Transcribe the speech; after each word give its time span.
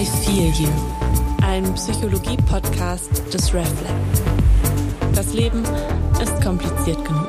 I 0.00 0.06
Feel 0.06 0.50
You, 0.54 0.70
ein 1.42 1.74
Psychologie-Podcast 1.74 3.34
des 3.34 3.52
RefLab. 3.52 3.94
Das 5.14 5.34
Leben 5.34 5.62
ist 6.22 6.40
kompliziert 6.42 7.04
genug. 7.04 7.28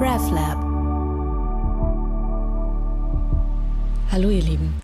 RefLab. 0.00 0.56
Hallo 4.10 4.30
ihr 4.30 4.40
Lieben. 4.40 4.80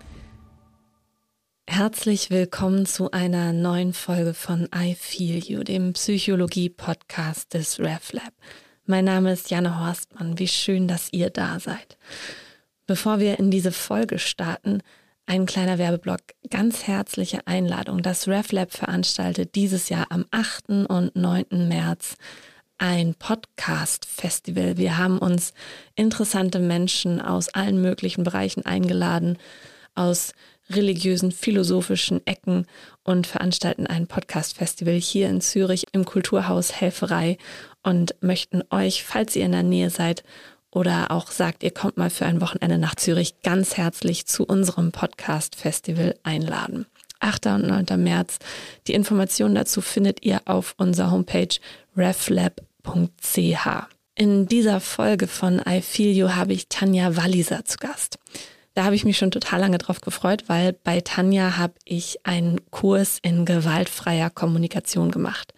Herzlich 1.66 2.28
willkommen 2.28 2.84
zu 2.84 3.10
einer 3.10 3.54
neuen 3.54 3.94
Folge 3.94 4.34
von 4.34 4.68
I 4.76 4.94
Feel 4.94 5.42
You, 5.42 5.62
dem 5.62 5.94
Psychologie-Podcast 5.94 7.54
des 7.54 7.80
RefLab. 7.80 8.34
Mein 8.84 9.06
Name 9.06 9.32
ist 9.32 9.48
Janne 9.48 9.80
Horstmann. 9.80 10.38
Wie 10.38 10.48
schön, 10.48 10.88
dass 10.88 11.10
ihr 11.10 11.30
da 11.30 11.58
seid. 11.58 11.96
Bevor 12.88 13.20
wir 13.20 13.38
in 13.38 13.50
diese 13.50 13.70
Folge 13.70 14.18
starten, 14.18 14.82
ein 15.26 15.44
kleiner 15.44 15.76
Werbeblock. 15.76 16.20
Ganz 16.48 16.86
herzliche 16.86 17.46
Einladung. 17.46 18.00
Das 18.00 18.26
RefLab 18.26 18.72
veranstaltet 18.72 19.54
dieses 19.56 19.90
Jahr 19.90 20.06
am 20.08 20.24
8. 20.30 20.88
und 20.88 21.14
9. 21.14 21.68
März 21.68 22.16
ein 22.78 23.14
Podcast-Festival. 23.14 24.78
Wir 24.78 24.96
haben 24.96 25.18
uns 25.18 25.52
interessante 25.96 26.60
Menschen 26.60 27.20
aus 27.20 27.50
allen 27.50 27.82
möglichen 27.82 28.24
Bereichen 28.24 28.64
eingeladen, 28.64 29.36
aus 29.94 30.32
religiösen, 30.70 31.30
philosophischen 31.30 32.26
Ecken 32.26 32.66
und 33.04 33.26
veranstalten 33.26 33.86
ein 33.86 34.06
Podcast-Festival 34.06 34.94
hier 34.94 35.28
in 35.28 35.42
Zürich 35.42 35.84
im 35.92 36.06
Kulturhaus 36.06 36.72
Helferei 36.72 37.36
und 37.82 38.14
möchten 38.22 38.62
euch, 38.70 39.04
falls 39.04 39.36
ihr 39.36 39.44
in 39.44 39.52
der 39.52 39.62
Nähe 39.62 39.90
seid 39.90 40.24
oder 40.70 41.10
auch 41.10 41.30
sagt, 41.30 41.62
ihr 41.62 41.70
kommt 41.70 41.96
mal 41.96 42.10
für 42.10 42.26
ein 42.26 42.40
Wochenende 42.40 42.78
nach 42.78 42.94
Zürich, 42.94 43.40
ganz 43.42 43.76
herzlich 43.76 44.26
zu 44.26 44.44
unserem 44.44 44.92
Podcast-Festival 44.92 46.14
einladen. 46.22 46.86
8. 47.20 47.46
und 47.46 47.66
9. 47.66 48.02
März. 48.02 48.38
Die 48.86 48.94
Informationen 48.94 49.54
dazu 49.54 49.80
findet 49.80 50.24
ihr 50.24 50.42
auf 50.44 50.74
unserer 50.76 51.10
Homepage 51.10 51.48
reflab.ch. 51.96 53.68
In 54.14 54.46
dieser 54.46 54.80
Folge 54.80 55.26
von 55.26 55.62
I 55.68 55.80
Feel 55.80 56.16
You 56.16 56.30
habe 56.30 56.52
ich 56.52 56.68
Tanja 56.68 57.16
Walliser 57.16 57.64
zu 57.64 57.78
Gast. 57.78 58.18
Da 58.74 58.84
habe 58.84 58.94
ich 58.94 59.04
mich 59.04 59.18
schon 59.18 59.32
total 59.32 59.60
lange 59.60 59.78
drauf 59.78 60.00
gefreut, 60.00 60.44
weil 60.46 60.72
bei 60.72 61.00
Tanja 61.00 61.56
habe 61.56 61.74
ich 61.84 62.24
einen 62.24 62.70
Kurs 62.70 63.18
in 63.22 63.44
gewaltfreier 63.44 64.30
Kommunikation 64.30 65.10
gemacht. 65.10 65.52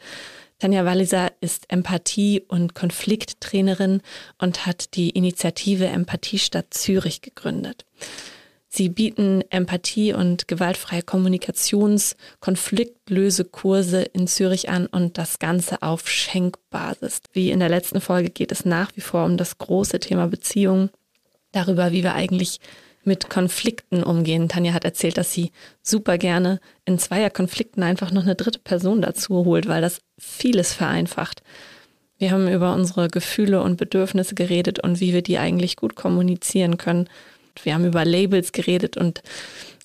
Tanja 0.61 0.85
Walliser 0.85 1.33
ist 1.41 1.71
Empathie- 1.73 2.43
und 2.47 2.75
Konflikttrainerin 2.75 4.03
und 4.39 4.67
hat 4.67 4.95
die 4.95 5.09
Initiative 5.09 5.87
Empathiestadt 5.87 6.75
Zürich 6.75 7.23
gegründet. 7.23 7.87
Sie 8.69 8.91
bieten 8.91 9.43
Empathie- 9.49 10.13
und 10.13 10.49
gewaltfreie 10.49 11.01
Kommunikations-, 11.01 12.15
Konfliktlösekurse 12.41 14.03
in 14.03 14.27
Zürich 14.27 14.69
an 14.69 14.87
und 14.87 15.17
das 15.17 15.39
Ganze 15.39 15.81
auf 15.81 16.09
Schenkbasis. 16.09 17.23
Wie 17.33 17.51
in 17.51 17.61
der 17.61 17.71
letzten 17.71 18.03
Folge 18.03 18.29
geht 18.29 18.53
es 18.53 18.67
nach 18.67 18.93
wie 18.95 19.01
vor 19.01 19.25
um 19.25 19.39
das 19.39 19.57
große 19.57 19.99
Thema 19.99 20.29
Beziehung, 20.29 20.91
darüber, 21.53 21.91
wie 21.91 22.03
wir 22.03 22.15
eigentlich 22.15 22.61
mit 23.05 23.31
Konflikten 23.31 24.03
umgehen. 24.03 24.49
Tanja 24.49 24.73
hat 24.73 24.85
erzählt, 24.85 25.17
dass 25.17 25.33
sie 25.33 25.53
super 25.83 26.19
gerne 26.19 26.61
in 26.85 26.99
Zweierkonflikten 26.99 27.83
einfach 27.83 28.11
noch 28.11 28.23
eine 28.23 28.35
dritte 28.35 28.59
Person 28.59 29.01
dazu 29.03 29.45
holt, 29.45 29.69
weil 29.69 29.81
das 29.81 30.01
vieles 30.19 30.73
vereinfacht. 30.73 31.43
Wir 32.19 32.33
haben 32.33 32.49
über 32.49 32.75
unsere 32.75 33.09
Gefühle 33.09 33.63
und 33.63 33.77
Bedürfnisse 33.77 34.35
geredet 34.35 34.79
und 34.79 35.01
wie 35.01 35.15
wir 35.15 35.23
die 35.23 35.39
eigentlich 35.39 35.77
gut 35.77 35.97
kommunizieren 35.97 36.77
können. 36.77 37.09
Wir 37.63 37.75
haben 37.75 37.87
über 37.87 38.05
Labels 38.05 38.53
geredet 38.53 38.97
und 38.97 39.23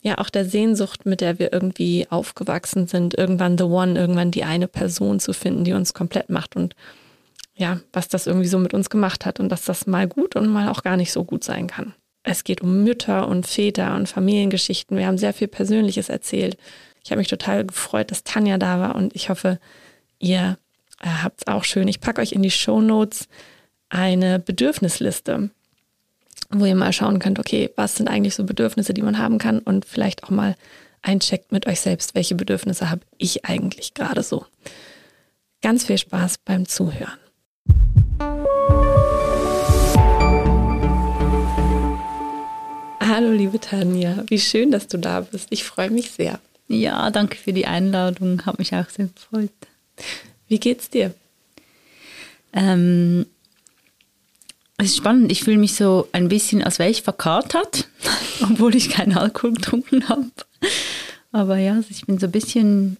ja 0.01 0.17
auch 0.17 0.29
der 0.29 0.45
Sehnsucht, 0.45 1.05
mit 1.05 1.21
der 1.21 1.39
wir 1.39 1.53
irgendwie 1.53 2.07
aufgewachsen 2.09 2.87
sind, 2.87 3.17
irgendwann 3.17 3.57
the 3.57 3.63
one, 3.63 3.97
irgendwann 3.97 4.31
die 4.31 4.43
eine 4.43 4.67
Person 4.67 5.19
zu 5.19 5.33
finden, 5.33 5.63
die 5.63 5.73
uns 5.73 5.93
komplett 5.93 6.29
macht 6.29 6.55
und 6.55 6.75
ja, 7.55 7.79
was 7.93 8.09
das 8.09 8.27
irgendwie 8.27 8.49
so 8.49 8.59
mit 8.59 8.73
uns 8.73 8.89
gemacht 8.89 9.25
hat 9.25 9.39
und 9.39 9.49
dass 9.49 9.63
das 9.63 9.87
mal 9.87 10.07
gut 10.07 10.35
und 10.35 10.47
mal 10.47 10.67
auch 10.67 10.83
gar 10.83 10.97
nicht 10.97 11.13
so 11.13 11.23
gut 11.23 11.43
sein 11.43 11.67
kann. 11.67 11.93
Es 12.27 12.43
geht 12.43 12.61
um 12.61 12.83
Mütter 12.83 13.27
und 13.27 13.45
Väter 13.45 13.95
und 13.95 14.09
Familiengeschichten. 14.09 14.97
Wir 14.97 15.05
haben 15.05 15.19
sehr 15.19 15.33
viel 15.33 15.47
Persönliches 15.47 16.09
erzählt. 16.09 16.57
Ich 17.03 17.11
habe 17.11 17.19
mich 17.19 17.27
total 17.27 17.65
gefreut, 17.65 18.09
dass 18.09 18.23
Tanja 18.23 18.57
da 18.57 18.79
war 18.79 18.95
und 18.95 19.15
ich 19.15 19.29
hoffe, 19.29 19.59
ihr 20.17 20.57
äh, 21.01 21.07
habt 21.07 21.41
es 21.41 21.47
auch 21.47 21.63
schön. 21.63 21.87
Ich 21.87 22.01
packe 22.01 22.21
euch 22.21 22.31
in 22.31 22.41
die 22.41 22.49
Show 22.49 22.81
Notes 22.81 23.27
eine 23.89 24.39
Bedürfnisliste, 24.39 25.51
wo 26.49 26.65
ihr 26.65 26.75
mal 26.75 26.93
schauen 26.93 27.19
könnt, 27.19 27.37
okay, 27.37 27.69
was 27.75 27.95
sind 27.95 28.07
eigentlich 28.07 28.33
so 28.33 28.43
Bedürfnisse, 28.43 28.95
die 28.95 29.03
man 29.03 29.19
haben 29.19 29.37
kann 29.37 29.59
und 29.59 29.85
vielleicht 29.85 30.23
auch 30.23 30.31
mal 30.31 30.55
eincheckt 31.03 31.51
mit 31.51 31.67
euch 31.67 31.79
selbst, 31.79 32.15
welche 32.15 32.33
Bedürfnisse 32.33 32.89
habe 32.89 33.01
ich 33.19 33.45
eigentlich 33.45 33.93
gerade 33.93 34.23
so. 34.23 34.47
Ganz 35.61 35.85
viel 35.85 35.99
Spaß 35.99 36.39
beim 36.39 36.67
Zuhören. 36.67 37.19
Hallo, 43.07 43.31
liebe 43.31 43.59
Tanja. 43.59 44.23
Wie 44.29 44.39
schön, 44.39 44.71
dass 44.71 44.87
du 44.87 44.97
da 44.97 45.21
bist. 45.21 45.49
Ich 45.51 45.63
freue 45.63 45.91
mich 45.91 46.09
sehr. 46.09 46.39
Ja, 46.67 47.11
danke 47.11 47.37
für 47.37 47.53
die 47.53 47.67
Einladung. 47.67 48.43
Hat 48.47 48.57
mich 48.57 48.73
auch 48.73 48.89
sehr 48.89 49.09
gefreut. 49.13 49.51
Wie 50.47 50.59
geht's 50.59 50.89
dir? 50.89 51.13
Ähm, 52.51 53.27
es 54.77 54.87
ist 54.87 54.97
spannend. 54.97 55.31
Ich 55.31 55.43
fühle 55.43 55.57
mich 55.59 55.75
so 55.75 56.07
ein 56.13 56.29
bisschen, 56.29 56.63
als 56.63 56.79
wäre 56.79 56.89
ich 56.89 57.03
verkatert, 57.03 57.87
obwohl 58.41 58.73
ich 58.73 58.89
keinen 58.89 59.15
Alkohol 59.15 59.53
getrunken 59.53 60.09
habe. 60.09 60.31
Aber 61.31 61.57
ja, 61.57 61.73
also 61.73 61.89
ich 61.91 62.07
bin 62.07 62.17
so 62.17 62.25
ein 62.25 62.31
bisschen, 62.31 62.97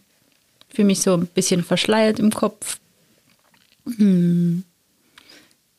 fühle 0.70 0.86
mich 0.86 1.02
so 1.02 1.16
ein 1.16 1.26
bisschen 1.26 1.64
verschleiert 1.64 2.20
im 2.20 2.32
Kopf. 2.32 2.78
Hm. 3.98 4.66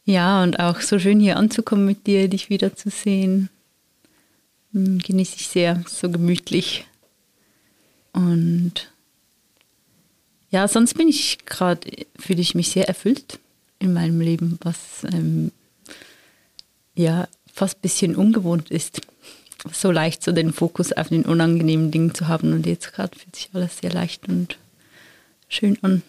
Ja, 0.04 0.42
und 0.42 0.58
auch 0.58 0.80
so 0.80 0.98
schön 0.98 1.20
hier 1.20 1.36
anzukommen 1.36 1.86
mit 1.86 2.08
dir, 2.08 2.26
dich 2.26 2.50
wiederzusehen. 2.50 3.50
Hm, 4.72 4.98
genieße 4.98 5.36
ich 5.36 5.48
sehr, 5.48 5.82
so 5.88 6.10
gemütlich. 6.10 6.86
Und 8.12 8.90
ja, 10.50 10.68
sonst 10.68 10.94
bin 10.94 11.08
ich 11.08 11.44
gerade, 11.44 11.80
fühle 12.18 12.40
ich 12.40 12.54
mich 12.54 12.70
sehr 12.70 12.88
erfüllt 12.88 13.38
in 13.78 13.92
meinem 13.92 14.20
Leben, 14.20 14.58
was 14.62 14.76
ähm, 15.12 15.52
ja 16.94 17.28
fast 17.52 17.78
ein 17.78 17.82
bisschen 17.82 18.16
ungewohnt 18.16 18.70
ist. 18.70 19.02
So 19.72 19.90
leicht 19.90 20.22
so 20.22 20.32
den 20.32 20.52
Fokus 20.52 20.92
auf 20.92 21.08
den 21.08 21.24
unangenehmen 21.24 21.90
Dingen 21.90 22.14
zu 22.14 22.28
haben 22.28 22.52
und 22.52 22.66
jetzt 22.66 22.92
gerade 22.92 23.18
fühlt 23.18 23.34
sich 23.34 23.50
alles 23.52 23.78
sehr 23.78 23.92
leicht 23.92 24.28
und 24.28 24.56
schön 25.48 25.78
an. 25.82 26.02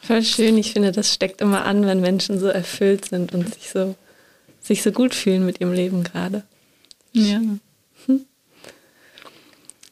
Voll 0.00 0.22
schön, 0.22 0.56
ich 0.56 0.72
finde, 0.72 0.92
das 0.92 1.12
steckt 1.12 1.40
immer 1.40 1.64
an, 1.64 1.84
wenn 1.86 2.00
Menschen 2.00 2.38
so 2.38 2.46
erfüllt 2.46 3.06
sind 3.06 3.34
und 3.34 3.52
sich 3.54 3.70
so, 3.70 3.96
sich 4.60 4.82
so 4.82 4.92
gut 4.92 5.14
fühlen 5.14 5.44
mit 5.44 5.60
ihrem 5.60 5.72
Leben 5.72 6.04
gerade. 6.04 6.44
Ja. 7.16 7.36
Hm. 7.38 7.60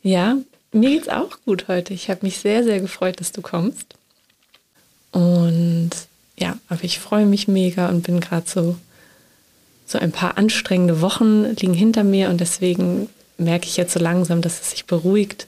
Ja, 0.06 0.36
mir 0.70 0.90
geht's 0.90 1.08
auch 1.08 1.38
gut 1.46 1.66
heute. 1.66 1.94
Ich 1.94 2.10
habe 2.10 2.26
mich 2.26 2.36
sehr, 2.36 2.62
sehr 2.62 2.78
gefreut, 2.78 3.20
dass 3.20 3.32
du 3.32 3.40
kommst. 3.40 3.94
Und 5.12 5.92
ja, 6.36 6.58
aber 6.68 6.84
ich 6.84 6.98
freue 6.98 7.24
mich 7.24 7.48
mega 7.48 7.88
und 7.88 8.02
bin 8.02 8.20
gerade 8.20 8.46
so, 8.46 8.76
so 9.86 9.98
ein 9.98 10.12
paar 10.12 10.36
anstrengende 10.36 11.00
Wochen 11.00 11.44
liegen 11.54 11.72
hinter 11.72 12.04
mir 12.04 12.28
und 12.28 12.38
deswegen 12.38 13.08
merke 13.38 13.66
ich 13.66 13.78
jetzt 13.78 13.94
so 13.94 14.00
langsam, 14.00 14.42
dass 14.42 14.60
es 14.60 14.70
sich 14.72 14.84
beruhigt 14.84 15.46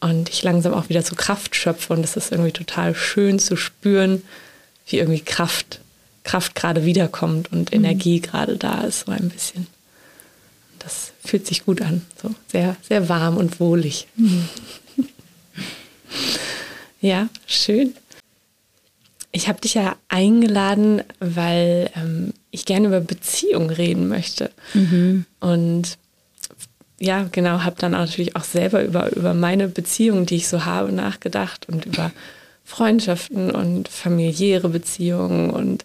und 0.00 0.28
ich 0.28 0.42
langsam 0.42 0.74
auch 0.74 0.88
wieder 0.88 1.02
so 1.02 1.14
Kraft 1.14 1.54
schöpfe 1.54 1.92
und 1.92 2.02
es 2.02 2.16
ist 2.16 2.32
irgendwie 2.32 2.52
total 2.52 2.96
schön 2.96 3.38
zu 3.38 3.56
spüren, 3.56 4.22
wie 4.86 4.98
irgendwie 4.98 5.20
Kraft, 5.20 5.80
Kraft 6.24 6.56
gerade 6.56 6.84
wiederkommt 6.84 7.52
und 7.52 7.70
mhm. 7.70 7.84
Energie 7.84 8.20
gerade 8.20 8.56
da 8.56 8.80
ist, 8.82 9.06
so 9.06 9.12
ein 9.12 9.28
bisschen 9.28 9.68
das 10.82 11.12
fühlt 11.24 11.46
sich 11.46 11.64
gut 11.64 11.82
an. 11.82 12.02
So 12.20 12.34
sehr, 12.48 12.76
sehr 12.86 13.08
warm 13.08 13.36
und 13.36 13.60
wohlig. 13.60 14.08
ja, 17.00 17.28
schön. 17.46 17.94
Ich 19.30 19.48
habe 19.48 19.60
dich 19.60 19.74
ja 19.74 19.96
eingeladen, 20.08 21.02
weil 21.20 21.90
ähm, 21.96 22.34
ich 22.50 22.66
gerne 22.66 22.88
über 22.88 23.00
Beziehungen 23.00 23.70
reden 23.70 24.08
möchte. 24.08 24.50
Mhm. 24.74 25.24
Und 25.40 25.96
ja, 27.00 27.26
genau, 27.32 27.62
habe 27.62 27.76
dann 27.78 27.94
auch 27.94 28.00
natürlich 28.00 28.36
auch 28.36 28.44
selber 28.44 28.84
über, 28.84 29.14
über 29.16 29.34
meine 29.34 29.68
Beziehungen, 29.68 30.26
die 30.26 30.36
ich 30.36 30.48
so 30.48 30.64
habe, 30.64 30.92
nachgedacht 30.92 31.66
und 31.68 31.86
über 31.86 32.12
Freundschaften 32.64 33.50
und 33.50 33.88
familiäre 33.88 34.68
Beziehungen 34.68 35.50
und 35.50 35.84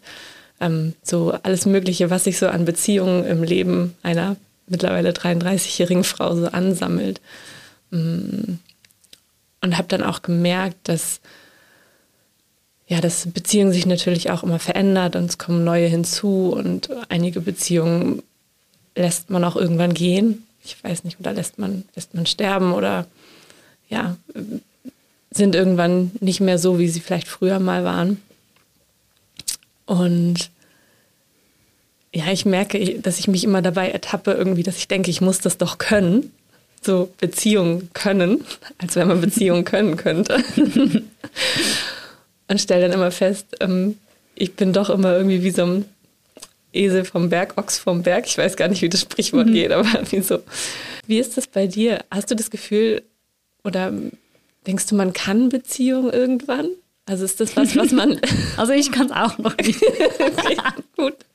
ähm, 0.60 0.94
so 1.04 1.32
alles 1.44 1.66
Mögliche, 1.66 2.10
was 2.10 2.26
sich 2.26 2.38
so 2.38 2.48
an 2.48 2.66
Beziehungen 2.66 3.26
im 3.26 3.44
Leben 3.44 3.96
einer 4.04 4.36
mittlerweile 4.68 5.12
33-jährigen 5.12 6.04
Frau 6.04 6.36
so 6.36 6.48
ansammelt. 6.48 7.22
Mm. 7.92 8.56
Und 9.62 9.78
habe 9.78 9.88
dann 9.88 10.04
auch 10.04 10.22
gemerkt, 10.22 10.78
dass 10.84 11.20
ja, 12.88 13.02
dass 13.02 13.28
Beziehungen 13.28 13.74
sich 13.74 13.86
natürlich 13.86 14.30
auch 14.32 14.44
immer 14.44 14.60
verändert 14.60 15.16
und 15.18 15.26
es 15.26 15.38
kommen 15.38 15.66
neue 15.66 15.88
hinzu 15.88 16.54
und 16.56 16.90
einige 17.10 17.42
Beziehungen 17.42 18.24
lässt 18.96 19.30
man 19.30 19.44
auch 19.44 19.58
irgendwann 19.58 19.94
gehen. 19.94 20.48
ich 20.64 20.82
weiß 20.84 21.04
nicht, 21.04 21.20
oder 21.20 21.34
lässt 21.34 21.60
man, 21.60 21.84
lässt 21.96 22.14
man 22.14 22.26
sterben 22.26 22.74
oder 22.74 23.06
ja, 23.90 24.16
sind 25.32 25.54
irgendwann 25.54 26.12
nicht 26.20 26.40
mehr 26.40 26.58
so, 26.58 26.80
wie 26.80 26.88
sie 26.88 27.02
vielleicht 27.02 27.28
früher 27.28 27.60
mal 27.60 27.84
waren. 27.84 28.22
Und 29.86 30.50
ja, 32.18 32.32
ich 32.32 32.48
merke, 32.48 33.00
dass 33.00 33.20
ich 33.20 33.28
mich 33.28 33.44
immer 33.44 33.62
dabei 33.62 33.92
ertappe, 33.92 34.32
irgendwie, 34.32 34.64
dass 34.64 34.78
ich 34.78 34.88
denke, 34.88 35.12
ich 35.12 35.22
muss 35.22 35.38
das 35.38 35.60
doch 35.60 35.78
können. 35.78 36.32
So 36.82 37.12
Beziehungen 37.20 37.92
können, 37.94 38.44
als 38.80 38.96
wenn 38.96 39.08
man 39.08 39.22
Beziehungen 39.22 39.66
können 39.66 39.98
könnte. 39.98 40.44
Und 42.48 42.60
stelle 42.62 42.88
dann 42.88 42.94
immer 42.94 43.12
fest, 43.12 43.46
ähm, 43.60 44.00
ich 44.34 44.56
bin 44.56 44.74
doch 44.74 44.90
immer 44.90 45.16
irgendwie 45.16 45.44
wie 45.44 45.52
so 45.52 45.64
ein 45.64 45.86
Esel 46.74 47.06
vom 47.06 47.30
Berg, 47.30 47.56
Ochs 47.58 47.78
vom 47.78 48.02
Berg. 48.02 48.26
Ich 48.26 48.38
weiß 48.38 48.56
gar 48.56 48.68
nicht, 48.68 48.82
wie 48.82 48.90
das 48.90 49.02
Sprichwort 49.02 49.48
mhm. 49.48 49.54
geht, 49.54 49.72
aber 49.72 49.88
wie 50.10 50.22
so. 50.22 50.40
Wie 51.06 51.20
ist 51.20 51.38
das 51.38 51.46
bei 51.46 51.68
dir? 51.68 52.04
Hast 52.10 52.32
du 52.32 52.36
das 52.36 52.50
Gefühl 52.50 53.04
oder 53.64 53.94
denkst 54.66 54.88
du, 54.88 54.96
man 54.96 55.14
kann 55.14 55.50
Beziehungen 55.50 56.12
irgendwann? 56.12 56.70
Also 57.06 57.26
ist 57.26 57.40
das 57.40 57.56
was, 57.56 57.76
was 57.76 57.92
man. 57.92 58.20
also 58.58 58.74
ich 58.74 58.92
kann 58.92 59.06
es 59.06 59.12
auch 59.12 59.38
noch 59.38 59.56
nicht. 59.58 59.84
okay, 59.84 60.58
gut. 60.96 61.27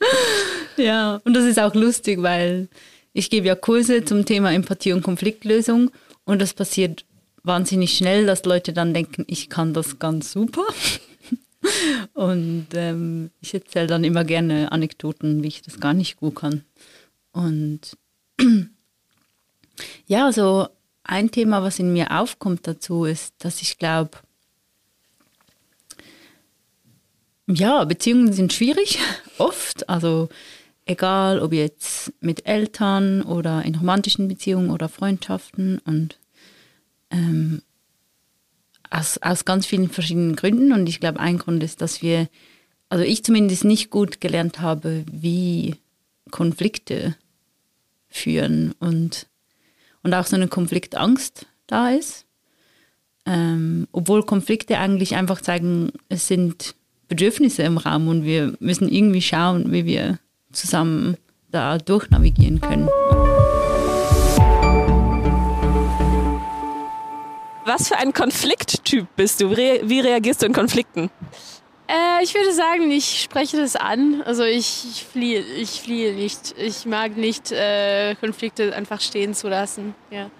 Ja, 0.76 1.20
und 1.24 1.34
das 1.34 1.44
ist 1.44 1.60
auch 1.60 1.74
lustig, 1.74 2.20
weil 2.20 2.68
ich 3.12 3.30
gebe 3.30 3.46
ja 3.46 3.54
Kurse 3.54 4.04
zum 4.04 4.24
Thema 4.24 4.52
Empathie 4.52 4.92
und 4.92 5.02
Konfliktlösung 5.04 5.92
und 6.24 6.42
das 6.42 6.52
passiert 6.52 7.04
wahnsinnig 7.44 7.96
schnell, 7.96 8.26
dass 8.26 8.44
Leute 8.44 8.72
dann 8.72 8.92
denken, 8.92 9.24
ich 9.28 9.48
kann 9.48 9.72
das 9.72 9.98
ganz 9.98 10.32
super. 10.32 10.64
Und 12.12 12.66
ähm, 12.74 13.30
ich 13.40 13.54
erzähle 13.54 13.86
dann 13.86 14.04
immer 14.04 14.24
gerne 14.24 14.70
Anekdoten, 14.70 15.42
wie 15.42 15.48
ich 15.48 15.62
das 15.62 15.80
gar 15.80 15.94
nicht 15.94 16.16
gut 16.16 16.36
kann. 16.36 16.64
Und 17.32 17.96
ja, 20.06 20.26
also 20.26 20.68
ein 21.04 21.30
Thema, 21.30 21.62
was 21.62 21.78
in 21.78 21.92
mir 21.92 22.10
aufkommt 22.10 22.66
dazu, 22.66 23.04
ist, 23.04 23.34
dass 23.38 23.62
ich 23.62 23.78
glaube, 23.78 24.18
ja, 27.46 27.84
Beziehungen 27.84 28.32
sind 28.32 28.52
schwierig, 28.52 28.98
oft. 29.38 29.88
Also 29.88 30.28
egal, 30.86 31.40
ob 31.40 31.52
jetzt 31.52 32.12
mit 32.20 32.46
Eltern 32.46 33.22
oder 33.22 33.62
in 33.64 33.74
romantischen 33.74 34.28
Beziehungen 34.28 34.70
oder 34.70 34.88
Freundschaften. 34.88 35.78
Und 35.78 36.18
ähm, 37.10 37.62
aus, 38.90 39.18
aus 39.18 39.44
ganz 39.44 39.66
vielen 39.66 39.90
verschiedenen 39.90 40.36
Gründen. 40.36 40.72
Und 40.72 40.88
ich 40.88 41.00
glaube, 41.00 41.20
ein 41.20 41.38
Grund 41.38 41.62
ist, 41.62 41.80
dass 41.80 42.02
wir, 42.02 42.28
also 42.88 43.04
ich 43.04 43.24
zumindest 43.24 43.64
nicht 43.64 43.90
gut 43.90 44.20
gelernt 44.20 44.60
habe, 44.60 45.04
wie 45.10 45.76
Konflikte 46.30 47.16
führen 48.08 48.72
und, 48.78 49.26
und 50.02 50.14
auch 50.14 50.26
so 50.26 50.36
eine 50.36 50.48
Konfliktangst 50.48 51.46
da 51.66 51.90
ist. 51.90 52.26
Ähm, 53.26 53.88
obwohl 53.90 54.24
Konflikte 54.24 54.78
eigentlich 54.78 55.16
einfach 55.16 55.40
zeigen, 55.40 55.90
es 56.08 56.28
sind 56.28 56.74
Bedürfnisse 57.08 57.62
im 57.62 57.78
Raum 57.78 58.08
und 58.08 58.24
wir 58.24 58.54
müssen 58.60 58.88
irgendwie 58.88 59.22
schauen, 59.22 59.72
wie 59.72 59.84
wir 59.84 60.18
zusammen 60.52 61.16
da 61.50 61.78
durchnavigieren 61.78 62.60
können. 62.60 62.88
Was 67.66 67.88
für 67.88 67.96
ein 67.96 68.12
Konflikttyp 68.12 69.06
bist 69.16 69.40
du? 69.40 69.50
Wie 69.50 70.00
reagierst 70.00 70.42
du 70.42 70.46
in 70.46 70.52
Konflikten? 70.52 71.10
Äh, 71.86 72.22
ich 72.22 72.34
würde 72.34 72.52
sagen, 72.52 72.90
ich 72.90 73.22
spreche 73.22 73.56
das 73.58 73.76
an. 73.76 74.22
Also 74.24 74.42
ich, 74.42 74.86
ich 74.90 75.04
fliehe, 75.04 75.40
ich 75.40 75.80
fliehe 75.80 76.14
nicht. 76.14 76.54
Ich 76.58 76.86
mag 76.86 77.16
nicht 77.16 77.52
äh, 77.52 78.14
Konflikte 78.16 78.74
einfach 78.74 79.00
stehen 79.00 79.34
zu 79.34 79.48
lassen. 79.48 79.94
Ja. 80.10 80.30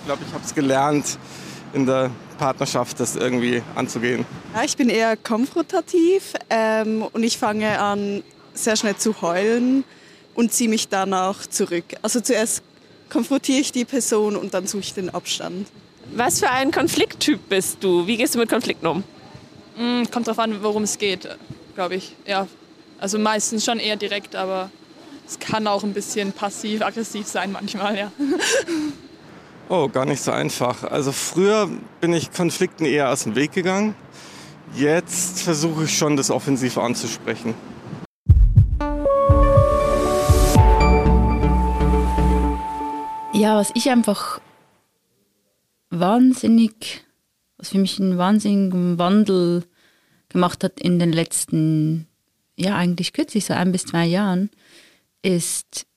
Ich 0.00 0.06
glaube, 0.06 0.22
ich 0.26 0.32
habe 0.32 0.44
es 0.44 0.54
gelernt, 0.54 1.18
in 1.72 1.86
der 1.86 2.10
Partnerschaft 2.38 3.00
das 3.00 3.16
irgendwie 3.16 3.62
anzugehen. 3.74 4.24
Ja, 4.54 4.64
ich 4.64 4.76
bin 4.76 4.88
eher 4.88 5.16
konfrontativ 5.16 6.32
ähm, 6.48 7.06
und 7.12 7.22
ich 7.22 7.36
fange 7.36 7.78
an, 7.78 8.22
sehr 8.54 8.76
schnell 8.76 8.96
zu 8.96 9.20
heulen 9.20 9.84
und 10.34 10.52
ziehe 10.52 10.70
mich 10.70 10.88
dann 10.88 11.12
auch 11.12 11.40
zurück. 11.46 11.84
Also 12.00 12.20
zuerst 12.20 12.62
konfrontiere 13.10 13.60
ich 13.60 13.72
die 13.72 13.84
Person 13.84 14.36
und 14.36 14.54
dann 14.54 14.66
suche 14.66 14.80
ich 14.80 14.94
den 14.94 15.10
Abstand. 15.10 15.68
Was 16.14 16.40
für 16.40 16.50
ein 16.50 16.70
Konflikttyp 16.70 17.48
bist 17.48 17.78
du? 17.84 18.06
Wie 18.06 18.16
gehst 18.16 18.34
du 18.34 18.38
mit 18.38 18.48
Konflikten 18.48 18.86
um? 18.86 19.04
Mm, 19.76 20.04
kommt 20.10 20.26
drauf 20.26 20.38
an, 20.38 20.62
worum 20.62 20.84
es 20.84 20.98
geht, 20.98 21.28
glaube 21.74 21.96
ich. 21.96 22.14
Ja, 22.26 22.46
also 22.98 23.18
meistens 23.18 23.64
schon 23.64 23.78
eher 23.78 23.96
direkt, 23.96 24.34
aber 24.34 24.70
es 25.26 25.38
kann 25.38 25.66
auch 25.66 25.84
ein 25.84 25.92
bisschen 25.92 26.32
passiv-aggressiv 26.32 27.26
sein 27.26 27.52
manchmal, 27.52 27.98
ja. 27.98 28.12
Oh, 29.70 29.86
gar 29.88 30.06
nicht 30.06 30.22
so 30.22 30.30
einfach. 30.30 30.82
Also 30.84 31.12
früher 31.12 31.68
bin 32.00 32.14
ich 32.14 32.32
Konflikten 32.32 32.86
eher 32.86 33.10
aus 33.10 33.24
dem 33.24 33.34
Weg 33.34 33.52
gegangen. 33.52 33.94
Jetzt 34.74 35.42
versuche 35.42 35.84
ich 35.84 35.96
schon, 35.96 36.16
das 36.16 36.30
offensiv 36.30 36.78
anzusprechen. 36.78 37.54
Ja, 43.34 43.56
was 43.56 43.70
ich 43.74 43.90
einfach 43.90 44.40
wahnsinnig, 45.90 47.04
was 47.58 47.68
für 47.68 47.78
mich 47.78 48.00
einen 48.00 48.16
wahnsinnigen 48.16 48.98
Wandel 48.98 49.64
gemacht 50.30 50.64
hat 50.64 50.80
in 50.80 50.98
den 50.98 51.12
letzten, 51.12 52.06
ja 52.56 52.74
eigentlich 52.74 53.12
kürzlich, 53.12 53.44
so 53.44 53.52
ein 53.52 53.72
bis 53.72 53.84
zwei 53.84 54.06
Jahren, 54.06 54.50
ist 55.22 55.87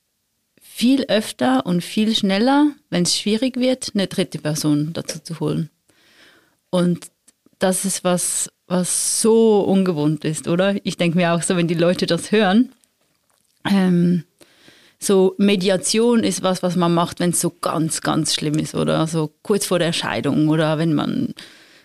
viel 0.81 1.05
öfter 1.09 1.63
und 1.67 1.83
viel 1.83 2.15
schneller, 2.15 2.71
wenn 2.89 3.03
es 3.03 3.15
schwierig 3.15 3.55
wird, 3.55 3.91
eine 3.93 4.07
dritte 4.07 4.39
Person 4.39 4.93
dazu 4.93 5.19
zu 5.19 5.39
holen. 5.39 5.69
Und 6.71 7.11
das 7.59 7.85
ist 7.85 8.03
was, 8.03 8.49
was 8.65 9.21
so 9.21 9.61
ungewohnt 9.61 10.25
ist, 10.25 10.47
oder? 10.47 10.83
Ich 10.83 10.97
denke 10.97 11.19
mir 11.19 11.33
auch 11.33 11.43
so, 11.43 11.55
wenn 11.55 11.67
die 11.67 11.75
Leute 11.75 12.07
das 12.07 12.31
hören, 12.31 12.71
ähm, 13.69 14.23
so 14.97 15.35
Mediation 15.37 16.23
ist 16.23 16.41
was, 16.41 16.63
was 16.63 16.75
man 16.75 16.95
macht, 16.95 17.19
wenn 17.19 17.29
es 17.29 17.41
so 17.41 17.51
ganz, 17.51 18.01
ganz 18.01 18.33
schlimm 18.33 18.57
ist 18.57 18.73
oder 18.73 19.05
so 19.05 19.31
kurz 19.43 19.67
vor 19.67 19.77
der 19.77 19.93
Scheidung 19.93 20.49
oder 20.49 20.79
wenn 20.79 20.95
man, 20.95 21.35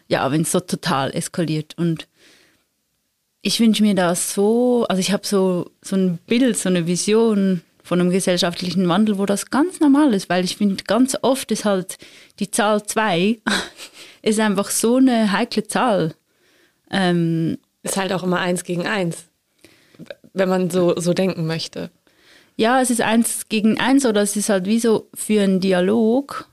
ja, 0.08 0.32
wenn 0.32 0.40
es 0.40 0.52
so 0.52 0.60
total 0.60 1.14
eskaliert. 1.14 1.74
Und 1.76 2.08
ich 3.42 3.60
wünsche 3.60 3.82
mir 3.82 3.94
das 3.94 4.32
so, 4.32 4.86
also 4.88 5.00
ich 5.00 5.12
habe 5.12 5.26
so, 5.26 5.70
so 5.82 5.96
ein 5.96 6.18
Bild, 6.26 6.56
so 6.56 6.70
eine 6.70 6.86
Vision 6.86 7.60
von 7.86 8.00
einem 8.00 8.10
gesellschaftlichen 8.10 8.88
Wandel, 8.88 9.18
wo 9.18 9.26
das 9.26 9.50
ganz 9.50 9.80
normal 9.80 10.12
ist, 10.12 10.28
weil 10.28 10.44
ich 10.44 10.56
finde, 10.56 10.82
ganz 10.84 11.16
oft 11.22 11.50
ist 11.50 11.64
halt 11.64 11.98
die 12.38 12.50
Zahl 12.50 12.84
zwei 12.84 13.38
ist 14.22 14.40
einfach 14.40 14.70
so 14.70 14.96
eine 14.96 15.32
heikle 15.32 15.66
Zahl. 15.66 16.14
Ähm, 16.90 17.58
ist 17.82 17.96
halt 17.96 18.12
auch 18.12 18.22
immer 18.22 18.40
eins 18.40 18.64
gegen 18.64 18.86
eins, 18.86 19.24
wenn 20.32 20.48
man 20.48 20.70
so, 20.70 20.98
so 20.98 21.14
denken 21.14 21.46
möchte 21.46 21.90
ja, 22.56 22.80
es 22.80 22.90
ist 22.90 23.02
eins 23.02 23.48
gegen 23.48 23.78
eins 23.78 24.06
oder 24.06 24.22
es 24.22 24.34
ist 24.34 24.48
halt 24.48 24.66
wie 24.66 24.80
so 24.80 25.08
für 25.14 25.42
einen 25.42 25.60
Dialog 25.60 26.48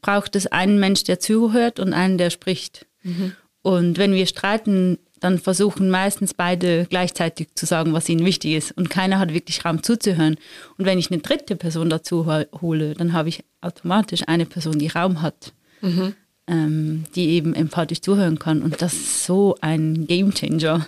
braucht 0.00 0.34
es 0.34 0.46
einen 0.48 0.80
Mensch, 0.80 1.04
der 1.04 1.20
zuhört 1.20 1.78
und 1.78 1.92
einen, 1.92 2.18
der 2.18 2.30
spricht. 2.30 2.86
Mhm. 3.02 3.36
Und 3.60 3.98
wenn 3.98 4.14
wir 4.14 4.26
streiten, 4.26 4.98
dann 5.22 5.38
versuchen 5.38 5.88
meistens 5.88 6.34
beide 6.34 6.86
gleichzeitig 6.90 7.48
zu 7.54 7.64
sagen, 7.64 7.92
was 7.92 8.08
ihnen 8.08 8.26
wichtig 8.26 8.54
ist. 8.54 8.72
Und 8.72 8.90
keiner 8.90 9.18
hat 9.18 9.32
wirklich 9.32 9.64
Raum 9.64 9.82
zuzuhören. 9.82 10.36
Und 10.76 10.84
wenn 10.84 10.98
ich 10.98 11.10
eine 11.10 11.20
dritte 11.20 11.54
Person 11.54 11.88
dazu 11.90 12.26
hole, 12.60 12.94
dann 12.94 13.12
habe 13.12 13.28
ich 13.28 13.44
automatisch 13.60 14.22
eine 14.26 14.46
Person, 14.46 14.78
die 14.78 14.88
Raum 14.88 15.22
hat, 15.22 15.52
mhm. 15.80 16.14
ähm, 16.48 17.04
die 17.14 17.30
eben 17.30 17.54
empathisch 17.54 18.00
zuhören 18.00 18.40
kann. 18.40 18.62
Und 18.62 18.82
das 18.82 18.94
ist 18.94 19.24
so 19.24 19.56
ein 19.60 20.08
Gamechanger. 20.08 20.86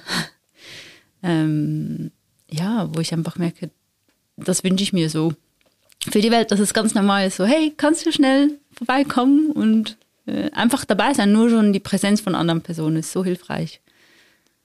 ähm, 1.23 2.11
ja, 2.51 2.89
wo 2.93 3.01
ich 3.01 3.13
einfach 3.13 3.37
merke, 3.37 3.71
das 4.37 4.65
wünsche 4.65 4.83
ich 4.83 4.93
mir 4.93 5.09
so 5.11 5.33
für 6.11 6.21
die 6.21 6.31
Welt, 6.31 6.51
dass 6.51 6.61
es 6.61 6.75
ganz 6.75 6.95
normal 6.95 7.29
ist, 7.29 7.37
so 7.37 7.45
hey, 7.45 7.73
kannst 7.77 8.05
du 8.05 8.13
schnell 8.13 8.59
vorbeikommen 8.73 9.53
und 9.53 9.97
äh, 10.27 10.51
einfach 10.51 10.85
dabei 10.85 11.15
sein. 11.15 11.33
Nur 11.33 11.51
schon 11.51 11.73
die 11.73 11.81
Präsenz 11.81 12.21
von 12.21 12.35
anderen 12.35 12.63
Personen 12.63 12.97
ist 12.97 13.13
so 13.13 13.25
hilfreich. 13.25 13.81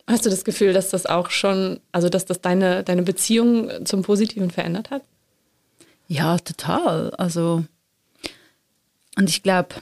Hast 0.09 0.25
du 0.25 0.31
das 0.31 0.43
Gefühl, 0.43 0.73
dass 0.73 0.89
das 0.89 1.05
auch 1.05 1.29
schon, 1.29 1.79
also 1.91 2.09
dass 2.09 2.25
das 2.25 2.41
deine, 2.41 2.83
deine 2.83 3.03
Beziehung 3.03 3.85
zum 3.85 4.01
Positiven 4.01 4.49
verändert 4.49 4.89
hat? 4.89 5.03
Ja, 6.07 6.39
total. 6.39 7.11
Also, 7.11 7.63
und 9.15 9.29
ich 9.29 9.43
glaube, 9.43 9.75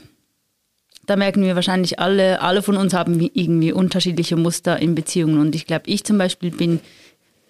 da 1.06 1.16
merken 1.16 1.42
wir 1.42 1.54
wahrscheinlich 1.54 1.98
alle, 1.98 2.42
alle 2.42 2.60
von 2.60 2.76
uns 2.76 2.92
haben 2.92 3.18
irgendwie 3.32 3.72
unterschiedliche 3.72 4.36
Muster 4.36 4.78
in 4.78 4.94
Beziehungen. 4.94 5.40
Und 5.40 5.54
ich 5.54 5.66
glaube, 5.66 5.84
ich 5.86 6.04
zum 6.04 6.18
Beispiel 6.18 6.50
bin 6.50 6.80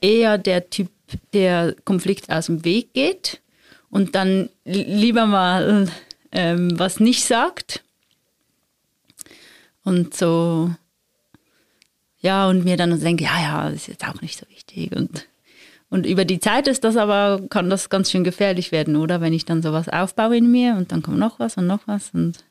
eher 0.01 0.39
der 0.39 0.71
Typ 0.71 0.89
der 1.33 1.75
Konflikt 1.85 2.31
aus 2.31 2.47
dem 2.47 2.65
Weg 2.65 2.95
geht 2.95 3.41
und 3.91 4.15
dann 4.15 4.51
lieber 4.65 5.27
mal 5.27 5.91
ähm, 6.31 6.79
was 6.79 7.01
nicht 7.01 7.25
sagt. 7.25 7.83
Und 9.83 10.15
so, 10.15 10.71
ja, 12.21 12.49
und 12.49 12.65
mir 12.65 12.77
dann 12.77 12.99
denke, 12.99 13.25
ja, 13.25 13.41
ja, 13.41 13.65
das 13.71 13.83
ist 13.83 13.89
jetzt 13.89 14.07
auch 14.07 14.21
nicht 14.21 14.39
so 14.39 14.47
wichtig. 14.51 14.95
Und, 14.95 15.27
Und 15.89 16.05
über 16.05 16.25
die 16.25 16.41
Zeit 16.41 16.67
ist 16.67 16.85
das 16.85 16.97
aber, 16.97 17.41
kann 17.49 17.71
das 17.71 17.91
ganz 17.91 18.11
schön 18.11 18.25
gefährlich 18.25 18.73
werden, 18.73 18.97
oder? 18.97 19.21
Wenn 19.21 19.33
ich 19.33 19.45
dann 19.45 19.63
sowas 19.63 19.89
aufbaue 19.89 20.37
in 20.37 20.51
mir 20.51 20.75
und 20.77 20.93
dann 20.93 21.03
kommt 21.03 21.19
noch 21.19 21.39
was 21.39 21.57
und 21.57 21.67
noch 21.67 21.87
was. 21.87 22.11
Und 22.13 22.45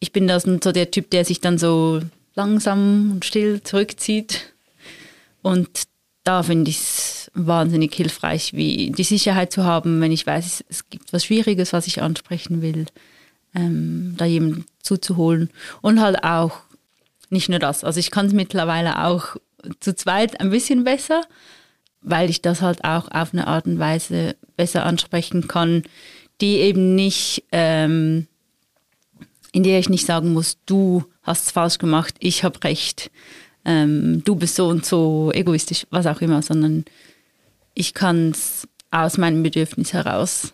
ich 0.00 0.12
bin 0.12 0.28
da 0.28 0.38
so 0.38 0.56
der 0.56 0.90
Typ, 0.90 1.10
der 1.10 1.24
sich 1.24 1.40
dann 1.40 1.58
so 1.58 2.00
langsam 2.34 3.12
und 3.12 3.24
still 3.24 3.62
zurückzieht. 3.62 4.52
Und 5.42 5.68
da 6.24 6.42
finde 6.42 6.70
ich 6.70 6.78
es 6.78 7.30
wahnsinnig 7.34 7.94
hilfreich, 7.94 8.52
wie 8.52 8.90
die 8.90 9.04
Sicherheit 9.04 9.52
zu 9.52 9.64
haben, 9.64 10.00
wenn 10.00 10.12
ich 10.12 10.26
weiß, 10.26 10.64
es 10.68 10.88
gibt 10.88 11.12
was 11.12 11.24
Schwieriges, 11.24 11.72
was 11.72 11.86
ich 11.86 12.02
ansprechen 12.02 12.62
will, 12.62 12.86
ähm, 13.54 14.14
da 14.16 14.24
jemanden 14.24 14.66
zuzuholen. 14.82 15.50
Und 15.80 16.00
halt 16.00 16.22
auch 16.22 16.60
nicht 17.34 17.50
nur 17.50 17.58
das. 17.58 17.84
Also 17.84 18.00
ich 18.00 18.10
kann 18.10 18.26
es 18.26 18.32
mittlerweile 18.32 19.04
auch 19.04 19.36
zu 19.80 19.94
zweit 19.94 20.40
ein 20.40 20.50
bisschen 20.50 20.84
besser, 20.84 21.22
weil 22.00 22.30
ich 22.30 22.40
das 22.40 22.62
halt 22.62 22.84
auch 22.84 23.10
auf 23.10 23.32
eine 23.32 23.46
Art 23.46 23.66
und 23.66 23.78
Weise 23.78 24.36
besser 24.56 24.86
ansprechen 24.86 25.48
kann, 25.48 25.82
die 26.40 26.56
eben 26.56 26.94
nicht, 26.94 27.44
ähm, 27.52 28.26
in 29.52 29.62
der 29.62 29.78
ich 29.78 29.88
nicht 29.88 30.06
sagen 30.06 30.32
muss, 30.32 30.58
du 30.66 31.04
hast 31.22 31.46
es 31.46 31.52
falsch 31.52 31.78
gemacht, 31.78 32.14
ich 32.18 32.44
habe 32.44 32.62
recht, 32.64 33.10
ähm, 33.64 34.22
du 34.24 34.36
bist 34.36 34.56
so 34.56 34.68
und 34.68 34.84
so 34.84 35.30
egoistisch, 35.32 35.86
was 35.90 36.06
auch 36.06 36.20
immer, 36.20 36.42
sondern 36.42 36.84
ich 37.74 37.94
kann 37.94 38.30
es 38.30 38.68
aus 38.90 39.18
meinem 39.18 39.42
Bedürfnis 39.42 39.92
heraus 39.92 40.52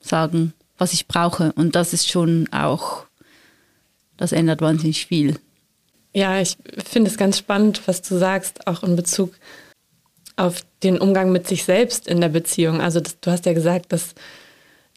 sagen, 0.00 0.52
was 0.78 0.92
ich 0.92 1.08
brauche. 1.08 1.52
Und 1.52 1.74
das 1.74 1.92
ist 1.92 2.08
schon 2.08 2.48
auch, 2.52 3.06
das 4.16 4.32
ändert 4.32 4.60
wahnsinnig 4.60 5.06
viel. 5.06 5.38
Ja, 6.14 6.40
ich 6.40 6.56
finde 6.86 7.10
es 7.10 7.18
ganz 7.18 7.38
spannend, 7.38 7.82
was 7.86 8.00
du 8.00 8.16
sagst, 8.16 8.66
auch 8.66 8.84
in 8.84 8.94
Bezug 8.94 9.34
auf 10.36 10.64
den 10.82 10.98
Umgang 10.98 11.32
mit 11.32 11.46
sich 11.48 11.64
selbst 11.64 12.06
in 12.06 12.20
der 12.20 12.28
Beziehung. 12.28 12.80
Also 12.80 13.00
das, 13.00 13.18
du 13.20 13.30
hast 13.30 13.46
ja 13.46 13.52
gesagt, 13.52 13.92
dass 13.92 14.14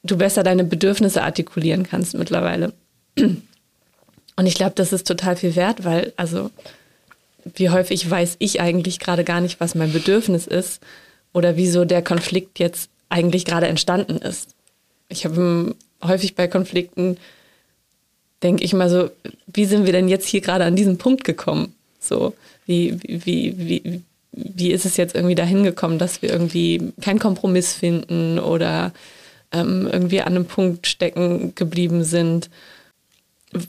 du 0.04 0.18
besser 0.18 0.44
deine 0.44 0.64
Bedürfnisse 0.64 1.24
artikulieren 1.24 1.84
kannst 1.84 2.14
mittlerweile. 2.14 2.74
Und 3.18 4.46
ich 4.46 4.54
glaube, 4.54 4.74
das 4.76 4.94
ist 4.94 5.08
total 5.08 5.36
viel 5.36 5.56
wert, 5.56 5.84
weil, 5.84 6.14
also, 6.16 6.52
wie 7.44 7.72
häufig 7.72 8.08
weiß 8.10 8.36
ich 8.38 8.62
eigentlich 8.62 9.00
gerade 9.00 9.24
gar 9.24 9.42
nicht, 9.42 9.60
was 9.60 9.74
mein 9.74 9.92
Bedürfnis 9.92 10.46
ist 10.46 10.82
oder 11.34 11.58
wieso 11.58 11.86
der 11.86 12.04
Konflikt 12.04 12.60
jetzt 12.60 12.92
eigentlich 13.10 13.46
gerade 13.46 13.68
entstanden 13.68 14.18
ist. 14.18 14.52
Ich 15.10 15.26
habe 15.26 15.76
häufig 16.04 16.36
bei 16.36 16.48
Konflikten 16.48 17.18
denke 18.44 18.64
ich 18.64 18.74
mal 18.74 18.90
so, 18.90 19.10
wie 19.48 19.66
sind 19.66 19.86
wir 19.86 19.94
denn 19.94 20.08
jetzt 20.08 20.28
hier 20.28 20.42
gerade 20.42 20.66
an 20.66 20.76
diesen 20.76 20.98
Punkt 20.98 21.24
gekommen? 21.24 21.74
So, 22.00 22.34
wie, 22.66 23.00
wie, 23.02 23.56
wie, 23.58 24.02
wie 24.32 24.72
ist 24.72 24.86
es 24.86 24.98
jetzt 24.98 25.16
irgendwie 25.16 25.36
dahin 25.36 25.64
gekommen, 25.64 26.00
dass 26.00 26.22
wir 26.22 26.30
irgendwie 26.30 26.94
keinen 27.02 27.20
Kompromiss 27.20 27.74
finden 27.74 28.40
oder 28.40 28.94
ähm, 29.52 29.90
irgendwie 29.92 30.22
an 30.22 30.36
einem 30.36 30.46
Punkt 30.46 30.88
stecken 30.88 31.54
geblieben 31.56 32.04
sind, 32.04 32.50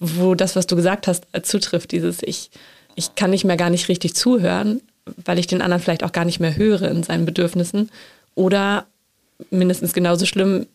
wo 0.01 0.35
das, 0.35 0.57
was 0.57 0.67
du 0.67 0.77
gesagt 0.77 1.07
hast, 1.07 1.27
zutrifft, 1.43 1.93
dieses 1.93 2.23
ich, 2.23 2.51
ich 2.97 3.15
kann 3.15 3.31
nicht 3.31 3.45
mehr 3.45 3.57
gar 3.57 3.71
nicht 3.71 3.89
richtig 3.89 4.15
zuhören, 4.15 4.81
weil 5.25 5.39
ich 5.39 5.47
den 5.47 5.63
anderen 5.63 5.83
vielleicht 5.83 6.05
auch 6.05 6.13
gar 6.13 6.25
nicht 6.25 6.41
mehr 6.41 6.57
höre 6.57 6.83
in 6.91 7.03
seinen 7.03 7.25
Bedürfnissen. 7.25 7.91
Oder 8.35 8.87
mindestens 9.51 9.93
genauso 9.93 10.27
schlimm, 10.27 10.67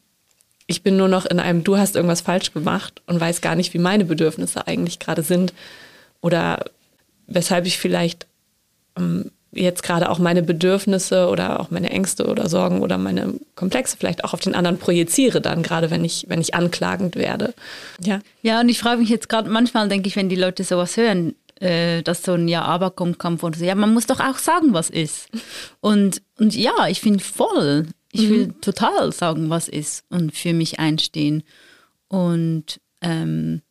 ich 0.68 0.84
bin 0.84 0.98
nur 0.98 1.08
noch 1.08 1.26
in 1.26 1.40
einem, 1.40 1.64
du 1.64 1.78
hast 1.78 1.96
irgendwas 1.96 2.22
falsch 2.22 2.54
gemacht 2.54 3.02
und 3.06 3.20
weiß 3.20 3.42
gar 3.42 3.56
nicht, 3.56 3.74
wie 3.74 3.80
meine 3.80 4.06
Bedürfnisse 4.06 4.68
eigentlich 4.68 5.00
gerade 5.00 5.24
sind 5.24 5.54
oder 6.22 6.66
weshalb 7.28 7.66
ich 7.66 7.78
vielleicht 7.78 8.28
ähm, 8.98 9.32
jetzt 9.52 9.84
gerade 9.84 10.10
auch 10.10 10.20
meine 10.20 10.42
Bedürfnisse 10.42 11.28
oder 11.28 11.60
auch 11.60 11.70
meine 11.70 11.90
Ängste 11.90 12.26
oder 12.26 12.50
Sorgen 12.50 12.82
oder 12.82 12.98
meine 12.98 13.36
Komplexe 13.56 13.98
vielleicht 13.98 14.24
auch 14.24 14.34
auf 14.34 14.40
den 14.40 14.56
anderen 14.56 14.78
projiziere 14.78 15.42
dann, 15.42 15.64
gerade 15.64 15.92
wenn 15.92 16.04
ich, 16.04 16.26
wenn 16.28 16.42
ich 16.42 16.56
anklagend 16.56 17.16
werde. 17.16 17.54
Ja, 18.04 18.20
ja 18.42 18.60
und 18.62 18.70
ich 18.70 18.80
frage 18.80 19.02
mich 19.02 19.10
jetzt 19.10 19.30
gerade, 19.30 19.50
manchmal 19.50 19.90
denke 19.90 20.08
ich, 20.08 20.16
wenn 20.16 20.30
die 20.30 20.36
Leute 20.36 20.64
sowas 20.64 20.98
hören, 20.98 21.36
äh, 21.60 22.02
dass 22.02 22.24
so 22.24 22.34
ein 22.34 22.48
Ja-Aber 22.48 22.92
kommt, 22.92 23.20
kommt 23.20 23.44
und 23.44 23.56
so, 23.56 23.64
ja, 23.64 23.76
man 23.76 23.94
muss 23.94 24.08
doch 24.08 24.20
auch 24.20 24.38
sagen, 24.38 24.74
was 24.74 24.90
ist. 24.90 25.30
Und, 25.82 26.22
und 26.40 26.56
ja, 26.56 26.88
ich 26.88 27.02
finde 27.02 27.22
voll, 27.22 27.88
ich 28.14 28.30
will 28.30 28.48
mhm. 28.48 28.62
total 28.62 29.12
sagen, 29.12 29.50
was 29.50 29.68
ist 29.68 30.06
und 30.10 30.36
für 30.36 30.54
mich 30.54 30.80
einstehen. 30.80 31.44
Und 32.08 32.80
ähm, 33.02 33.62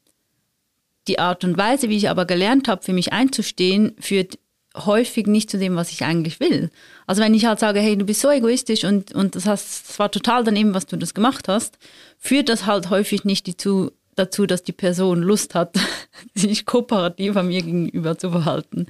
die 1.06 1.20
Art 1.20 1.44
und 1.44 1.56
Weise, 1.56 1.88
wie 1.88 1.96
ich 1.96 2.10
aber 2.10 2.24
gelernt 2.24 2.66
habe, 2.66 2.82
für 2.82 2.92
mich 2.92 3.12
einzustehen, 3.12 3.94
führt 4.00 4.38
häufig 4.76 5.28
nicht 5.28 5.48
zu 5.48 5.58
dem, 5.58 5.76
was 5.76 5.92
ich 5.92 6.04
eigentlich 6.04 6.40
will. 6.40 6.70
Also 7.06 7.22
wenn 7.22 7.34
ich 7.34 7.44
halt 7.44 7.60
sage, 7.60 7.78
hey, 7.78 7.96
du 7.96 8.04
bist 8.04 8.20
so 8.20 8.30
egoistisch 8.30 8.84
und, 8.84 9.12
und 9.12 9.36
das, 9.36 9.46
hast, 9.46 9.88
das 9.88 9.98
war 10.00 10.10
total 10.10 10.42
daneben, 10.42 10.74
was 10.74 10.86
du 10.86 10.96
das 10.96 11.14
gemacht 11.14 11.46
hast, 11.46 11.78
führt 12.18 12.48
das 12.48 12.66
halt 12.66 12.90
häufig 12.90 13.24
nicht 13.24 13.46
dazu, 13.46 13.92
dazu 14.16 14.46
dass 14.46 14.64
die 14.64 14.72
Person 14.72 15.22
Lust 15.22 15.54
hat, 15.54 15.76
sich 16.34 16.66
kooperativer 16.66 17.44
mir 17.44 17.62
gegenüber 17.62 18.18
zu 18.18 18.30
verhalten. 18.30 18.86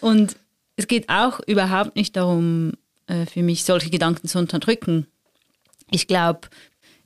Und 0.00 0.36
es 0.76 0.86
geht 0.86 1.10
auch 1.10 1.40
überhaupt 1.46 1.96
nicht 1.96 2.16
darum, 2.16 2.72
für 3.26 3.42
mich, 3.42 3.64
solche 3.64 3.90
Gedanken 3.90 4.28
zu 4.28 4.38
unterdrücken. 4.38 5.06
Ich 5.90 6.06
glaube, 6.06 6.48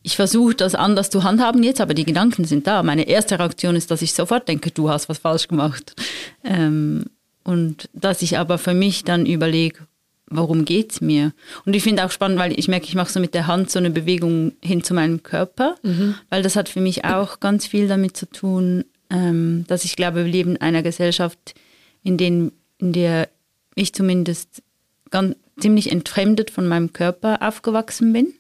ich 0.03 0.17
versuche 0.17 0.55
das 0.55 0.75
anders 0.75 1.09
zu 1.09 1.25
handhaben 1.25 1.63
jetzt, 1.63 1.81
aber 1.81 1.95
die 1.95 2.05
Gedanken 2.05 2.45
sind 2.45 2.67
da. 2.67 2.83
Meine 2.83 3.09
erste 3.09 3.39
Reaktion 3.39 3.75
ist, 3.75 3.91
dass 3.91 4.03
ich 4.03 4.13
sofort 4.13 4.47
denke, 4.49 4.71
du 4.71 4.91
hast 4.91 5.09
was 5.09 5.19
falsch 5.19 5.49
gemacht. 5.49 5.97
Ähm, 6.45 7.07
und 7.43 7.89
dass 7.95 8.21
ich 8.21 8.39
aber 8.39 8.59
für 8.59 8.75
mich 8.75 9.05
dann 9.05 9.25
überlege, 9.25 9.79
warum 10.27 10.67
geht 10.67 10.93
es 10.93 11.01
mir? 11.01 11.33
Und 11.65 11.75
ich 11.75 11.83
finde 11.83 12.05
auch 12.05 12.11
spannend, 12.11 12.39
weil 12.39 12.59
ich 12.59 12.69
merke, 12.69 12.87
ich 12.87 12.95
mache 12.95 13.11
so 13.11 13.19
mit 13.19 13.33
der 13.33 13.47
Hand 13.47 13.71
so 13.71 13.79
eine 13.79 13.91
Bewegung 13.91 14.53
hin 14.63 14.85
zu 14.85 14.93
meinem 14.93 15.23
Körper, 15.23 15.77
mhm. 15.83 16.17
weil 16.29 16.43
das 16.43 16.57
hat 16.57 16.69
für 16.69 16.81
mich 16.81 17.05
auch 17.07 17.41
ganz 17.41 17.67
viel 17.67 17.89
damit 17.89 18.17
zu 18.17 18.27
tun, 18.27 18.85
ähm, 19.11 19.65
dass 19.69 19.85
ich 19.85 19.97
glaube, 19.97 20.25
wir 20.25 20.33
leben 20.33 20.57
in 20.57 20.61
einer 20.61 20.83
Gesellschaft, 20.83 21.55
in, 22.03 22.19
den, 22.19 22.53
in 22.79 22.93
der 22.93 23.29
ich 23.75 23.95
zumindest 23.95 24.63
ganz, 25.11 25.37
ziemlich 25.59 25.91
entfremdet 25.91 26.51
von 26.51 26.67
meinem 26.67 26.93
Körper 26.93 27.39
aufgewachsen 27.41 28.13
bin. 28.13 28.35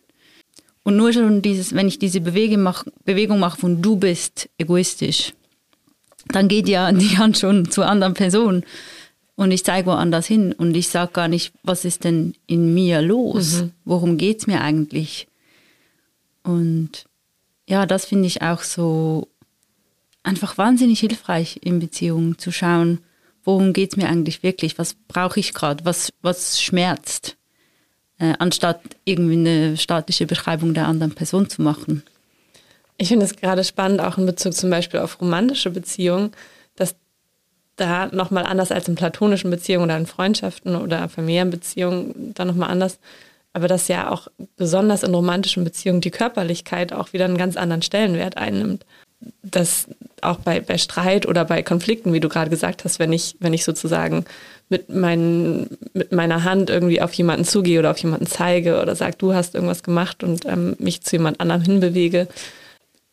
Und 0.83 0.97
nur 0.97 1.13
schon 1.13 1.41
dieses, 1.41 1.75
wenn 1.75 1.89
ich 1.89 1.99
diese 1.99 2.21
Bewegung 2.21 2.63
mache, 2.63 2.93
Bewegung 3.05 3.39
mache 3.41 3.59
von 3.59 3.81
du 3.81 3.97
bist 3.97 4.51
egoistisch, 4.59 5.33
dann 6.29 6.49
geht 6.49 6.69
ja 6.69 6.93
die 6.93 7.17
Hand 7.19 7.39
schon 7.39 7.71
zur 7.71 7.87
anderen 7.87 8.15
Person 8.15 8.65
und 9.37 9.51
ich 9.51 9.65
zeige 9.65 9.87
woanders 9.87 10.27
hin 10.27 10.53
und 10.53 10.75
ich 10.77 10.89
sage 10.89 11.13
gar 11.13 11.29
nicht, 11.29 11.53
was 11.63 11.85
ist 11.85 12.05
denn 12.05 12.35
in 12.47 12.73
mir 12.75 13.03
los? 13.03 13.63
Mhm. 13.63 13.71
Worum 13.85 14.19
geht 14.19 14.41
es 14.41 14.47
mir 14.47 14.61
eigentlich? 14.61 15.27
Und 16.43 17.07
ja, 17.69 17.87
das 17.87 18.05
finde 18.05 18.27
ich 18.27 18.43
auch 18.43 18.63
so 18.63 19.29
einfach 20.23 20.57
wahnsinnig 20.57 21.01
hilfreich 21.01 21.61
in 21.63 21.81
Beziehungen 21.81 22.39
zu 22.39 22.53
schauen, 22.53 23.01
worum 23.45 23.73
geht 23.73 23.93
es 23.93 23.97
mir 23.97 24.09
eigentlich 24.09 24.43
wirklich, 24.43 24.79
was 24.79 24.95
brauche 25.09 25.39
ich 25.39 25.55
gerade, 25.55 25.85
was, 25.85 26.13
was 26.23 26.61
schmerzt, 26.61 27.37
äh, 28.19 28.35
anstatt 28.39 28.81
irgendwie 29.05 29.35
eine 29.35 29.77
statische 29.77 30.27
Beschreibung 30.27 30.75
der 30.75 30.87
anderen 30.87 31.15
Person 31.15 31.49
zu 31.49 31.63
machen. 31.63 32.03
Ich 32.97 33.09
finde 33.09 33.27
es 33.27 33.37
gerade 33.37 33.65
spannend, 33.65 34.01
auch 34.01 34.19
in 34.19 34.27
Bezug 34.27 34.55
zum 34.55 34.71
Beispiel 34.71 35.01
auf 35.01 35.21
romantische 35.21 35.71
Beziehungen, 35.71 36.33
dass 36.77 36.95
da 37.77 38.07
nochmal 38.07 38.47
anders 38.47 38.71
als 38.71 38.89
in 38.89 38.95
platonischen 38.95 39.51
Beziehungen 39.51 39.87
oder 39.87 39.97
in 39.97 40.07
Freundschaften 40.07 40.77
oder 40.77 41.09
Familienbeziehungen 41.09 42.33
da 42.35 42.45
nochmal 42.45 42.71
anders, 42.71 42.99
aber 43.53 43.69
dass 43.69 43.89
ja 43.89 44.11
auch 44.11 44.29
besonders 44.57 45.03
in 45.03 45.15
romantischen 45.15 45.65
Beziehungen 45.65 46.01
die 46.01 46.13
Körperlichkeit 46.13 46.93
auch 46.93 47.13
wieder 47.13 47.25
einen 47.25 47.39
ganz 47.39 47.57
anderen 47.57 47.83
Stellenwert 47.83 48.37
einnimmt 48.37 48.85
dass 49.43 49.89
auch 50.23 50.39
bei, 50.39 50.61
bei 50.61 50.79
Streit 50.79 51.27
oder 51.27 51.45
bei 51.45 51.63
Konflikten, 51.63 52.13
wie 52.13 52.21
du 52.21 52.29
gerade 52.29 52.51
gesagt 52.51 52.85
hast, 52.85 52.99
wenn 52.99 53.13
ich, 53.13 53.37
wenn 53.41 53.53
ich 53.53 53.65
sozusagen 53.65 54.25
mit, 54.69 54.89
meinen, 54.89 55.77
mit 55.93 56.13
meiner 56.13 56.45
Hand 56.45 56.71
irgendwie 56.71 57.03
auf 57.03 57.13
jemanden 57.13 57.45
zugehe 57.45 57.79
oder 57.79 57.91
auf 57.91 57.99
jemanden 57.99 58.27
zeige 58.27 58.81
oder 58.81 58.97
sage, 58.97 59.17
du 59.19 59.35
hast 59.35 59.55
irgendwas 59.55 59.83
gemacht 59.83 60.25
und 60.25 60.47
ähm, 60.47 60.77
mich 60.79 61.03
zu 61.03 61.17
jemand 61.17 61.41
anderem 61.41 61.63
hinbewege, 61.63 62.29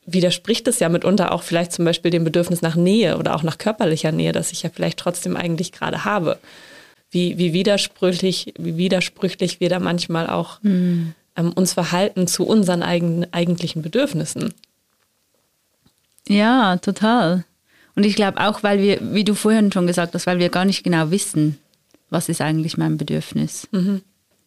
widerspricht 0.05 0.67
es 0.67 0.79
ja 0.79 0.89
mitunter 0.89 1.31
auch 1.31 1.43
vielleicht 1.43 1.73
zum 1.73 1.85
Beispiel 1.85 2.11
dem 2.11 2.23
Bedürfnis 2.23 2.61
nach 2.61 2.75
Nähe 2.75 3.17
oder 3.17 3.35
auch 3.35 3.43
nach 3.43 3.57
körperlicher 3.57 4.11
Nähe, 4.11 4.31
das 4.31 4.51
ich 4.51 4.63
ja 4.63 4.69
vielleicht 4.73 4.99
trotzdem 4.99 5.35
eigentlich 5.35 5.71
gerade 5.71 6.05
habe. 6.05 6.39
Wie, 7.11 7.37
wie 7.37 7.51
widersprüchlich, 7.51 8.53
wie 8.57 8.77
widersprüchlich 8.77 9.59
wir 9.59 9.69
da 9.69 9.79
manchmal 9.79 10.29
auch 10.29 10.63
mhm. 10.63 11.13
ähm, 11.35 11.51
uns 11.51 11.73
verhalten 11.73 12.25
zu 12.25 12.47
unseren 12.47 12.83
eigenen, 12.83 13.31
eigentlichen 13.33 13.81
Bedürfnissen. 13.81 14.53
Ja, 16.27 16.77
total. 16.77 17.45
Und 17.95 18.05
ich 18.05 18.15
glaube 18.15 18.39
auch, 18.39 18.63
weil 18.63 18.81
wir, 18.81 19.13
wie 19.13 19.23
du 19.23 19.33
vorhin 19.35 19.71
schon 19.71 19.87
gesagt 19.87 20.13
hast, 20.13 20.27
weil 20.27 20.39
wir 20.39 20.49
gar 20.49 20.65
nicht 20.65 20.83
genau 20.83 21.11
wissen, 21.11 21.57
was 22.09 22.29
ist 22.29 22.41
eigentlich 22.41 22.77
mein 22.77 22.97
Bedürfnis. 22.97 23.67
Mhm. 23.71 24.01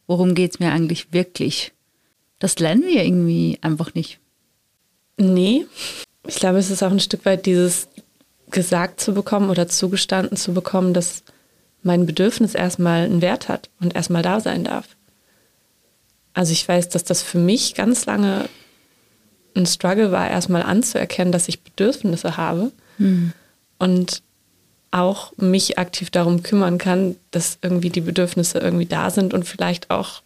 Worum 0.07 0.35
geht 0.35 0.53
es 0.53 0.61
mir 0.61 0.73
eigentlich 0.73 1.13
wirklich? 1.13 1.73
Das 2.39 2.59
lernen 2.59 2.83
wir 2.83 3.05
irgendwie 3.05 3.59
einfach 3.63 3.95
nicht. 3.95 4.19
Nee. 5.17 5.67
Ich 6.27 6.37
glaube, 6.37 6.59
es 6.59 6.71
ist 6.71 6.83
auch 6.83 6.91
ein 6.91 7.01
Stück 7.01 7.25
weit 7.25 7.47
dieses 7.47 7.89
gesagt 8.51 9.01
zu 9.01 9.15
bekommen 9.15 9.51
oder 9.51 9.69
zugestanden 9.69 10.37
zu 10.37 10.53
bekommen, 10.55 10.95
dass 10.95 11.23
mein 11.83 12.07
Bedürfnis 12.07 12.55
erstmal 12.55 13.05
einen 13.05 13.21
Wert 13.21 13.49
hat 13.49 13.69
und 13.81 13.95
erstmal 13.95 14.23
da 14.23 14.41
sein 14.41 14.65
darf. 14.65 14.87
also 16.33 16.53
ich 16.53 16.67
weiß, 16.67 16.89
dass 16.89 17.05
das 17.05 17.23
für 17.23 17.39
mich 17.39 17.75
ganz 17.75 18.07
lange 18.07 18.49
ein 19.55 19.67
Struggle 19.67 20.13
war, 20.13 20.29
erstmal 20.29 20.63
anzuerkennen, 20.63 21.33
dass 21.33 21.49
ich 21.49 21.63
Bedürfnisse 21.63 22.37
habe 22.37 22.73
mhm. 22.99 23.33
und 23.79 24.23
auch 24.91 25.33
mich 25.37 25.79
aktiv 25.79 26.11
darum 26.11 26.43
kümmern 26.43 26.79
kann, 26.79 27.17
dass 27.33 27.59
irgendwie 27.63 27.91
die 27.91 28.01
Bedürfnisse 28.01 28.59
irgendwie 28.59 28.87
da 28.87 29.11
sind 29.11 29.35
und 29.35 29.45
vielleicht 29.45 29.91
auch 29.91 30.23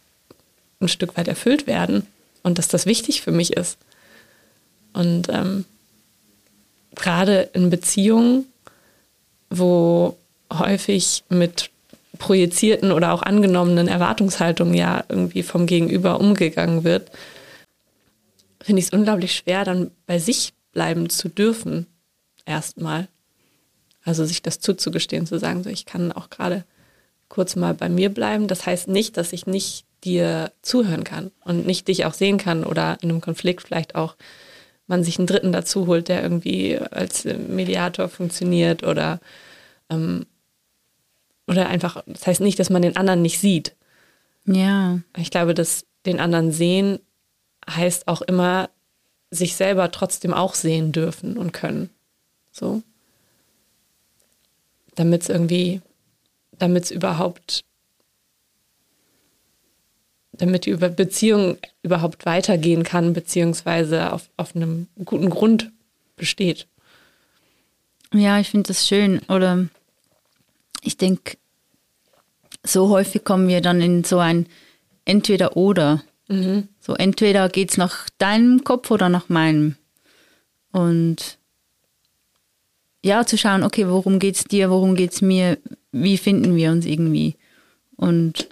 ein 0.79 0.87
Stück 0.87 1.17
weit 1.17 1.27
erfüllt 1.27 1.65
werden 1.67 2.05
und 2.43 2.57
dass 2.57 2.67
das 2.67 2.85
wichtig 2.85 3.21
für 3.21 3.31
mich 3.31 3.53
ist. 3.53 3.77
Und 4.93 5.27
ähm, 5.29 5.65
gerade 6.95 7.49
in 7.53 7.69
Beziehungen, 7.69 8.45
wo 9.49 10.17
häufig 10.51 11.23
mit 11.29 11.71
projizierten 12.19 12.91
oder 12.91 13.13
auch 13.13 13.23
angenommenen 13.23 13.87
Erwartungshaltungen 13.87 14.73
ja 14.73 15.03
irgendwie 15.09 15.43
vom 15.43 15.65
Gegenüber 15.65 16.19
umgegangen 16.19 16.83
wird, 16.83 17.09
finde 18.61 18.79
ich 18.79 18.87
es 18.87 18.93
unglaublich 18.93 19.35
schwer, 19.35 19.63
dann 19.63 19.91
bei 20.05 20.19
sich 20.19 20.53
bleiben 20.71 21.09
zu 21.09 21.29
dürfen, 21.29 21.87
erstmal. 22.45 23.07
Also 24.03 24.25
sich 24.25 24.41
das 24.41 24.59
zuzugestehen, 24.59 25.27
zu 25.27 25.39
sagen, 25.39 25.63
so 25.63 25.69
ich 25.69 25.85
kann 25.85 26.11
auch 26.11 26.29
gerade 26.29 26.65
kurz 27.27 27.55
mal 27.55 27.73
bei 27.73 27.89
mir 27.89 28.09
bleiben. 28.09 28.47
Das 28.47 28.65
heißt 28.65 28.87
nicht, 28.87 29.17
dass 29.17 29.33
ich 29.33 29.45
nicht 29.45 29.85
dir 30.03 30.51
zuhören 30.61 31.03
kann 31.03 31.31
und 31.43 31.65
nicht 31.65 31.87
dich 31.87 32.05
auch 32.05 32.13
sehen 32.13 32.37
kann 32.37 32.63
oder 32.63 32.97
in 33.01 33.09
einem 33.09 33.21
Konflikt 33.21 33.61
vielleicht 33.61 33.95
auch 33.95 34.15
man 34.87 35.03
sich 35.03 35.19
einen 35.19 35.27
Dritten 35.27 35.51
dazu 35.51 35.85
holt, 35.85 36.07
der 36.07 36.23
irgendwie 36.23 36.77
als 36.77 37.25
Mediator 37.25 38.09
funktioniert 38.09 38.83
oder 38.83 39.19
ähm, 39.89 40.25
oder 41.47 41.67
einfach, 41.67 42.03
das 42.05 42.27
heißt 42.27 42.41
nicht, 42.41 42.59
dass 42.59 42.69
man 42.69 42.81
den 42.81 42.95
anderen 42.95 43.21
nicht 43.21 43.39
sieht. 43.39 43.75
Ja. 44.45 44.99
Ich 45.17 45.31
glaube, 45.31 45.53
dass 45.53 45.85
den 46.05 46.19
anderen 46.19 46.51
sehen 46.51 46.99
heißt 47.75 48.07
auch 48.07 48.21
immer, 48.21 48.69
sich 49.31 49.55
selber 49.55 49.91
trotzdem 49.91 50.33
auch 50.33 50.55
sehen 50.55 50.91
dürfen 50.91 51.37
und 51.37 51.51
können. 51.51 51.89
So. 52.51 52.81
Damit 54.95 55.23
es 55.23 55.29
irgendwie, 55.29 55.81
damit 56.57 56.85
es 56.85 56.91
überhaupt, 56.91 57.61
damit 60.31 60.65
die 60.65 60.75
Beziehung 60.75 61.57
überhaupt 61.83 62.25
weitergehen 62.25 62.83
kann, 62.83 63.13
beziehungsweise 63.13 64.11
auf, 64.13 64.29
auf 64.37 64.55
einem 64.55 64.87
guten 65.05 65.29
Grund 65.29 65.71
besteht. 66.15 66.67
Ja, 68.13 68.39
ich 68.39 68.49
finde 68.49 68.69
das 68.69 68.87
schön. 68.87 69.21
Oder 69.29 69.67
ich 70.81 70.97
denke, 70.97 71.37
so 72.63 72.89
häufig 72.89 73.23
kommen 73.23 73.47
wir 73.47 73.61
dann 73.61 73.81
in 73.81 74.03
so 74.03 74.19
ein 74.19 74.47
Entweder-Oder. 75.05 76.03
Mhm. 76.29 76.69
So 76.79 76.93
entweder 76.93 77.49
geht 77.49 77.71
es 77.71 77.77
nach 77.77 78.07
deinem 78.17 78.63
Kopf 78.63 78.91
oder 78.91 79.09
nach 79.09 79.29
meinem. 79.29 79.75
Und 80.71 81.37
ja, 83.03 83.25
zu 83.25 83.37
schauen, 83.37 83.63
okay, 83.63 83.87
worum 83.87 84.19
geht 84.19 84.35
es 84.35 84.43
dir, 84.43 84.69
worum 84.69 84.95
geht 84.95 85.11
es 85.13 85.21
mir, 85.21 85.57
wie 85.91 86.17
finden 86.17 86.55
wir 86.55 86.71
uns 86.71 86.85
irgendwie. 86.85 87.35
Und 87.95 88.47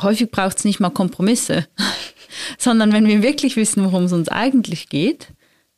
häufig 0.00 0.30
braucht 0.30 0.58
es 0.58 0.64
nicht 0.64 0.80
mal 0.80 0.90
Kompromisse, 0.90 1.68
sondern 2.58 2.92
wenn 2.92 3.06
wir 3.06 3.22
wirklich 3.22 3.56
wissen, 3.56 3.84
worum 3.84 4.04
es 4.04 4.12
uns 4.12 4.28
eigentlich 4.28 4.88
geht, 4.88 5.28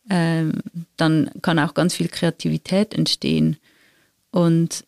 ähm, 0.08 0.52
dann 0.96 1.30
kann 1.42 1.58
auch 1.58 1.74
ganz 1.74 1.94
viel 1.94 2.08
Kreativität 2.08 2.94
entstehen. 2.94 3.56
Und 4.30 4.84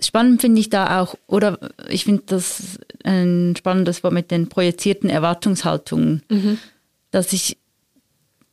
Spannend 0.00 0.40
finde 0.40 0.60
ich 0.60 0.70
da 0.70 1.00
auch, 1.00 1.14
oder 1.26 1.58
ich 1.88 2.04
finde 2.04 2.24
das 2.26 2.80
ein 3.04 3.54
spannendes 3.56 4.02
Wort 4.02 4.14
mit 4.14 4.30
den 4.30 4.48
projizierten 4.48 5.10
Erwartungshaltungen, 5.10 6.22
mhm. 6.28 6.58
dass 7.10 7.32
ich, 7.32 7.58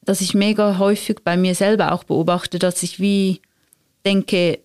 dass 0.04 0.22
ich 0.22 0.34
mega 0.34 0.78
häufig 0.78 1.20
bei 1.24 1.38
mir 1.38 1.56
selber 1.56 1.94
auch 1.94 2.04
beobachte, 2.04 2.60
dass 2.60 2.84
ich 2.84 3.00
wie 3.00 3.42
denke, 4.06 4.60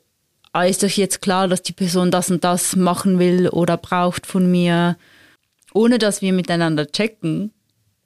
ah, 0.53 0.65
ist 0.65 0.83
doch 0.83 0.89
jetzt 0.89 1.23
klar, 1.23 1.49
dass 1.49 1.63
die 1.63 1.73
Person 1.73 2.11
das 2.11 2.31
und 2.31 2.43
das 2.43 2.77
machen 2.77 3.19
will 3.19 3.49
oder 3.49 3.77
braucht 3.77 4.27
von 4.27 4.51
mir, 4.51 4.97
ohne 5.73 5.99
dass 5.99 6.23
wir 6.23 6.33
miteinander 6.33 6.91
checken. 6.91 7.53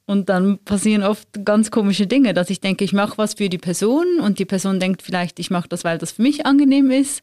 Und 0.06 0.28
dann 0.28 0.58
passieren 0.58 1.04
oft 1.04 1.28
ganz 1.44 1.70
komische 1.70 2.08
Dinge, 2.08 2.34
dass 2.34 2.50
ich 2.50 2.60
denke, 2.60 2.84
ich 2.84 2.92
mache 2.92 3.16
was 3.16 3.34
für 3.34 3.48
die 3.48 3.58
Person 3.58 4.18
und 4.20 4.40
die 4.40 4.44
Person 4.44 4.80
denkt 4.80 5.02
vielleicht, 5.02 5.38
ich 5.38 5.50
mache 5.50 5.68
das, 5.68 5.84
weil 5.84 5.98
das 5.98 6.10
für 6.10 6.22
mich 6.22 6.46
angenehm 6.46 6.90
ist. 6.90 7.22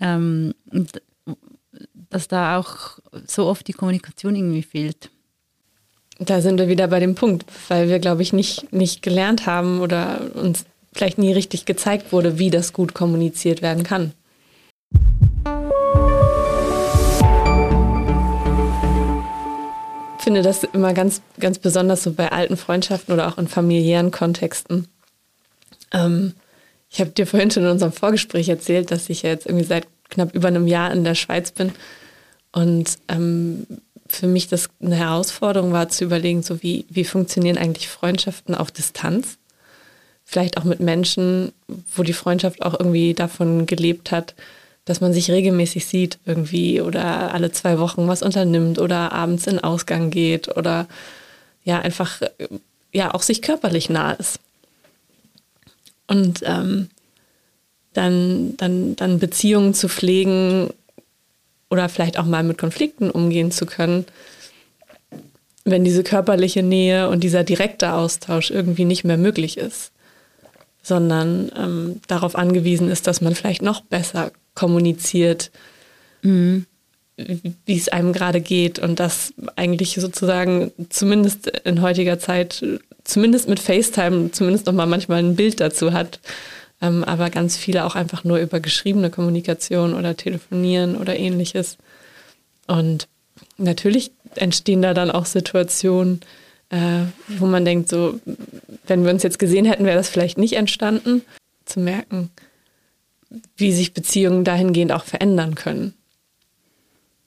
Ähm, 0.00 0.54
dass 2.14 2.28
da 2.28 2.58
auch 2.58 3.00
so 3.26 3.46
oft 3.46 3.66
die 3.66 3.72
Kommunikation 3.72 4.36
irgendwie 4.36 4.62
fehlt. 4.62 5.10
Da 6.20 6.40
sind 6.40 6.60
wir 6.60 6.68
wieder 6.68 6.86
bei 6.86 7.00
dem 7.00 7.16
Punkt, 7.16 7.44
weil 7.66 7.88
wir, 7.88 7.98
glaube 7.98 8.22
ich, 8.22 8.32
nicht, 8.32 8.72
nicht 8.72 9.02
gelernt 9.02 9.46
haben 9.46 9.80
oder 9.80 10.20
uns 10.34 10.64
vielleicht 10.92 11.18
nie 11.18 11.32
richtig 11.32 11.64
gezeigt 11.64 12.12
wurde, 12.12 12.38
wie 12.38 12.50
das 12.50 12.72
gut 12.72 12.94
kommuniziert 12.94 13.62
werden 13.62 13.82
kann. 13.82 14.12
Ich 20.18 20.22
finde 20.22 20.42
das 20.42 20.62
immer 20.62 20.94
ganz, 20.94 21.20
ganz 21.40 21.58
besonders 21.58 22.04
so 22.04 22.12
bei 22.12 22.30
alten 22.30 22.56
Freundschaften 22.56 23.12
oder 23.12 23.26
auch 23.26 23.38
in 23.38 23.48
familiären 23.48 24.12
Kontexten. 24.12 24.86
Ähm, 25.92 26.34
ich 26.88 27.00
habe 27.00 27.10
dir 27.10 27.26
vorhin 27.26 27.50
schon 27.50 27.64
in 27.64 27.70
unserem 27.70 27.92
Vorgespräch 27.92 28.48
erzählt, 28.48 28.92
dass 28.92 29.10
ich 29.10 29.22
jetzt 29.22 29.46
irgendwie 29.46 29.66
seit 29.66 29.88
knapp 30.10 30.32
über 30.32 30.46
einem 30.46 30.68
Jahr 30.68 30.92
in 30.92 31.02
der 31.02 31.16
Schweiz 31.16 31.50
bin. 31.50 31.72
Und 32.54 32.98
ähm, 33.08 33.66
für 34.06 34.28
mich 34.28 34.46
das 34.46 34.68
eine 34.80 34.94
Herausforderung 34.94 35.72
war 35.72 35.88
zu 35.88 36.04
überlegen, 36.04 36.44
so 36.44 36.62
wie, 36.62 36.84
wie 36.88 37.04
funktionieren 37.04 37.58
eigentlich 37.58 37.88
Freundschaften 37.88 38.54
auf 38.54 38.70
Distanz? 38.70 39.38
Vielleicht 40.24 40.56
auch 40.56 40.62
mit 40.62 40.78
Menschen, 40.78 41.50
wo 41.94 42.04
die 42.04 42.12
Freundschaft 42.12 42.62
auch 42.62 42.78
irgendwie 42.78 43.12
davon 43.12 43.66
gelebt 43.66 44.12
hat, 44.12 44.36
dass 44.84 45.00
man 45.00 45.12
sich 45.12 45.32
regelmäßig 45.32 45.86
sieht 45.86 46.18
irgendwie 46.26 46.80
oder 46.80 47.34
alle 47.34 47.50
zwei 47.50 47.80
Wochen 47.80 48.06
was 48.06 48.22
unternimmt 48.22 48.78
oder 48.78 49.10
abends 49.10 49.48
in 49.48 49.58
Ausgang 49.58 50.10
geht 50.10 50.56
oder 50.56 50.86
ja 51.64 51.80
einfach 51.80 52.20
ja 52.92 53.12
auch 53.14 53.22
sich 53.22 53.42
körperlich 53.42 53.90
nah 53.90 54.12
ist. 54.12 54.38
Und 56.06 56.42
ähm, 56.44 56.88
dann, 57.94 58.56
dann, 58.58 58.94
dann 58.94 59.18
Beziehungen 59.18 59.74
zu 59.74 59.88
pflegen 59.88 60.70
oder 61.70 61.88
vielleicht 61.88 62.18
auch 62.18 62.26
mal 62.26 62.42
mit 62.42 62.58
Konflikten 62.58 63.10
umgehen 63.10 63.50
zu 63.50 63.66
können, 63.66 64.06
wenn 65.64 65.84
diese 65.84 66.02
körperliche 66.02 66.62
Nähe 66.62 67.08
und 67.08 67.24
dieser 67.24 67.42
direkte 67.42 67.92
Austausch 67.94 68.50
irgendwie 68.50 68.84
nicht 68.84 69.04
mehr 69.04 69.16
möglich 69.16 69.56
ist, 69.56 69.92
sondern 70.82 71.50
ähm, 71.56 72.00
darauf 72.06 72.36
angewiesen 72.36 72.90
ist, 72.90 73.06
dass 73.06 73.20
man 73.20 73.34
vielleicht 73.34 73.62
noch 73.62 73.80
besser 73.80 74.30
kommuniziert, 74.54 75.50
mhm. 76.22 76.66
wie 77.16 77.76
es 77.76 77.88
einem 77.88 78.12
gerade 78.12 78.42
geht 78.42 78.78
und 78.78 79.00
das 79.00 79.32
eigentlich 79.56 79.94
sozusagen 79.94 80.72
zumindest 80.90 81.46
in 81.46 81.80
heutiger 81.80 82.18
Zeit, 82.18 82.62
zumindest 83.04 83.48
mit 83.48 83.58
FaceTime, 83.58 84.32
zumindest 84.32 84.66
noch 84.66 84.74
mal 84.74 84.86
manchmal 84.86 85.20
ein 85.20 85.36
Bild 85.36 85.60
dazu 85.60 85.92
hat, 85.94 86.20
ähm, 86.84 87.02
aber 87.04 87.30
ganz 87.30 87.56
viele 87.56 87.84
auch 87.84 87.94
einfach 87.94 88.24
nur 88.24 88.38
über 88.38 88.60
geschriebene 88.60 89.10
Kommunikation 89.10 89.94
oder 89.94 90.16
Telefonieren 90.16 90.96
oder 90.96 91.16
ähnliches. 91.16 91.78
Und 92.66 93.08
natürlich 93.56 94.12
entstehen 94.34 94.82
da 94.82 94.92
dann 94.92 95.10
auch 95.10 95.24
Situationen, 95.24 96.20
äh, 96.68 97.04
wo 97.28 97.46
man 97.46 97.64
denkt, 97.64 97.88
so, 97.88 98.20
wenn 98.86 99.04
wir 99.04 99.12
uns 99.12 99.22
jetzt 99.22 99.38
gesehen 99.38 99.64
hätten, 99.64 99.86
wäre 99.86 99.96
das 99.96 100.08
vielleicht 100.08 100.36
nicht 100.36 100.54
entstanden, 100.54 101.22
zu 101.64 101.80
merken, 101.80 102.30
wie 103.56 103.72
sich 103.72 103.94
Beziehungen 103.94 104.44
dahingehend 104.44 104.92
auch 104.92 105.04
verändern 105.04 105.54
können. 105.54 105.94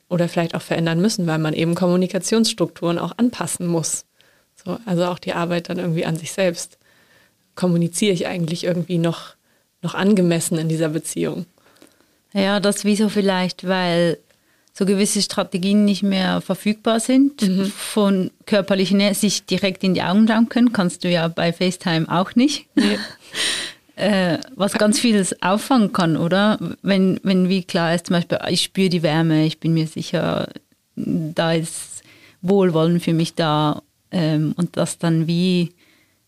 Oder 0.09 0.29
vielleicht 0.29 0.55
auch 0.55 0.61
verändern 0.61 1.01
müssen, 1.01 1.27
weil 1.27 1.39
man 1.39 1.53
eben 1.53 1.75
Kommunikationsstrukturen 1.75 2.99
auch 2.99 3.17
anpassen 3.17 3.67
muss. 3.67 4.05
So, 4.63 4.77
also 4.85 5.05
auch 5.05 5.19
die 5.19 5.33
Arbeit 5.33 5.69
dann 5.69 5.79
irgendwie 5.79 6.05
an 6.05 6.15
sich 6.15 6.31
selbst. 6.31 6.77
Kommuniziere 7.55 8.13
ich 8.13 8.27
eigentlich 8.27 8.63
irgendwie 8.63 8.99
noch 8.99 9.36
noch 9.81 9.95
angemessen 9.95 10.57
in 10.57 10.69
dieser 10.69 10.89
Beziehung? 10.89 11.45
Ja, 12.33 12.59
das 12.59 12.85
wieso 12.85 13.09
vielleicht, 13.09 13.67
weil 13.67 14.17
so 14.73 14.85
gewisse 14.85 15.21
Strategien 15.23 15.85
nicht 15.85 16.03
mehr 16.03 16.39
verfügbar 16.41 16.99
sind, 16.99 17.41
mhm. 17.41 17.65
von 17.65 18.31
körperlichen 18.45 18.97
Nähe, 18.97 19.15
sich 19.15 19.45
direkt 19.45 19.83
in 19.83 19.95
die 19.95 20.03
Augen 20.03 20.27
schauen 20.27 20.49
können, 20.49 20.71
kannst 20.71 21.03
du 21.03 21.09
ja 21.09 21.27
bei 21.27 21.51
FaceTime 21.51 22.05
auch 22.09 22.35
nicht. 22.35 22.67
Nee. 22.75 22.99
äh, 23.95 24.37
was 24.55 24.73
ganz 24.73 24.99
vieles 24.99 25.41
auffangen 25.41 25.93
kann, 25.93 26.15
oder? 26.15 26.59
Wenn, 26.83 27.19
wenn 27.23 27.49
wie 27.49 27.63
klar 27.63 27.95
ist, 27.95 28.07
zum 28.07 28.17
Beispiel, 28.17 28.37
ich 28.49 28.61
spüre 28.61 28.89
die 28.89 29.01
Wärme, 29.01 29.45
ich 29.45 29.59
bin 29.59 29.73
mir 29.73 29.87
sicher, 29.87 30.47
da 30.95 31.53
ist 31.53 32.03
Wohlwollen 32.43 32.99
für 32.99 33.13
mich 33.13 33.33
da 33.33 33.81
ähm, 34.11 34.53
und 34.57 34.77
das 34.77 34.99
dann 34.99 35.25
wie 35.25 35.73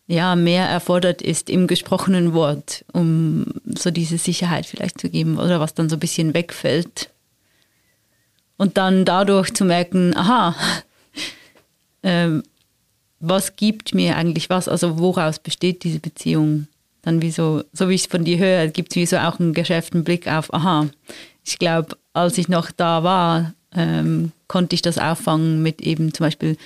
ja, 0.09 0.35
mehr 0.35 0.65
erfordert 0.65 1.21
ist 1.21 1.51
im 1.51 1.67
gesprochenen 1.67 2.33
Wort, 2.33 2.83
um 2.93 3.45
so 3.65 3.91
diese 3.91 4.17
Sicherheit 4.17 4.65
vielleicht 4.65 4.99
zu 4.99 5.07
geben 5.07 5.37
oder 5.37 5.59
was 5.59 5.75
dann 5.75 5.87
so 5.87 5.97
ein 5.97 5.99
bisschen 5.99 6.33
wegfällt. 6.33 7.11
Und 8.57 8.77
dann 8.77 9.05
dadurch 9.05 9.53
zu 9.53 9.65
merken, 9.65 10.17
aha, 10.17 10.55
ähm, 12.03 12.41
was 13.19 13.55
gibt 13.55 13.93
mir 13.93 14.15
eigentlich 14.15 14.49
was? 14.49 14.67
Also 14.67 14.97
woraus 14.97 15.37
besteht 15.37 15.83
diese 15.83 15.99
Beziehung? 15.99 16.65
Dann 17.03 17.21
wie 17.21 17.29
so, 17.29 17.63
so 17.71 17.87
wie 17.87 17.93
ich 17.93 18.01
es 18.01 18.07
von 18.07 18.25
dir 18.25 18.39
höre, 18.39 18.67
gibt 18.67 18.91
es 18.91 18.95
wie 18.95 19.05
so 19.05 19.17
auch 19.17 19.39
einen 19.39 19.53
geschäften 19.53 20.03
Blick 20.03 20.27
auf, 20.27 20.51
aha, 20.51 20.87
ich 21.45 21.59
glaube, 21.59 21.95
als 22.13 22.39
ich 22.39 22.49
noch 22.49 22.71
da 22.71 23.03
war, 23.03 23.53
ähm, 23.75 24.31
konnte 24.47 24.73
ich 24.73 24.81
das 24.81 24.97
auffangen 24.97 25.61
mit 25.61 25.81
eben 25.81 26.15
zum 26.15 26.25
Beispiel 26.25 26.57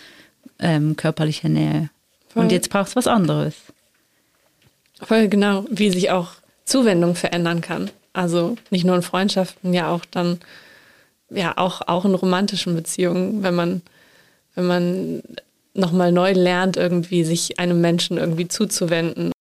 ähm, 0.60 0.96
körperlicher 0.96 1.50
Nähe. 1.50 1.90
Voll. 2.34 2.44
Und 2.44 2.52
jetzt 2.52 2.70
braucht 2.70 2.88
es 2.88 2.96
was 2.96 3.06
anderes. 3.06 3.54
Voll 5.00 5.28
genau, 5.28 5.66
wie 5.70 5.92
sich 5.92 6.10
auch 6.10 6.32
Zuwendung 6.66 7.16
verändern 7.16 7.62
kann. 7.62 7.92
Also 8.14 8.56
nicht 8.72 8.86
nur 8.86 8.96
in 8.96 9.04
Freundschaften, 9.04 9.74
ja 9.74 9.90
auch 9.90 10.06
dann, 10.10 10.40
ja 11.30 11.58
auch, 11.58 11.82
auch 11.88 12.06
in 12.06 12.16
romantischen 12.16 12.76
Beziehungen, 12.76 13.44
wenn 13.44 13.54
man, 13.54 13.82
wenn 14.56 14.66
man 14.66 15.24
nochmal 15.76 16.12
neu 16.12 16.32
lernt, 16.32 16.76
irgendwie 16.76 17.24
sich 17.24 17.60
einem 17.60 17.82
Menschen 17.82 18.18
irgendwie 18.18 18.48
zuzuwenden. 18.48 19.32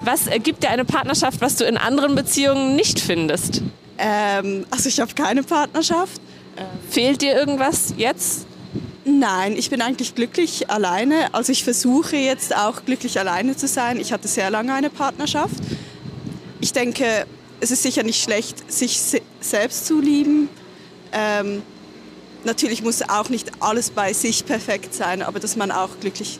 Was 0.00 0.26
ergibt 0.26 0.62
dir 0.62 0.70
eine 0.70 0.84
Partnerschaft, 0.84 1.40
was 1.40 1.56
du 1.56 1.64
in 1.64 1.76
anderen 1.76 2.14
Beziehungen 2.14 2.76
nicht 2.76 3.00
findest? 3.00 3.62
Ähm, 3.98 4.66
also 4.70 4.88
ich 4.88 5.00
habe 5.00 5.14
keine 5.14 5.42
Partnerschaft. 5.42 6.20
Fehlt 6.90 7.22
dir 7.22 7.34
irgendwas 7.34 7.94
jetzt? 7.96 8.46
Nein, 9.04 9.56
ich 9.56 9.70
bin 9.70 9.80
eigentlich 9.80 10.14
glücklich 10.14 10.70
alleine. 10.70 11.32
Also 11.32 11.52
ich 11.52 11.64
versuche 11.64 12.16
jetzt 12.16 12.54
auch 12.54 12.84
glücklich 12.84 13.18
alleine 13.18 13.56
zu 13.56 13.66
sein. 13.66 13.98
Ich 14.00 14.12
hatte 14.12 14.28
sehr 14.28 14.50
lange 14.50 14.74
eine 14.74 14.90
Partnerschaft. 14.90 15.56
Ich 16.60 16.72
denke, 16.72 17.26
es 17.60 17.70
ist 17.70 17.82
sicher 17.82 18.02
nicht 18.02 18.22
schlecht, 18.22 18.70
sich 18.70 19.00
se 19.00 19.20
selbst 19.40 19.86
zu 19.86 20.00
lieben. 20.00 20.48
Ähm, 21.12 21.62
natürlich 22.44 22.82
muss 22.82 23.02
auch 23.08 23.28
nicht 23.28 23.50
alles 23.60 23.90
bei 23.90 24.12
sich 24.12 24.44
perfekt 24.44 24.94
sein, 24.94 25.22
aber 25.22 25.40
dass 25.40 25.56
man 25.56 25.70
auch 25.70 25.90
glücklich 26.00 26.38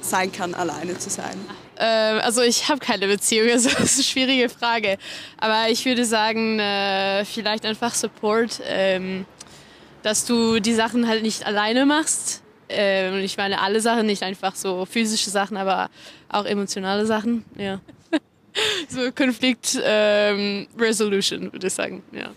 sein 0.00 0.32
kann, 0.32 0.54
alleine 0.54 0.98
zu 0.98 1.10
sein. 1.10 1.38
Ähm, 1.78 2.20
also 2.22 2.42
ich 2.42 2.68
habe 2.68 2.80
keine 2.80 3.06
Beziehung, 3.06 3.50
also 3.50 3.68
das 3.78 3.92
ist 3.92 3.94
eine 3.94 4.04
schwierige 4.04 4.48
Frage. 4.48 4.98
Aber 5.38 5.70
ich 5.70 5.84
würde 5.84 6.04
sagen, 6.04 6.58
äh, 6.58 7.24
vielleicht 7.24 7.64
einfach 7.64 7.94
Support, 7.94 8.60
ähm, 8.64 9.24
dass 10.02 10.24
du 10.24 10.60
die 10.60 10.74
Sachen 10.74 11.08
halt 11.08 11.22
nicht 11.22 11.46
alleine 11.46 11.86
machst. 11.86 12.42
Ähm, 12.68 13.14
und 13.14 13.20
ich 13.20 13.36
meine 13.36 13.60
alle 13.60 13.80
Sachen, 13.80 14.06
nicht 14.06 14.22
einfach 14.22 14.54
so 14.54 14.86
physische 14.86 15.30
Sachen, 15.30 15.56
aber 15.56 15.90
auch 16.28 16.44
emotionale 16.44 17.06
Sachen. 17.06 17.44
Ja. 17.56 17.80
so 18.88 19.10
Konflikt 19.12 19.78
ähm, 19.82 20.68
Resolution, 20.78 21.52
würde 21.52 21.66
ich 21.66 21.72
sagen. 21.72 22.02
Ja. 22.12 22.30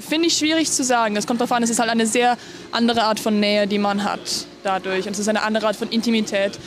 Finde 0.00 0.28
ich 0.28 0.36
schwierig 0.36 0.70
zu 0.70 0.84
sagen. 0.84 1.16
Es 1.16 1.26
kommt 1.26 1.40
darauf 1.40 1.52
an, 1.52 1.62
es 1.62 1.70
ist 1.70 1.78
halt 1.78 1.90
eine 1.90 2.06
sehr 2.06 2.36
andere 2.72 3.04
Art 3.04 3.20
von 3.20 3.38
Nähe, 3.38 3.66
die 3.66 3.78
man 3.78 4.04
hat 4.04 4.46
dadurch. 4.62 5.06
Und 5.06 5.12
es 5.12 5.18
ist 5.18 5.28
eine 5.28 5.42
andere 5.42 5.66
Art 5.66 5.76
von 5.76 5.88
Intimität, 5.90 6.58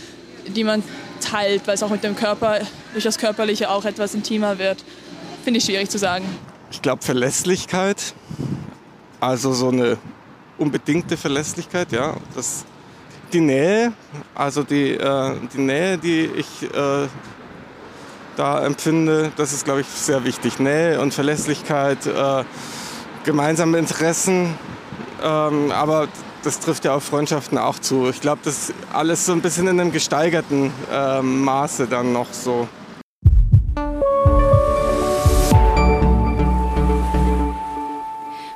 die 0.48 0.64
man 0.64 0.84
teilt, 1.22 1.68
weil 1.68 1.76
es 1.76 1.84
auch 1.84 1.90
mit 1.90 2.04
dem 2.04 2.16
Körper, 2.16 2.60
durch 2.94 3.04
das 3.04 3.18
Körperliche 3.18 3.70
auch 3.70 3.86
etwas 3.86 4.14
intimer 4.14 4.58
wird. 4.58 4.84
Finde 5.44 5.60
ich 5.60 5.66
schwierig 5.66 5.90
zu 5.90 5.98
sagen. 5.98 6.26
Ich 6.72 6.82
glaube 6.82 7.04
Verlässlichkeit, 7.04 8.14
also 9.20 9.54
so 9.54 9.70
eine 9.70 9.98
unbedingte 10.62 11.18
Verlässlichkeit, 11.18 11.92
ja. 11.92 12.16
Das, 12.36 12.64
die 13.34 13.42
Nähe, 13.42 13.94
also 14.36 14.64
die, 14.64 14.94
äh, 14.94 15.36
die 15.54 15.62
Nähe, 15.62 15.98
die 15.98 16.26
ich 16.26 16.64
äh, 16.64 17.08
da 18.38 18.66
empfinde, 18.66 19.32
das 19.36 19.54
ist, 19.54 19.66
glaube 19.66 19.82
ich, 19.82 19.88
sehr 19.88 20.24
wichtig. 20.24 20.60
Nähe 20.60 21.02
und 21.02 21.14
Verlässlichkeit, 21.14 22.06
äh, 22.06 22.44
gemeinsame 23.24 23.78
Interessen, 23.78 24.54
ähm, 25.24 25.72
aber 25.72 26.08
das 26.44 26.60
trifft 26.60 26.86
ja 26.86 26.96
auf 26.96 27.04
Freundschaften 27.04 27.58
auch 27.58 27.80
zu. 27.80 28.10
Ich 28.10 28.22
glaube, 28.22 28.42
das 28.44 28.74
alles 28.94 29.26
so 29.26 29.32
ein 29.32 29.42
bisschen 29.42 29.68
in 29.68 29.80
einem 29.80 29.92
gesteigerten 29.92 30.72
ähm, 30.92 31.42
Maße 31.44 31.88
dann 31.88 32.14
noch 32.14 32.34
so. 32.34 32.68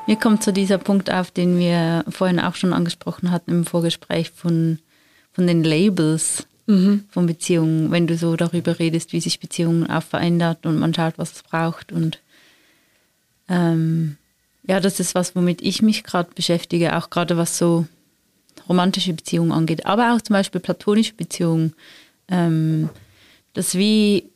Mir 0.08 0.16
kommt 0.18 0.44
so 0.44 0.52
dieser 0.52 0.78
Punkt 0.78 1.12
auf, 1.12 1.32
den 1.32 1.58
wir 1.58 2.06
vorhin 2.10 2.40
auch 2.40 2.56
schon 2.56 2.74
angesprochen 2.74 3.32
hatten 3.32 3.52
im 3.52 3.66
Vorgespräch 3.66 4.30
von, 4.30 4.80
von 5.34 5.48
den 5.48 5.64
Labels 5.64 6.48
von 6.68 7.28
Beziehungen, 7.28 7.92
wenn 7.92 8.08
du 8.08 8.18
so 8.18 8.36
darüber 8.36 8.80
redest, 8.80 9.14
wie 9.14 9.20
sich 9.20 9.40
Beziehungen 9.40 9.88
auch 9.88 10.02
verändert 10.02 10.66
und 10.66 10.80
man 10.80 10.96
schaut, 10.96 11.18
was 11.18 11.34
es 11.34 11.44
braucht. 11.44 11.92
Und 11.92 12.20
ähm, 13.48 14.18
ja, 14.64 14.80
das 14.80 15.00
ist 15.00 15.14
was, 15.14 15.36
womit 15.36 15.62
ich 15.62 15.84
mich 15.84 16.04
gerade 16.04 16.32
beschäftige, 16.34 16.98
auch 16.98 17.12
gerade 17.12 17.38
was 17.38 17.60
so 17.60 17.86
romantische 18.68 19.14
Beziehungen 19.14 19.52
angeht, 19.52 19.86
aber 19.86 20.16
auch 20.16 20.22
zum 20.22 20.34
Beispiel 20.34 20.60
platonische 20.60 21.14
Beziehungen. 21.14 21.76
Ähm, 22.30 22.90
das 23.54 23.76
wie, 23.76 24.32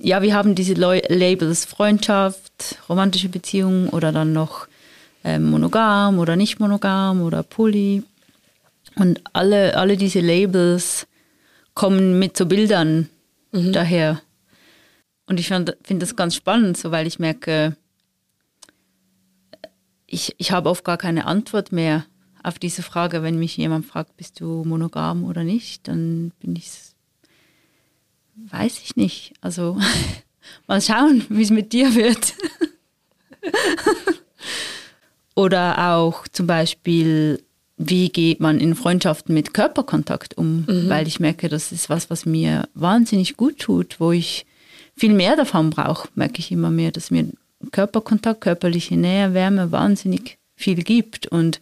ja, 0.00 0.22
wir 0.22 0.34
haben 0.34 0.54
diese 0.54 0.74
Labels 0.74 1.64
Freundschaft, 1.64 2.78
romantische 2.88 3.28
Beziehungen 3.28 3.88
oder 3.88 4.12
dann 4.12 4.32
noch 4.32 4.68
ähm, 5.24 5.50
monogam 5.50 6.18
oder 6.18 6.36
nicht 6.36 6.60
monogam 6.60 7.22
oder 7.22 7.42
poly. 7.42 8.02
Und 8.96 9.20
alle, 9.32 9.76
alle 9.76 9.96
diese 9.96 10.20
Labels 10.20 11.06
kommen 11.74 12.18
mit 12.18 12.36
so 12.36 12.46
Bildern 12.46 13.08
daher. 13.52 14.20
Und 15.26 15.40
ich 15.40 15.48
finde 15.48 15.76
das 15.98 16.16
ganz 16.16 16.34
spannend, 16.34 16.76
so 16.76 16.90
weil 16.90 17.06
ich 17.06 17.18
merke, 17.18 17.76
ich, 20.06 20.34
ich 20.36 20.52
habe 20.52 20.68
oft 20.68 20.84
gar 20.84 20.98
keine 20.98 21.26
Antwort 21.26 21.72
mehr 21.72 22.04
auf 22.42 22.58
diese 22.58 22.82
Frage, 22.82 23.22
wenn 23.22 23.38
mich 23.38 23.56
jemand 23.56 23.86
fragt, 23.86 24.16
bist 24.16 24.40
du 24.40 24.64
monogam 24.64 25.24
oder 25.24 25.44
nicht, 25.44 25.88
dann 25.88 26.32
bin 26.40 26.56
ich, 26.56 26.70
weiß 28.34 28.80
ich 28.82 28.96
nicht. 28.96 29.32
Also 29.40 29.78
mal 30.66 30.82
schauen, 30.82 31.24
wie 31.28 31.42
es 31.42 31.50
mit 31.50 31.72
dir 31.72 31.94
wird. 31.94 32.34
oder 35.42 35.92
auch 35.92 36.28
zum 36.28 36.46
Beispiel, 36.46 37.42
wie 37.76 38.10
geht 38.10 38.38
man 38.38 38.60
in 38.60 38.76
Freundschaften 38.76 39.34
mit 39.34 39.52
Körperkontakt 39.52 40.38
um? 40.38 40.64
Weil 40.88 41.08
ich 41.08 41.18
merke, 41.18 41.48
das 41.48 41.72
ist 41.72 41.90
was, 41.90 42.10
was 42.10 42.26
mir 42.26 42.68
wahnsinnig 42.74 43.36
gut 43.36 43.58
tut, 43.58 43.98
wo 43.98 44.12
ich 44.12 44.46
viel 44.94 45.12
mehr 45.12 45.34
davon 45.34 45.70
brauche, 45.70 46.08
merke 46.14 46.38
ich 46.38 46.52
immer 46.52 46.70
mehr, 46.70 46.92
dass 46.92 47.10
mir 47.10 47.26
Körperkontakt, 47.72 48.42
körperliche 48.42 48.96
Nähe, 48.96 49.34
Wärme 49.34 49.72
wahnsinnig 49.72 50.38
viel 50.54 50.76
gibt. 50.84 51.26
Und 51.26 51.58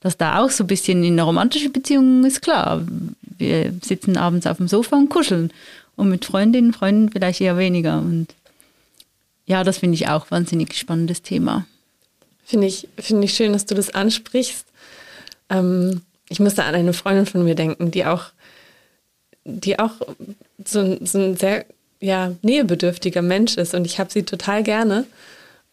dass 0.00 0.16
da 0.16 0.40
auch 0.40 0.50
so 0.50 0.64
ein 0.64 0.68
bisschen 0.68 1.04
in 1.04 1.12
einer 1.12 1.24
romantischen 1.24 1.72
Beziehung 1.72 2.24
ist 2.24 2.40
klar. 2.40 2.82
Wir 3.36 3.74
sitzen 3.82 4.16
abends 4.16 4.46
auf 4.46 4.56
dem 4.56 4.68
Sofa 4.68 4.96
und 4.96 5.10
kuscheln. 5.10 5.52
Und 5.96 6.08
mit 6.08 6.24
Freundinnen, 6.24 6.72
Freunden 6.72 7.10
vielleicht 7.10 7.42
eher 7.42 7.58
weniger. 7.58 7.98
Und 7.98 8.28
ja, 9.44 9.64
das 9.64 9.78
finde 9.78 9.96
ich 9.96 10.08
auch 10.08 10.30
wahnsinnig 10.30 10.72
spannendes 10.74 11.20
Thema. 11.20 11.66
Finde 12.48 12.66
ich, 12.66 12.88
finde 12.98 13.26
ich 13.26 13.34
schön, 13.34 13.52
dass 13.52 13.66
du 13.66 13.74
das 13.74 13.90
ansprichst. 13.94 14.64
Ähm, 15.50 16.00
ich 16.30 16.40
musste 16.40 16.64
an 16.64 16.74
eine 16.74 16.94
Freundin 16.94 17.26
von 17.26 17.44
mir 17.44 17.54
denken, 17.54 17.90
die 17.90 18.06
auch, 18.06 18.24
die 19.44 19.78
auch 19.78 19.92
so, 20.64 20.80
ein- 20.80 21.04
so 21.04 21.18
ein 21.18 21.36
sehr 21.36 21.66
ja, 22.00 22.32
nähebedürftiger 22.40 23.20
Mensch 23.20 23.56
ist 23.58 23.74
und 23.74 23.84
ich 23.84 23.98
habe 24.00 24.10
sie 24.10 24.22
total 24.22 24.62
gerne. 24.62 25.04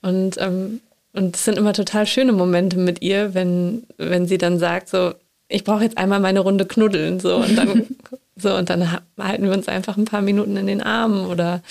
Und, 0.01 0.35
ähm, 0.39 0.81
und 1.13 1.37
es 1.37 1.45
sind 1.45 1.57
immer 1.57 1.71
total 1.71 2.05
schöne 2.07 2.33
Momente 2.33 2.77
mit 2.77 3.01
ihr, 3.01 3.33
wenn, 3.33 3.83
wenn 3.97 4.27
sie 4.27 4.37
dann 4.37 4.59
sagt, 4.59 4.89
so, 4.89 5.13
ich 5.47 5.63
brauche 5.63 5.83
jetzt 5.83 5.97
einmal 5.97 6.19
meine 6.19 6.41
Runde 6.41 6.65
knuddeln. 6.65 7.21
So, 7.21 7.37
und 7.37 7.55
dann, 7.57 7.85
so, 8.35 8.53
und 8.53 8.69
dann 8.69 8.91
ha- 8.91 9.01
halten 9.17 9.43
wir 9.45 9.53
uns 9.53 9.69
einfach 9.69 9.95
ein 9.95 10.03
paar 10.05 10.21
Minuten 10.21 10.57
in 10.57 10.67
den 10.67 10.81
Armen 10.81 11.25
oder 11.27 11.61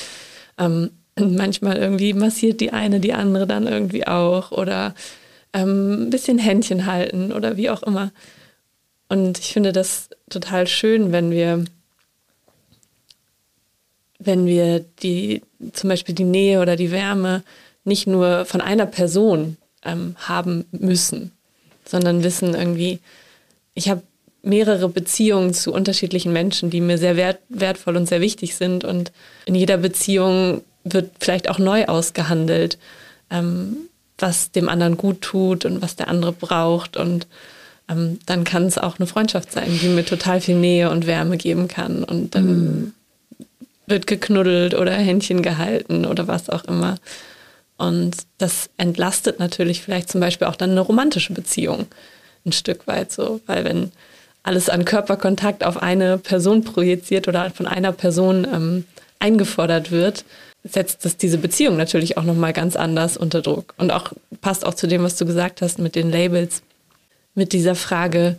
ähm, 0.56 0.90
manchmal 1.18 1.76
irgendwie 1.76 2.12
massiert 2.12 2.60
die 2.60 2.72
eine 2.72 3.00
die 3.00 3.12
andere 3.12 3.46
dann 3.46 3.66
irgendwie 3.66 4.06
auch 4.06 4.52
oder 4.52 4.94
ähm, 5.52 6.04
ein 6.04 6.10
bisschen 6.10 6.38
Händchen 6.38 6.86
halten 6.86 7.32
oder 7.32 7.56
wie 7.56 7.70
auch 7.70 7.82
immer. 7.82 8.10
Und 9.08 9.38
ich 9.38 9.52
finde 9.52 9.72
das 9.72 10.08
total 10.28 10.66
schön, 10.66 11.12
wenn 11.12 11.30
wir, 11.30 11.64
wenn 14.18 14.46
wir 14.46 14.84
die, 15.02 15.42
zum 15.72 15.90
Beispiel 15.90 16.14
die 16.14 16.24
Nähe 16.24 16.60
oder 16.60 16.76
die 16.76 16.90
Wärme 16.90 17.42
nicht 17.84 18.06
nur 18.06 18.44
von 18.46 18.60
einer 18.60 18.86
Person 18.86 19.56
ähm, 19.84 20.16
haben 20.18 20.64
müssen, 20.72 21.32
sondern 21.84 22.24
wissen 22.24 22.54
irgendwie, 22.54 22.98
ich 23.74 23.88
habe 23.90 24.02
mehrere 24.42 24.88
Beziehungen 24.88 25.54
zu 25.54 25.72
unterschiedlichen 25.72 26.32
Menschen, 26.32 26.70
die 26.70 26.80
mir 26.80 26.98
sehr 26.98 27.16
wert, 27.16 27.38
wertvoll 27.48 27.96
und 27.96 28.06
sehr 28.06 28.20
wichtig 28.20 28.56
sind. 28.56 28.84
Und 28.84 29.12
in 29.46 29.54
jeder 29.54 29.78
Beziehung 29.78 30.62
wird 30.84 31.10
vielleicht 31.20 31.48
auch 31.48 31.58
neu 31.58 31.86
ausgehandelt, 31.86 32.78
ähm, 33.30 33.76
was 34.18 34.52
dem 34.52 34.68
anderen 34.68 34.96
gut 34.96 35.22
tut 35.22 35.64
und 35.64 35.82
was 35.82 35.96
der 35.96 36.08
andere 36.08 36.32
braucht. 36.32 36.96
Und 36.96 37.26
ähm, 37.88 38.18
dann 38.26 38.44
kann 38.44 38.64
es 38.66 38.78
auch 38.78 38.98
eine 38.98 39.06
Freundschaft 39.06 39.50
sein, 39.52 39.78
die 39.82 39.88
mir 39.88 40.04
total 40.04 40.40
viel 40.40 40.56
Nähe 40.56 40.90
und 40.90 41.06
Wärme 41.06 41.36
geben 41.36 41.68
kann. 41.68 42.04
Und 42.04 42.34
dann 42.34 42.94
wird 43.86 44.06
geknuddelt 44.06 44.74
oder 44.74 44.92
Händchen 44.92 45.42
gehalten 45.42 46.06
oder 46.06 46.28
was 46.28 46.48
auch 46.48 46.64
immer. 46.64 46.96
Und 47.76 48.16
das 48.38 48.70
entlastet 48.76 49.40
natürlich 49.40 49.82
vielleicht 49.82 50.10
zum 50.10 50.20
Beispiel 50.20 50.46
auch 50.46 50.56
dann 50.56 50.70
eine 50.70 50.80
romantische 50.80 51.32
Beziehung 51.32 51.86
ein 52.46 52.52
Stück 52.52 52.86
weit 52.86 53.10
so, 53.10 53.40
weil 53.46 53.64
wenn 53.64 53.92
alles 54.42 54.68
an 54.68 54.84
Körperkontakt 54.84 55.64
auf 55.64 55.82
eine 55.82 56.18
Person 56.18 56.64
projiziert 56.64 57.28
oder 57.28 57.50
von 57.50 57.66
einer 57.66 57.92
Person 57.92 58.46
ähm, 58.52 58.84
eingefordert 59.18 59.90
wird, 59.90 60.24
setzt 60.64 61.04
das 61.04 61.18
diese 61.18 61.38
Beziehung 61.38 61.76
natürlich 61.76 62.16
auch 62.16 62.24
nochmal 62.24 62.54
ganz 62.54 62.74
anders 62.74 63.16
unter 63.16 63.42
Druck. 63.42 63.74
Und 63.76 63.92
auch 63.92 64.12
passt 64.40 64.64
auch 64.64 64.74
zu 64.74 64.86
dem, 64.86 65.02
was 65.02 65.16
du 65.16 65.26
gesagt 65.26 65.62
hast 65.62 65.78
mit 65.78 65.94
den 65.94 66.10
Labels, 66.10 66.62
mit 67.34 67.52
dieser 67.52 67.74
Frage, 67.74 68.38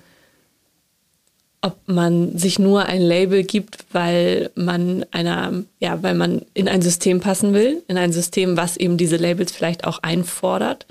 ob 1.62 1.78
man 1.88 2.38
sich 2.38 2.60
nur 2.60 2.86
ein 2.86 3.02
Label 3.02 3.44
gibt, 3.44 3.86
weil 3.92 4.52
man 4.56 5.06
einer, 5.12 5.64
ja, 5.80 6.02
weil 6.04 6.14
man 6.14 6.44
in 6.54 6.68
ein 6.68 6.82
System 6.82 7.22
passen 7.22 7.54
will, 7.54 7.82
in 7.88 7.98
ein 7.98 8.14
System, 8.14 8.58
was 8.58 8.78
eben 8.78 8.98
diese 8.98 9.18
Labels 9.18 9.52
vielleicht 9.52 9.86
auch 9.86 10.00
einfordert, 10.04 10.86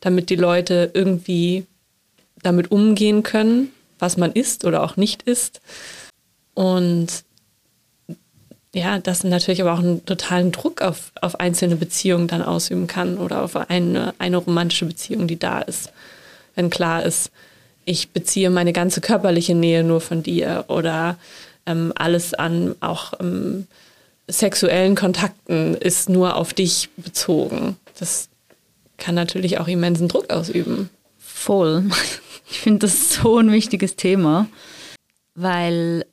damit 0.00 0.30
die 0.30 0.36
Leute 0.36 0.90
irgendwie 0.94 1.66
damit 2.42 2.70
umgehen 2.70 3.22
können, 3.22 3.70
was 3.98 4.16
man 4.16 4.32
ist 4.32 4.64
oder 4.64 4.82
auch 4.82 4.96
nicht 4.96 5.22
ist. 5.22 5.60
Und 6.54 7.24
ja, 8.74 8.98
das 8.98 9.22
natürlich 9.22 9.62
aber 9.62 9.72
auch 9.72 9.78
einen 9.78 10.04
totalen 10.04 10.50
Druck 10.50 10.82
auf, 10.82 11.12
auf 11.20 11.38
einzelne 11.38 11.76
Beziehungen 11.76 12.26
dann 12.26 12.42
ausüben 12.42 12.86
kann 12.86 13.18
oder 13.18 13.42
auf 13.42 13.56
eine, 13.56 14.14
eine 14.18 14.36
romantische 14.36 14.84
Beziehung, 14.84 15.28
die 15.28 15.38
da 15.38 15.60
ist. 15.60 15.92
Wenn 16.56 16.70
klar 16.70 17.04
ist, 17.04 17.30
ich 17.84 18.10
beziehe 18.10 18.50
meine 18.50 18.72
ganze 18.72 19.00
körperliche 19.00 19.54
Nähe 19.54 19.84
nur 19.84 20.00
von 20.00 20.22
dir 20.22 20.64
oder 20.68 21.16
ähm, 21.66 21.92
alles 21.94 22.34
an 22.34 22.74
auch 22.80 23.12
ähm, 23.20 23.66
sexuellen 24.26 24.96
Kontakten 24.96 25.74
ist 25.74 26.08
nur 26.08 26.36
auf 26.36 26.52
dich 26.52 26.88
bezogen. 26.96 27.76
Das 27.98 28.28
kann 28.96 29.14
natürlich 29.14 29.58
auch 29.58 29.68
immensen 29.68 30.08
Druck 30.08 30.30
ausüben. 30.30 30.90
Voll. 31.18 31.84
Ich 32.50 32.60
finde 32.60 32.80
das 32.80 33.14
so 33.14 33.38
ein 33.38 33.50
wichtiges 33.50 33.96
Thema, 33.96 34.46
weil 35.34 36.04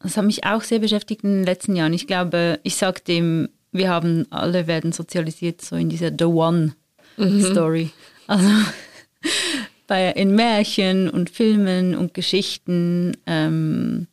das 0.00 0.16
hat 0.16 0.24
mich 0.24 0.44
auch 0.44 0.62
sehr 0.62 0.78
beschäftigt 0.78 1.24
in 1.24 1.32
den 1.32 1.44
letzten 1.44 1.74
Jahren. 1.74 1.92
Ich 1.92 2.06
glaube, 2.06 2.60
ich 2.62 2.76
sage 2.76 3.00
dem, 3.06 3.48
wir 3.72 3.88
haben 3.88 4.26
alle 4.30 4.66
werden 4.66 4.92
sozialisiert 4.92 5.60
so 5.60 5.76
in 5.76 5.88
dieser 5.88 6.10
The 6.16 6.24
One 6.24 6.74
mhm. 7.16 7.44
Story. 7.44 7.90
Also 8.26 8.48
bei, 9.86 10.10
in 10.12 10.34
Märchen 10.34 11.08
und 11.10 11.30
Filmen 11.30 11.94
und 11.94 12.14
Geschichten 12.14 13.16
ähm, 13.26 14.06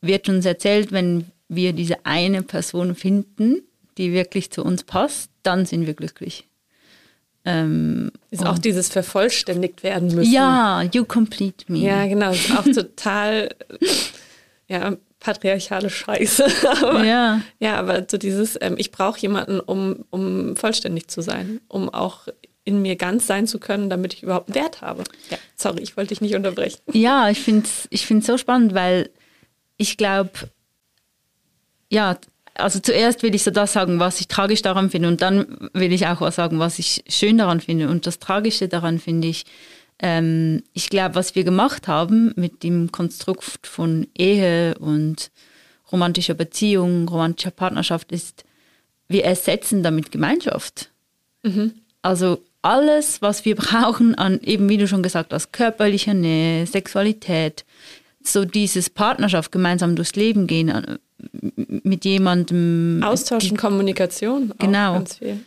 wird 0.00 0.28
uns 0.28 0.44
erzählt, 0.44 0.90
wenn 0.92 1.26
wir 1.48 1.72
diese 1.72 2.04
eine 2.04 2.42
Person 2.42 2.94
finden, 2.94 3.62
die 3.98 4.12
wirklich 4.12 4.50
zu 4.50 4.64
uns 4.64 4.84
passt, 4.84 5.30
dann 5.42 5.66
sind 5.66 5.86
wir 5.86 5.94
glücklich. 5.94 6.46
Ähm, 7.44 8.12
ist 8.30 8.46
auch 8.46 8.58
dieses 8.58 8.88
vervollständigt 8.88 9.82
werden 9.82 10.14
müssen. 10.14 10.32
Ja, 10.32 10.82
you 10.92 11.04
complete 11.04 11.70
me. 11.70 11.80
Ja, 11.80 12.06
genau. 12.06 12.30
Ist 12.30 12.56
auch 12.56 12.64
total 12.74 13.48
ja, 14.72 14.96
patriarchale 15.20 15.90
Scheiße. 15.90 16.46
aber, 16.82 17.04
ja. 17.04 17.40
ja, 17.60 17.78
aber 17.78 18.06
so 18.10 18.16
dieses, 18.16 18.58
ähm, 18.60 18.74
ich 18.78 18.90
brauche 18.90 19.20
jemanden, 19.20 19.60
um, 19.60 20.04
um 20.10 20.56
vollständig 20.56 21.08
zu 21.08 21.20
sein, 21.20 21.60
um 21.68 21.88
auch 21.90 22.28
in 22.64 22.80
mir 22.80 22.96
ganz 22.96 23.26
sein 23.26 23.46
zu 23.46 23.58
können, 23.58 23.90
damit 23.90 24.14
ich 24.14 24.22
überhaupt 24.22 24.48
einen 24.48 24.54
Wert 24.54 24.80
habe. 24.80 25.04
Ja, 25.30 25.36
sorry, 25.56 25.82
ich 25.82 25.96
wollte 25.96 26.08
dich 26.08 26.20
nicht 26.20 26.34
unterbrechen. 26.34 26.80
Ja, 26.92 27.28
ich 27.28 27.40
finde 27.40 27.66
es 27.66 27.86
ich 27.90 28.06
find's 28.06 28.26
so 28.26 28.38
spannend, 28.38 28.72
weil 28.72 29.10
ich 29.76 29.96
glaube, 29.96 30.30
ja, 31.90 32.16
also 32.54 32.78
zuerst 32.78 33.22
will 33.22 33.34
ich 33.34 33.42
so 33.42 33.50
das 33.50 33.72
sagen, 33.72 33.98
was 33.98 34.20
ich 34.20 34.28
tragisch 34.28 34.62
daran 34.62 34.90
finde 34.90 35.08
und 35.08 35.22
dann 35.22 35.68
will 35.72 35.92
ich 35.92 36.06
auch 36.06 36.20
was 36.20 36.36
sagen, 36.36 36.58
was 36.58 36.78
ich 36.78 37.04
schön 37.08 37.38
daran 37.38 37.60
finde. 37.60 37.88
Und 37.88 38.06
das 38.06 38.18
Tragische 38.18 38.68
daran 38.68 38.98
finde 38.98 39.28
ich, 39.28 39.44
ähm, 40.02 40.64
ich 40.72 40.90
glaube, 40.90 41.14
was 41.14 41.34
wir 41.34 41.44
gemacht 41.44 41.88
haben 41.88 42.32
mit 42.36 42.62
dem 42.64 42.92
Konstrukt 42.92 43.66
von 43.66 44.08
Ehe 44.18 44.76
und 44.78 45.30
romantischer 45.90 46.34
Beziehung, 46.34 47.08
romantischer 47.08 47.52
Partnerschaft 47.52 48.10
ist, 48.12 48.44
wir 49.08 49.24
ersetzen 49.24 49.82
damit 49.82 50.10
Gemeinschaft. 50.10 50.90
Mhm. 51.42 51.72
Also 52.02 52.42
alles, 52.62 53.22
was 53.22 53.44
wir 53.44 53.54
brauchen 53.54 54.14
an, 54.16 54.40
eben 54.42 54.68
wie 54.68 54.76
du 54.76 54.88
schon 54.88 55.02
gesagt 55.02 55.32
hast, 55.32 55.52
körperlicher 55.52 56.14
Nähe, 56.14 56.66
Sexualität, 56.66 57.64
so 58.22 58.44
dieses 58.44 58.90
Partnerschaft, 58.90 59.52
gemeinsam 59.52 59.96
durchs 59.96 60.16
Leben 60.16 60.46
gehen, 60.46 60.68
äh, 60.68 60.98
mit 61.84 62.04
jemandem. 62.04 63.02
Austauschen, 63.04 63.50
die, 63.50 63.56
Kommunikation. 63.56 64.52
Genau. 64.58 64.94
ganz 64.94 65.18
viel. 65.18 65.40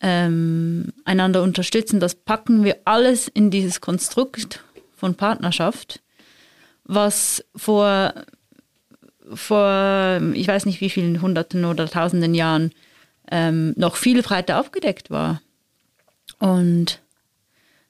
Ähm, 0.00 0.92
einander 1.04 1.42
unterstützen, 1.42 1.98
das 1.98 2.14
packen 2.14 2.62
wir 2.62 2.76
alles 2.84 3.26
in 3.26 3.50
dieses 3.50 3.80
Konstrukt 3.80 4.62
von 4.94 5.14
Partnerschaft, 5.14 6.00
was 6.84 7.44
vor, 7.56 8.14
vor 9.32 10.20
ich 10.34 10.46
weiß 10.46 10.66
nicht 10.66 10.80
wie 10.80 10.90
vielen 10.90 11.20
Hunderten 11.20 11.64
oder 11.64 11.88
Tausenden 11.88 12.34
Jahren 12.34 12.72
ähm, 13.30 13.74
noch 13.76 13.96
viel 13.96 14.22
breiter 14.22 14.56
abgedeckt 14.56 15.10
war. 15.10 15.40
Und 16.38 17.00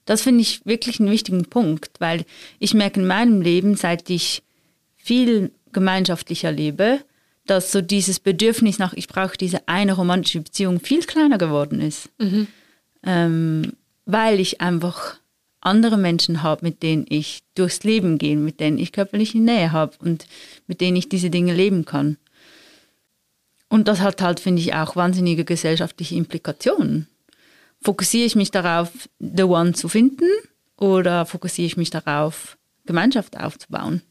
das 0.05 0.23
finde 0.23 0.41
ich 0.41 0.65
wirklich 0.65 1.01
einen 1.01 1.11
wichtigen 1.11 1.45
Punkt, 1.45 1.91
weil 1.99 2.25
ich 2.59 2.73
merke 2.73 3.01
in 3.01 3.07
meinem 3.07 3.43
Leben, 3.43 3.77
seit 3.77 4.09
ich 4.09 4.43
viel 4.97 5.53
gemeinschaftlicher 5.73 6.51
lebe, 6.51 7.01
dass 7.51 7.73
so 7.73 7.81
dieses 7.81 8.21
Bedürfnis 8.21 8.79
nach, 8.79 8.93
ich 8.93 9.09
brauche 9.09 9.37
diese 9.37 9.67
eine 9.67 9.95
romantische 9.95 10.41
Beziehung 10.41 10.81
viel 10.81 11.03
kleiner 11.03 11.39
geworden 11.39 11.81
ist. 11.81 12.09
Mhm. 12.19 12.47
Ähm, 13.05 13.73
weil 14.07 14.41
ich 14.41 14.61
einfach 14.61 15.17
andere 15.61 15.99
Menschen 15.99 16.43
habe, 16.43 16.65
mit 16.65 16.83
denen 16.83 17.07
ich 17.09 17.43
durchs 17.55 17.85
Leben 17.85 18.19
gehe, 18.19 18.37
mit 18.37 18.61
denen 18.61 18.79
ich 18.79 18.93
körperliche 18.93 19.39
Nähe 19.39 19.73
habe 19.73 19.97
und 20.01 20.27
mit 20.67 20.81
denen 20.81 20.97
ich 20.97 21.09
diese 21.09 21.31
Dinge 21.31 21.55
leben 21.55 21.85
kann. 21.85 22.17
Und 23.69 23.89
das 23.89 24.01
hat 24.01 24.23
halt, 24.23 24.41
finde 24.41 24.63
ich, 24.63 24.75
auch 24.75 24.97
wahnsinnige 24.97 25.45
gesellschaftliche 25.45 26.15
Implikationen 26.15 27.09
fokussiere 27.81 28.27
ich 28.27 28.37
mich 28.37 28.51
darauf, 28.51 29.09
The 29.19 29.45
One 29.45 29.73
zu 29.73 29.89
finden 29.89 30.29
oder 30.77 31.27
fokussiere 31.27 31.67
ich 31.67 31.77
mich 31.77 31.91
darauf, 31.91 32.57
Gemeinschaft 32.87 33.39
aufzubauen? 33.39 34.03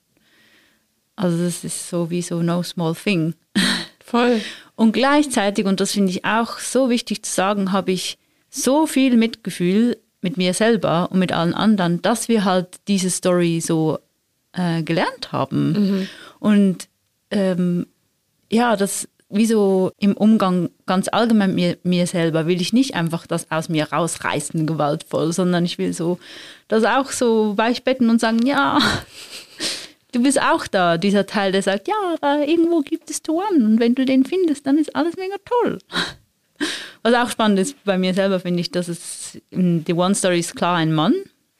Also 1.17 1.43
das 1.43 1.65
ist 1.65 1.89
so 1.89 2.09
wie 2.09 2.21
so 2.21 2.41
no 2.41 2.63
small 2.63 2.95
thing. 2.95 3.33
Voll. 4.05 4.39
Und 4.75 4.93
gleichzeitig, 4.93 5.65
und 5.65 5.81
das 5.81 5.91
finde 5.91 6.11
ich 6.11 6.23
auch 6.23 6.59
so 6.59 6.89
wichtig 6.89 7.23
zu 7.23 7.33
sagen, 7.33 7.73
habe 7.73 7.91
ich 7.91 8.17
so 8.49 8.87
viel 8.87 9.17
Mitgefühl 9.17 9.97
mit 10.21 10.37
mir 10.37 10.53
selber 10.53 11.09
und 11.11 11.19
mit 11.19 11.33
allen 11.33 11.53
anderen, 11.53 12.01
dass 12.01 12.29
wir 12.29 12.45
halt 12.45 12.67
diese 12.87 13.09
Story 13.09 13.59
so 13.59 13.99
äh, 14.53 14.83
gelernt 14.83 15.31
haben. 15.31 15.71
Mhm. 15.71 16.09
Und 16.39 16.87
ähm, 17.31 17.87
ja, 18.49 18.77
das 18.77 19.09
wie 19.29 19.45
so 19.45 19.91
im 19.99 20.15
Umgang 20.15 20.69
ganz 20.85 21.09
allgemein 21.09 21.53
mit 21.53 21.83
mir, 21.83 21.99
mir 21.99 22.07
selber 22.07 22.47
will 22.47 22.61
ich 22.61 22.71
nicht 22.71 22.95
einfach 22.95 23.27
das 23.27 23.51
aus 23.51 23.67
mir 23.67 23.91
rausreißen, 23.91 24.65
gewaltvoll, 24.65 25.33
sondern 25.33 25.65
ich 25.65 25.77
will 25.77 25.91
so 25.91 26.17
das 26.69 26.85
auch 26.85 27.11
so 27.11 27.57
weichbetten 27.57 28.09
und 28.09 28.21
sagen, 28.21 28.45
ja, 28.45 28.79
du 30.11 30.23
bist 30.23 30.41
auch 30.41 30.67
da, 30.67 30.97
dieser 30.97 31.25
Teil, 31.25 31.51
der 31.51 31.61
sagt, 31.61 31.87
ja, 31.87 31.95
aber 32.19 32.47
irgendwo 32.47 32.81
gibt 32.81 33.09
es 33.09 33.21
One 33.27 33.65
und 33.65 33.79
wenn 33.79 33.95
du 33.95 34.05
den 34.05 34.25
findest, 34.25 34.65
dann 34.65 34.77
ist 34.77 34.95
alles 34.95 35.15
mega 35.17 35.35
toll. 35.45 35.79
Was 37.03 37.13
auch 37.13 37.29
spannend 37.29 37.59
ist 37.59 37.83
bei 37.83 37.97
mir 37.97 38.13
selber, 38.13 38.39
finde 38.39 38.61
ich, 38.61 38.71
dass 38.71 38.87
es 38.87 39.37
in 39.49 39.83
The 39.85 39.93
One 39.93 40.15
Story 40.15 40.39
ist 40.39 40.55
klar 40.55 40.75
ein 40.75 40.93
Mann, 40.93 41.13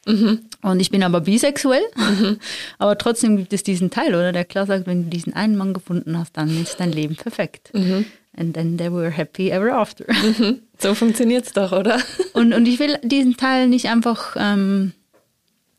Mhm. 0.08 0.40
Und 0.64 0.80
ich 0.80 0.90
bin 0.90 1.04
aber 1.04 1.22
bisexuell. 1.22 1.84
Mhm. 1.96 2.40
Aber 2.80 2.98
trotzdem 2.98 3.38
gibt 3.38 3.54
es 3.54 3.64
diesen 3.64 3.92
Teil, 3.92 4.16
oder? 4.16 4.32
Der 4.32 4.46
klar 4.46 4.66
sagt, 4.66 4.88
wenn 4.88 5.04
du 5.04 5.10
diesen 5.10 5.34
einen 5.34 5.58
Mann 5.58 5.74
gefunden 5.74 6.18
hast, 6.18 6.38
dann 6.38 6.62
ist 6.62 6.80
dein 6.80 6.92
Leben 6.92 7.16
perfekt. 7.16 7.72
Mhm. 7.74 8.06
And 8.36 8.54
then 8.54 8.78
they 8.78 8.92
were 8.92 9.10
happy 9.10 9.50
ever 9.50 9.74
after. 9.74 10.06
Mhm. 10.08 10.62
So 10.78 10.94
funktioniert 10.94 11.46
es 11.46 11.54
doch, 11.54 11.72
oder? 11.72 12.00
Und, 12.34 12.54
und 12.54 12.68
ich 12.68 12.80
will 12.80 13.00
diesen 13.02 13.36
Teil 13.36 13.68
nicht 13.68 13.88
einfach 13.88 14.36
ähm, 14.40 14.94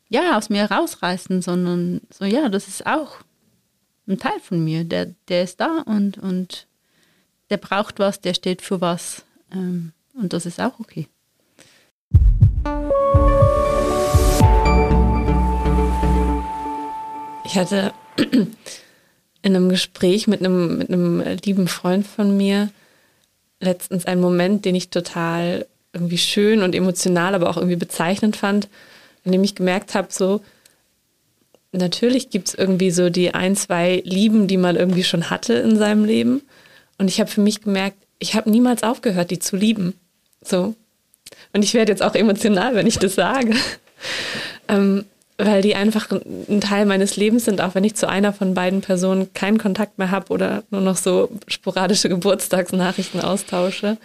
ja, 0.08 0.36
aus 0.36 0.48
mir 0.48 0.70
rausreißen, 0.70 1.42
sondern 1.42 2.00
so, 2.10 2.24
ja, 2.24 2.48
das 2.48 2.68
ist 2.68 2.86
auch 2.86 3.16
ein 4.06 4.18
Teil 4.18 4.40
von 4.40 4.62
mir. 4.64 4.84
Der, 4.84 5.14
der 5.28 5.42
ist 5.42 5.60
da 5.60 5.82
und, 5.84 6.18
und 6.18 6.66
der 7.50 7.58
braucht 7.58 7.98
was, 7.98 8.20
der 8.20 8.34
steht 8.34 8.62
für 8.62 8.80
was. 8.80 9.24
Ähm, 9.52 9.92
und 10.14 10.32
das 10.32 10.46
ist 10.46 10.60
auch 10.60 10.80
okay. 10.80 11.08
Ich 17.44 17.56
hatte 17.56 17.92
in 19.42 19.56
einem 19.56 19.68
Gespräch 19.68 20.26
mit 20.26 20.40
einem, 20.40 20.78
mit 20.78 20.88
einem 20.90 21.20
lieben 21.44 21.68
Freund 21.68 22.06
von 22.06 22.36
mir 22.36 22.70
letztens 23.60 24.06
einen 24.06 24.20
Moment, 24.20 24.64
den 24.64 24.74
ich 24.74 24.90
total 24.90 25.66
irgendwie 25.92 26.18
schön 26.18 26.62
und 26.62 26.74
emotional, 26.74 27.34
aber 27.34 27.48
auch 27.48 27.56
irgendwie 27.56 27.76
bezeichnend 27.76 28.36
fand, 28.36 28.68
in 29.24 29.32
dem 29.32 29.44
ich 29.44 29.54
gemerkt 29.54 29.94
habe, 29.94 30.08
so, 30.10 30.40
natürlich 31.72 32.30
gibt 32.30 32.48
es 32.48 32.54
irgendwie 32.54 32.90
so 32.90 33.10
die 33.10 33.34
ein, 33.34 33.56
zwei 33.56 34.02
Lieben, 34.04 34.46
die 34.46 34.56
man 34.56 34.76
irgendwie 34.76 35.04
schon 35.04 35.30
hatte 35.30 35.54
in 35.54 35.76
seinem 35.76 36.04
Leben. 36.04 36.42
Und 36.98 37.08
ich 37.08 37.20
habe 37.20 37.30
für 37.30 37.40
mich 37.40 37.60
gemerkt, 37.60 37.96
ich 38.18 38.34
habe 38.34 38.50
niemals 38.50 38.82
aufgehört, 38.82 39.30
die 39.30 39.38
zu 39.38 39.56
lieben. 39.56 39.94
So. 40.42 40.74
Und 41.52 41.64
ich 41.64 41.74
werde 41.74 41.92
jetzt 41.92 42.02
auch 42.02 42.14
emotional, 42.14 42.74
wenn 42.74 42.86
ich 42.86 42.98
das 42.98 43.14
sage. 43.14 43.54
ähm, 44.68 45.04
weil 45.38 45.62
die 45.62 45.76
einfach 45.76 46.10
ein 46.10 46.60
Teil 46.60 46.84
meines 46.84 47.16
Lebens 47.16 47.44
sind, 47.44 47.60
auch 47.60 47.76
wenn 47.76 47.84
ich 47.84 47.94
zu 47.94 48.08
einer 48.08 48.32
von 48.32 48.54
beiden 48.54 48.80
Personen 48.80 49.32
keinen 49.34 49.58
Kontakt 49.58 49.96
mehr 49.96 50.10
habe 50.10 50.32
oder 50.32 50.64
nur 50.70 50.80
noch 50.80 50.96
so 50.96 51.30
sporadische 51.46 52.08
Geburtstagsnachrichten 52.08 53.20
austausche, 53.20 53.98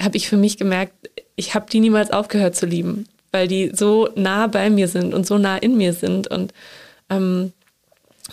habe 0.00 0.16
ich 0.18 0.28
für 0.28 0.36
mich 0.36 0.58
gemerkt, 0.58 0.92
ich 1.34 1.54
habe 1.54 1.70
die 1.70 1.80
niemals 1.80 2.10
aufgehört 2.10 2.56
zu 2.56 2.66
lieben, 2.66 3.06
weil 3.32 3.48
die 3.48 3.72
so 3.74 4.08
nah 4.14 4.46
bei 4.46 4.70
mir 4.70 4.88
sind 4.88 5.14
und 5.14 5.26
so 5.26 5.38
nah 5.38 5.56
in 5.56 5.76
mir 5.76 5.92
sind. 5.92 6.28
Und 6.28 6.52
ähm, 7.10 7.52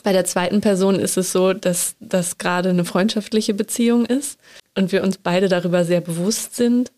bei 0.04 0.14
der 0.14 0.26
zweiten 0.26 0.62
Person 0.62 1.00
ist 1.00 1.18
es 1.18 1.32
so, 1.32 1.54
dass 1.54 1.96
das 2.00 2.38
gerade 2.38 2.70
eine 2.70 2.86
freundschaftliche 2.86 3.54
Beziehung 3.54 4.06
ist 4.06 4.40
und 4.76 4.92
wir 4.92 5.04
uns 5.04 5.18
beide 5.18 5.50
darüber 5.50 5.86
sehr 5.86 6.02
bewusst 6.02 6.56
sind 6.56 6.92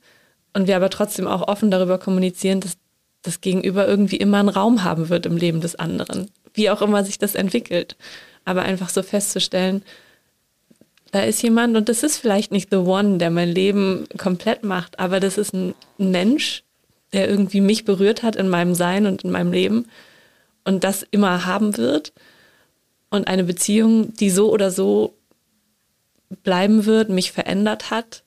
und 0.54 0.68
wir 0.68 0.76
aber 0.76 0.90
trotzdem 0.90 1.28
auch 1.28 1.48
offen 1.48 1.72
darüber 1.72 1.98
kommunizieren, 1.98 2.60
dass 2.62 2.78
das 3.22 3.42
Gegenüber 3.42 3.88
irgendwie 3.88 4.18
immer 4.18 4.40
einen 4.40 4.50
Raum 4.50 4.84
haben 4.84 5.10
wird 5.10 5.26
im 5.26 5.38
Leben 5.38 5.62
des 5.62 5.76
anderen. 5.76 6.32
Wie 6.54 6.70
auch 6.70 6.82
immer 6.82 7.04
sich 7.04 7.20
das 7.20 7.36
entwickelt. 7.36 7.96
Aber 8.46 8.64
einfach 8.64 8.90
so 8.90 9.04
festzustellen, 9.04 9.84
da 11.12 11.22
ist 11.22 11.42
jemand 11.42 11.76
und 11.78 11.90
das 11.90 12.04
ist 12.04 12.18
vielleicht 12.18 12.52
nicht 12.52 12.70
the 12.72 12.78
one, 12.78 13.18
der 13.18 13.30
mein 13.30 13.50
Leben 13.50 14.06
komplett 14.18 14.64
macht, 14.64 15.00
aber 15.00 15.20
das 15.20 15.38
ist 15.38 15.54
ein 15.54 15.74
Mensch, 15.98 16.64
der 17.18 17.28
irgendwie 17.28 17.62
mich 17.62 17.84
berührt 17.84 18.22
hat 18.22 18.36
in 18.36 18.48
meinem 18.48 18.76
Sein 18.76 19.08
und 19.08 19.24
in 19.24 19.32
meinem 19.32 19.52
Leben 19.52 19.88
und 20.64 20.84
das 20.84 21.04
immer 21.10 21.46
haben 21.46 21.76
wird. 21.76 22.14
Und 23.10 23.28
eine 23.28 23.44
Beziehung, 23.44 24.14
die 24.14 24.30
so 24.30 24.52
oder 24.52 24.70
so 24.70 25.16
bleiben 26.44 26.86
wird, 26.86 27.10
mich 27.10 27.32
verändert 27.32 27.90
hat, 27.90 28.24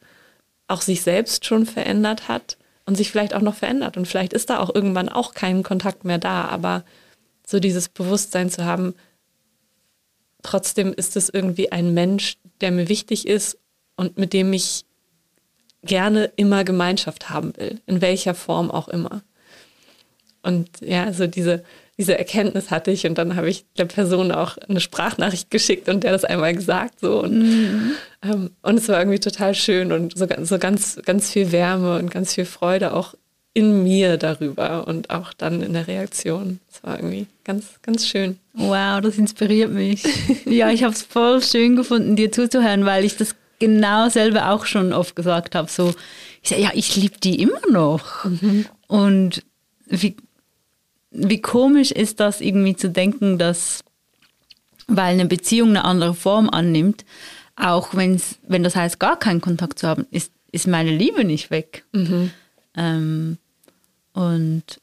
auch 0.67 0.81
sich 0.83 1.03
selbst 1.03 1.45
schon 1.45 1.67
verändert 1.67 2.27
hat 2.27 2.57
und 2.85 2.97
sich 2.97 3.13
vielleicht 3.13 3.35
auch 3.35 3.43
noch 3.43 3.55
verändert. 3.55 3.97
Und 3.97 4.09
vielleicht 4.09 4.33
ist 4.33 4.51
da 4.51 4.59
auch 4.59 4.75
irgendwann 4.75 5.09
auch 5.09 5.35
kein 5.35 5.63
Kontakt 5.63 6.05
mehr 6.05 6.19
da, 6.19 6.47
aber 6.47 6.85
so 7.47 7.61
dieses 7.61 7.89
Bewusstsein 7.89 8.51
zu 8.51 8.65
haben, 8.65 8.95
trotzdem 10.43 10.93
ist 10.93 11.17
es 11.17 11.29
irgendwie 11.29 11.71
ein 11.71 11.95
Mensch, 11.95 12.39
der 12.61 12.73
mir 12.73 12.89
wichtig 12.89 13.29
ist 13.29 13.57
und 13.95 14.19
mit 14.19 14.33
dem 14.33 14.53
ich 14.53 14.85
gerne 15.83 16.31
immer 16.37 16.65
Gemeinschaft 16.65 17.31
haben 17.31 17.57
will, 17.57 17.81
in 17.87 18.01
welcher 18.01 18.35
Form 18.35 18.71
auch 18.71 18.89
immer. 18.89 19.23
Und 20.43 20.69
ja, 20.81 21.05
also 21.05 21.27
diese, 21.27 21.65
diese 21.99 22.17
Erkenntnis 22.17 22.71
hatte 22.71 22.91
ich 22.91 23.07
und 23.07 23.19
dann 23.19 23.37
habe 23.37 23.51
ich 23.51 23.65
der 23.77 23.85
Person 23.85 24.33
auch 24.33 24.57
eine 24.57 24.81
Sprachnachricht 24.81 25.51
geschickt 25.51 25.89
und 25.89 26.03
der 26.03 26.13
das 26.13 26.25
einmal 26.25 26.55
gesagt 26.55 27.01
so 27.01 27.23
und, 27.23 27.39
mhm. 27.39 27.93
ähm, 28.23 28.51
und 28.63 28.79
es 28.79 28.89
war 28.89 28.99
irgendwie 28.99 29.21
total 29.21 29.55
schön 29.55 29.93
und 29.93 30.17
so, 30.17 30.27
so 30.43 30.59
ganz, 30.59 30.99
ganz 31.05 31.31
viel 31.31 31.53
Wärme 31.53 31.99
und 31.99 32.11
ganz 32.11 32.35
viel 32.35 32.47
Freude 32.47 32.95
auch 32.95 33.15
in 33.53 33.83
mir 33.83 34.17
darüber 34.17 34.87
und 34.87 35.11
auch 35.11 35.33
dann 35.33 35.61
in 35.63 35.73
der 35.73 35.89
Reaktion. 35.89 36.61
Es 36.73 36.83
war 36.85 36.97
irgendwie 36.97 37.27
ganz, 37.45 37.67
ganz 37.83 38.07
schön. 38.07 38.39
Wow, 38.55 39.01
das 39.01 39.19
inspiriert 39.19 39.73
mich. 39.73 40.05
ja, 40.47 40.71
ich 40.71 40.85
habe 40.85 40.95
es 40.95 41.03
voll 41.03 41.43
schön 41.43 41.75
gefunden, 41.77 42.17
dir 42.17 42.31
zuzuhören, 42.31 42.87
weil 42.87 43.05
ich 43.05 43.17
das 43.17 43.35
genau 43.61 44.09
selber 44.09 44.51
auch 44.51 44.67
schon 44.67 44.93
oft 44.93 45.15
gesagt 45.15 45.55
habe. 45.55 45.71
So, 45.71 45.95
ich 46.43 46.49
sage, 46.49 46.63
ja, 46.63 46.71
ich 46.75 46.97
liebe 46.97 47.19
die 47.19 47.41
immer 47.41 47.61
noch. 47.71 48.25
Mhm. 48.25 48.67
Und 48.89 49.45
wie, 49.87 50.17
wie 51.13 51.41
komisch 51.41 51.93
ist 51.93 52.19
das 52.19 52.41
irgendwie 52.41 52.75
zu 52.75 52.91
denken, 52.91 53.39
dass, 53.39 53.85
weil 54.89 55.15
eine 55.15 55.27
Beziehung 55.27 55.71
eine 55.71 55.85
andere 55.85 56.15
Form 56.15 56.51
annimmt, 56.51 57.05
auch 57.55 57.95
wenn's, 57.95 58.39
wenn 58.49 58.65
das 58.65 58.75
heißt, 58.75 58.99
gar 58.99 59.19
keinen 59.19 59.41
Kontakt 59.41 59.79
zu 59.79 59.87
haben, 59.87 60.07
ist, 60.11 60.33
ist 60.51 60.67
meine 60.67 60.91
Liebe 60.91 61.25
nicht 61.25 61.51
weg. 61.51 61.85
Mhm. 61.93 62.31
Ähm, 62.75 63.39
und 64.13 64.81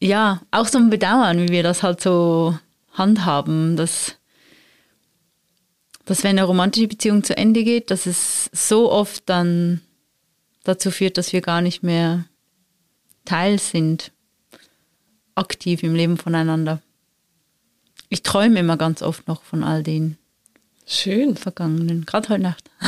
ja, 0.00 0.42
auch 0.50 0.66
so 0.66 0.78
ein 0.78 0.90
Bedauern, 0.90 1.38
wie 1.40 1.48
wir 1.48 1.62
das 1.62 1.82
halt 1.82 2.00
so 2.00 2.58
handhaben, 2.92 3.76
dass, 3.76 4.16
dass 6.06 6.22
wenn 6.22 6.38
eine 6.38 6.44
romantische 6.44 6.88
Beziehung 6.88 7.22
zu 7.22 7.36
Ende 7.36 7.64
geht, 7.64 7.90
dass 7.90 8.06
es 8.06 8.48
so 8.52 8.90
oft 8.90 9.24
dann 9.26 9.82
dazu 10.64 10.90
führt, 10.90 11.18
dass 11.18 11.32
wir 11.32 11.42
gar 11.42 11.60
nicht 11.60 11.82
mehr 11.82 12.24
Teil 13.24 13.58
sind 13.58 14.12
aktiv 15.34 15.82
im 15.82 15.94
Leben 15.94 16.16
voneinander. 16.16 16.80
Ich 18.08 18.22
träume 18.22 18.60
immer 18.60 18.76
ganz 18.76 19.02
oft 19.02 19.28
noch 19.28 19.42
von 19.42 19.64
all 19.64 19.82
den 19.82 20.16
schön 20.86 21.36
vergangenen, 21.36 22.06
gerade 22.06 22.28
heute 22.30 22.42
Nacht. 22.42 22.70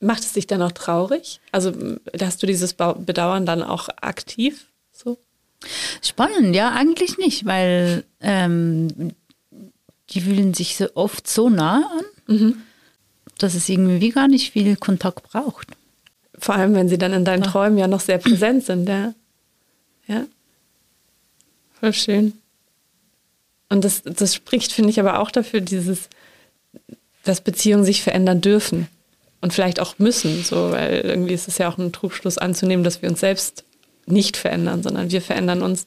Macht 0.00 0.22
es 0.22 0.32
dich 0.32 0.48
dann 0.48 0.62
auch 0.62 0.72
traurig? 0.72 1.40
Also 1.52 1.72
hast 2.20 2.42
du 2.42 2.46
dieses 2.46 2.74
Bedauern 2.74 3.46
dann 3.46 3.62
auch 3.62 3.88
aktiv 4.00 4.66
so? 4.90 5.18
Spannend, 6.02 6.56
ja, 6.56 6.72
eigentlich 6.72 7.18
nicht, 7.18 7.46
weil 7.46 8.04
ähm, 8.20 9.12
die 10.14 10.20
fühlen 10.20 10.54
sich 10.54 10.76
so 10.76 10.88
oft 10.94 11.28
so 11.28 11.48
nah 11.48 11.88
an, 12.26 12.36
mhm. 12.36 12.62
dass 13.38 13.54
es 13.54 13.68
irgendwie 13.68 14.10
gar 14.10 14.28
nicht 14.28 14.52
viel 14.52 14.76
Kontakt 14.76 15.22
braucht. 15.24 15.68
Vor 16.38 16.54
allem, 16.54 16.74
wenn 16.74 16.88
sie 16.88 16.98
dann 16.98 17.12
in 17.12 17.24
deinen 17.24 17.42
Träumen 17.42 17.78
ja 17.78 17.86
noch 17.86 18.00
sehr 18.00 18.18
präsent 18.18 18.64
sind, 18.64 18.88
ja. 18.88 19.14
Ja. 20.06 20.24
Voll 21.78 21.92
schön. 21.92 22.32
Und 23.68 23.84
das, 23.84 24.02
das 24.02 24.34
spricht, 24.34 24.72
finde 24.72 24.90
ich, 24.90 25.00
aber 25.00 25.20
auch 25.20 25.30
dafür, 25.30 25.60
dieses, 25.60 26.08
dass 27.22 27.40
Beziehungen 27.40 27.84
sich 27.84 28.02
verändern 28.02 28.40
dürfen 28.40 28.88
und 29.40 29.52
vielleicht 29.52 29.80
auch 29.80 29.98
müssen, 29.98 30.42
so, 30.44 30.72
weil 30.72 31.00
irgendwie 31.00 31.32
ist 31.32 31.48
es 31.48 31.58
ja 31.58 31.68
auch 31.68 31.78
ein 31.78 31.92
Trugschluss 31.92 32.38
anzunehmen, 32.38 32.84
dass 32.84 33.02
wir 33.02 33.08
uns 33.08 33.20
selbst 33.20 33.64
nicht 34.06 34.36
verändern, 34.36 34.82
sondern 34.82 35.10
wir 35.10 35.22
verändern 35.22 35.62
uns 35.62 35.86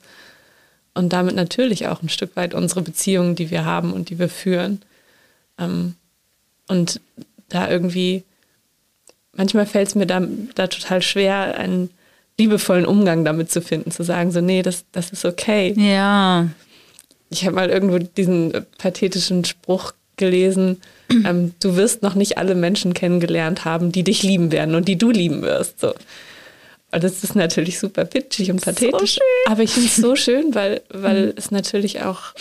und 0.96 1.14
damit 1.14 1.36
natürlich 1.36 1.88
auch 1.88 2.02
ein 2.02 2.10
Stück 2.10 2.36
weit 2.36 2.54
unsere 2.54 2.82
Beziehungen, 2.82 3.36
die 3.36 3.52
wir 3.52 3.66
haben 3.66 3.94
und 3.94 4.10
die 4.10 4.18
wir 4.18 4.30
führen. 4.30 4.82
Ähm, 5.60 5.96
und 6.68 7.00
da 7.50 7.70
irgendwie, 7.70 8.24
manchmal 9.34 9.66
fällt 9.66 9.90
es 9.90 9.96
mir 9.96 10.08
da, 10.08 10.26
da 10.56 10.68
total 10.68 11.02
schwer, 11.02 11.58
einen 11.58 11.92
liebevollen 12.40 12.86
Umgang 12.86 13.24
damit 13.24 13.52
zu 13.52 13.62
finden, 13.62 13.92
zu 13.92 14.04
sagen, 14.04 14.32
so, 14.32 14.42
nee, 14.42 14.62
das, 14.62 14.86
das 14.92 15.12
ist 15.12 15.26
okay. 15.26 15.74
Ja. 15.78 16.50
Ich 17.30 17.46
habe 17.46 17.56
mal 17.56 17.70
irgendwo 17.70 18.00
diesen 18.00 18.66
pathetischen 18.78 19.46
Spruch 19.46 19.94
gelesen, 20.18 20.82
ähm, 21.10 21.54
du 21.60 21.76
wirst 21.76 22.02
noch 22.02 22.16
nicht 22.16 22.38
alle 22.38 22.56
Menschen 22.56 22.94
kennengelernt 22.94 23.66
haben, 23.66 23.92
die 23.92 24.04
dich 24.04 24.24
lieben 24.24 24.52
werden 24.52 24.76
und 24.76 24.88
die 24.88 24.98
du 24.98 25.12
lieben 25.12 25.42
wirst. 25.42 25.80
So. 25.82 25.94
Und 26.92 27.04
das 27.04 27.24
ist 27.24 27.36
natürlich 27.36 27.80
super 27.80 28.06
pitchig 28.06 28.52
und 28.52 28.62
pathetisch. 28.62 29.16
So 29.16 29.52
aber 29.52 29.64
ich 29.64 29.72
finde 29.72 29.88
es 29.90 29.96
so 29.96 30.16
schön, 30.16 30.56
weil, 30.56 30.82
weil 30.90 31.28
mhm. 31.28 31.34
es 31.36 31.52
natürlich 31.52 32.02
auch 32.02 32.34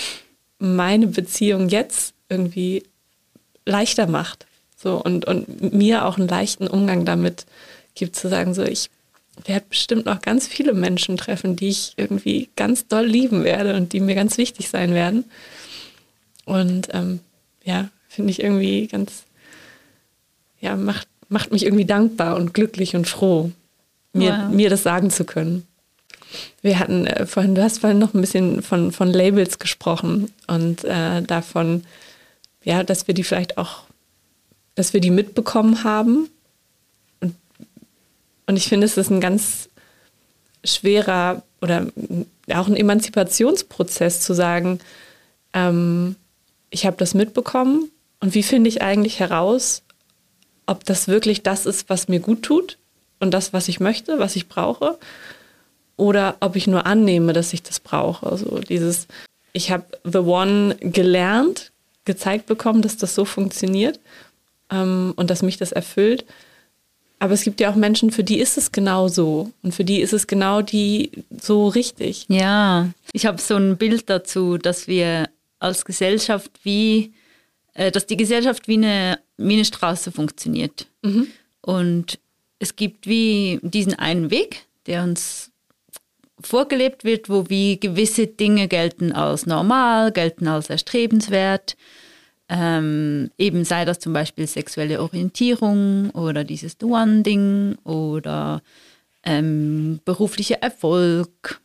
meine 0.59 1.07
Beziehung 1.09 1.69
jetzt 1.69 2.15
irgendwie 2.29 2.85
leichter 3.67 4.07
macht. 4.07 4.47
So, 4.77 5.01
und, 5.03 5.25
und 5.25 5.73
mir 5.73 6.05
auch 6.05 6.19
einen 6.19 6.29
leichten 6.29 6.67
Umgang 6.67 7.05
damit 7.05 7.47
gibt, 7.95 8.17
zu 8.17 8.29
sagen, 8.29 8.55
so, 8.55 8.63
ich 8.63 8.91
werde 9.45 9.67
bestimmt 9.69 10.07
noch 10.07 10.21
ganz 10.21 10.47
viele 10.47 10.75
Menschen 10.75 11.17
treffen, 11.17 11.57
die 11.57 11.69
ich 11.69 11.95
irgendwie 11.97 12.51
ganz 12.57 12.87
doll 12.87 13.07
lieben 13.07 13.45
werde 13.45 13.77
und 13.77 13.93
die 13.93 14.01
mir 14.01 14.15
ganz 14.15 14.39
wichtig 14.39 14.69
sein 14.69 14.95
werden. 14.95 15.25
Und 16.45 16.89
ähm, 16.93 17.21
ja, 17.65 17.89
finde 18.09 18.31
ich 18.31 18.43
irgendwie 18.43 18.87
ganz, 18.87 19.25
ja, 20.61 20.77
macht, 20.77 21.09
macht 21.29 21.51
mich 21.51 21.65
irgendwie 21.65 21.87
dankbar 21.87 22.37
und 22.37 22.55
glücklich 22.55 22.95
und 22.95 23.09
froh, 23.09 23.51
mir, 24.15 24.45
wow. 24.47 24.55
mir 24.55 24.71
das 24.71 24.83
sagen 24.83 25.11
zu 25.11 25.25
können. 25.25 25.67
Wir 26.63 26.79
hatten 26.79 27.07
äh, 27.07 27.27
vorhin, 27.27 27.55
du 27.55 27.63
hast 27.63 27.81
vorhin 27.81 27.99
noch 27.99 28.15
ein 28.15 28.21
bisschen 28.21 28.63
von, 28.63 28.93
von 28.93 29.13
Labels 29.13 29.59
gesprochen 29.59 30.33
und 30.47 30.85
äh, 30.85 31.23
davon, 31.23 31.85
ja, 32.63 32.83
dass 32.83 33.07
wir 33.07 33.15
die 33.15 33.25
vielleicht 33.25 33.59
auch, 33.59 33.83
dass 34.75 34.93
wir 34.93 35.01
die 35.01 35.11
mitbekommen 35.11 35.85
haben 35.85 36.29
und 38.47 38.57
ich 38.57 38.69
finde, 38.69 38.87
es 38.87 38.97
ist 38.97 39.11
ein 39.11 39.21
ganz 39.21 39.69
schwerer 40.65 41.43
oder 41.61 41.87
auch 42.53 42.67
ein 42.67 42.77
Emanzipationsprozess 42.77 44.21
zu 44.21 44.35
sagen, 44.35 44.81
ähm, 45.53 46.17
ich 46.71 46.87
habe 46.87 46.97
das 46.97 47.15
mitbekommen 47.15 47.91
und 48.21 48.35
wie 48.35 48.43
finde 48.43 48.69
ich 48.69 48.83
eigentlich 48.83 49.21
heraus, 49.21 49.83
ob 50.67 50.85
das 50.85 51.09
wirklich 51.09 51.43
das 51.43 51.67
ist, 51.67 51.89
was 51.89 52.09
mir 52.09 52.21
gut 52.21 52.43
tut 52.43 52.79
und 53.21 53.33
das, 53.33 53.53
was 53.53 53.69
ich 53.69 53.81
möchte, 53.81 54.19
was 54.19 54.37
ich 54.37 54.49
brauche, 54.49 54.99
oder 55.97 56.37
ob 56.41 56.57
ich 56.57 56.67
nur 56.67 56.87
annehme, 56.87 57.33
dass 57.33 57.53
ich 57.53 57.63
das 57.63 57.81
brauche. 57.81 58.27
Also 58.27 58.59
dieses, 58.59 59.07
ich 59.53 59.71
habe 59.71 59.85
The 60.05 60.19
One 60.19 60.77
gelernt, 60.81 61.73
gezeigt 62.05 62.47
bekommen, 62.47 62.83
dass 62.83 62.97
das 62.97 63.15
so 63.15 63.25
funktioniert 63.25 64.01
ähm, 64.71 65.13
und 65.17 65.31
dass 65.31 65.43
mich 65.43 65.57
das 65.57 65.73
erfüllt. 65.73 66.25
Aber 67.21 67.33
es 67.33 67.43
gibt 67.43 67.61
ja 67.61 67.71
auch 67.71 67.77
Menschen, 67.77 68.11
für 68.11 68.25
die 68.25 68.39
ist 68.39 68.59
es 68.59 68.73
genau 68.73 69.09
so. 69.09 69.51
Und 69.63 69.75
für 69.75 69.85
die 69.85 70.01
ist 70.01 70.13
es 70.13 70.27
genau 70.27 70.61
die 70.61 71.11
so 71.41 71.69
richtig. 71.69 72.27
Ja, 72.29 72.91
ich 73.13 73.25
habe 73.25 73.41
so 73.41 73.57
ein 73.57 73.77
Bild 73.77 74.11
dazu, 74.11 74.59
dass 74.59 74.89
wir 74.89 75.29
als 75.59 75.85
Gesellschaft 75.85 76.51
wie, 76.65 77.13
äh, 77.75 77.91
dass 77.91 78.07
die 78.07 78.17
Gesellschaft 78.17 78.69
wie 78.69 78.77
eine, 78.77 79.19
wie 79.37 79.55
eine 79.55 79.65
Straße 79.65 80.13
funktioniert. 80.13 80.87
Mhm. 81.03 81.29
Und 81.63 82.19
es 82.59 82.77
gibt 82.77 83.07
wie 83.07 83.61
diesen 83.63 83.95
einen 83.95 84.31
Weg, 84.31 84.67
der 84.87 85.03
uns 85.03 85.51
vorgelebt 86.41 87.05
wird, 87.05 87.29
wo 87.29 87.49
wie 87.49 87.81
gewisse 87.81 88.27
Dinge 88.27 88.69
gelten 88.69 89.13
als 89.13 89.47
normal, 89.47 90.13
gelten 90.13 90.47
als 90.47 90.71
erstrebenswert. 90.71 91.77
Ähm, 92.49 93.31
eben 93.39 93.65
sei 93.65 93.85
das 93.85 93.99
zum 94.01 94.13
Beispiel 94.13 94.47
sexuelle 94.47 95.01
Orientierung 95.01 96.11
oder 96.11 96.45
dieses 96.45 96.77
One-Ding 96.83 97.77
oder 97.85 98.63
ähm, 99.25 100.01
beruflicher 100.05 100.57
Erfolg 100.57 101.61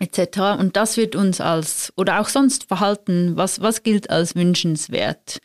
etc. 0.00 0.58
Und 0.58 0.76
das 0.76 0.96
wird 0.96 1.14
uns 1.14 1.40
als, 1.40 1.92
oder 1.96 2.20
auch 2.20 2.28
sonst 2.28 2.64
Verhalten, 2.64 3.36
was, 3.36 3.60
was 3.60 3.82
gilt 3.82 4.10
als 4.10 4.34
wünschenswert? 4.34 5.38